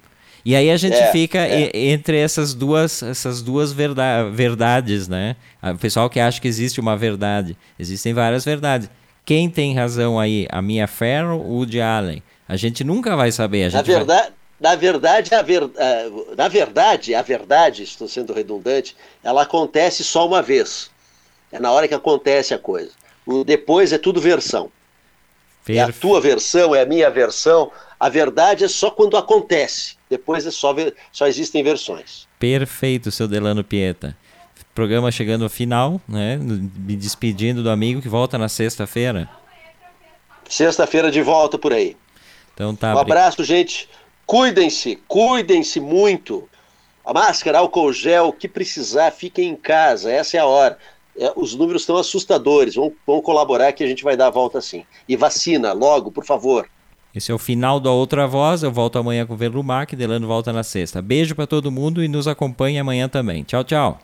E 0.46 0.56
aí 0.56 0.70
a 0.70 0.76
gente 0.76 0.98
é, 0.98 1.12
fica 1.12 1.40
é. 1.40 1.72
entre 1.74 2.18
essas 2.18 2.54
duas, 2.54 3.02
essas 3.02 3.42
duas 3.42 3.72
verda 3.72 4.30
verdades, 4.30 5.08
né? 5.08 5.38
O 5.64 5.78
pessoal 5.78 6.10
que 6.10 6.20
acha 6.20 6.42
que 6.42 6.48
existe 6.48 6.82
uma 6.82 6.98
verdade. 6.98 7.58
Existem 7.80 8.14
várias 8.14 8.44
verdades. 8.44 8.90
Quem 9.26 9.50
tem 9.50 9.74
razão 9.74 10.20
aí? 10.20 10.48
A 10.50 10.62
Mia 10.62 10.88
Farrow 10.88 11.40
ou 11.40 11.46
o 11.46 11.56
Woody 11.60 11.82
Allen? 11.82 12.22
A 12.48 12.56
gente 12.56 12.84
nunca 12.84 13.16
vai 13.16 13.32
saber. 13.32 13.72
na, 13.72 13.82
verdade, 13.82 14.34
vai... 14.60 14.72
na, 14.72 14.76
verdade, 14.76 15.34
a 15.34 15.42
ver, 15.42 15.64
uh, 15.64 15.72
na 16.38 16.48
verdade, 16.48 17.16
a 17.16 17.22
verdade, 17.22 17.84
estou 17.84 18.08
sendo 18.08 18.34
redundante, 18.34 18.96
ela 19.24 19.44
acontece 19.44 20.04
só 20.04 20.28
uma 20.28 20.42
vez. 20.42 20.92
É 21.52 21.60
na 21.60 21.72
hora 21.72 21.88
que 21.88 21.94
acontece 21.94 22.54
a 22.54 22.60
coisa. 22.60 22.92
O 23.26 23.44
depois 23.44 23.94
é 23.94 23.98
tudo 23.98 24.20
versão. 24.20 24.70
Perfe... 25.64 25.80
É 25.80 25.84
a 25.84 25.92
tua 25.94 26.20
versão, 26.20 26.76
é 26.76 26.82
a 26.82 26.86
minha 26.86 27.10
versão. 27.10 27.72
A 28.00 28.10
verdade 28.10 28.66
é 28.66 28.68
só 28.68 28.92
quando 28.92 29.16
acontece. 29.16 29.96
Depois 30.10 30.46
é 30.46 30.52
só, 30.52 30.76
só 31.12 31.28
existem 31.28 31.64
versões. 31.64 32.28
Perfeito, 32.38 33.10
seu 33.12 33.28
Delano 33.28 33.64
Pieta. 33.64 34.18
Programa 34.74 35.12
chegando 35.12 35.44
ao 35.44 35.50
final, 35.50 36.02
né? 36.08 36.38
Me 36.38 36.96
despedindo 36.96 37.62
do 37.62 37.70
amigo 37.70 38.02
que 38.02 38.10
volta 38.10 38.38
na 38.38 38.50
sexta-feira. 38.50 39.30
Sexta-feira 40.50 41.12
de 41.12 41.22
volta 41.22 41.58
por 41.58 41.72
aí. 41.72 41.96
Então 42.54 42.76
tá. 42.76 42.96
Um 42.96 43.00
abraço, 43.00 43.44
gente. 43.44 43.88
Cuidem-se, 44.26 44.96
cuidem-se 45.08 45.80
muito. 45.80 46.48
A 47.06 47.14
máscara, 47.14 47.60
álcool 47.60 47.92
gel, 47.92 48.30
o 48.30 48.34
que 48.34 48.48
precisar, 48.48 49.12
fiquem 49.12 49.50
em 49.50 49.56
casa. 49.56 50.12
Essa 50.12 50.38
é 50.38 50.40
a 50.40 50.46
hora. 50.46 50.78
É, 51.18 51.32
os 51.36 51.54
números 51.54 51.82
estão 51.84 51.98
assustadores. 51.98 52.76
Vão, 52.76 52.92
vão 53.06 53.22
colaborar 53.22 53.74
que 53.74 53.84
a 53.84 53.88
gente 53.88 54.04
vai 54.04 54.16
dar 54.16 54.28
a 54.28 54.32
volta 54.32 54.62
sim. 54.62 54.86
E 55.08 55.16
vacina, 55.16 55.74
logo, 55.74 56.12
por 56.12 56.26
favor. 56.26 56.68
Esse 57.14 57.32
é 57.32 57.36
o 57.36 57.38
final 57.38 57.80
da 57.80 57.92
outra 57.92 58.26
voz. 58.26 58.64
Eu 58.64 58.72
volto 58.72 58.98
amanhã 58.98 59.26
com 59.26 59.34
o 59.34 59.38
Verlumac. 59.38 59.96
Delano 59.96 60.26
volta 60.26 60.52
na 60.52 60.64
sexta. 60.64 61.02
Beijo 61.02 61.36
para 61.36 61.46
todo 61.46 61.72
mundo 61.72 62.04
e 62.04 62.08
nos 62.08 62.28
acompanhe 62.28 62.80
amanhã 62.80 63.08
também. 63.08 63.44
Tchau, 63.44 63.64
tchau. 63.64 64.00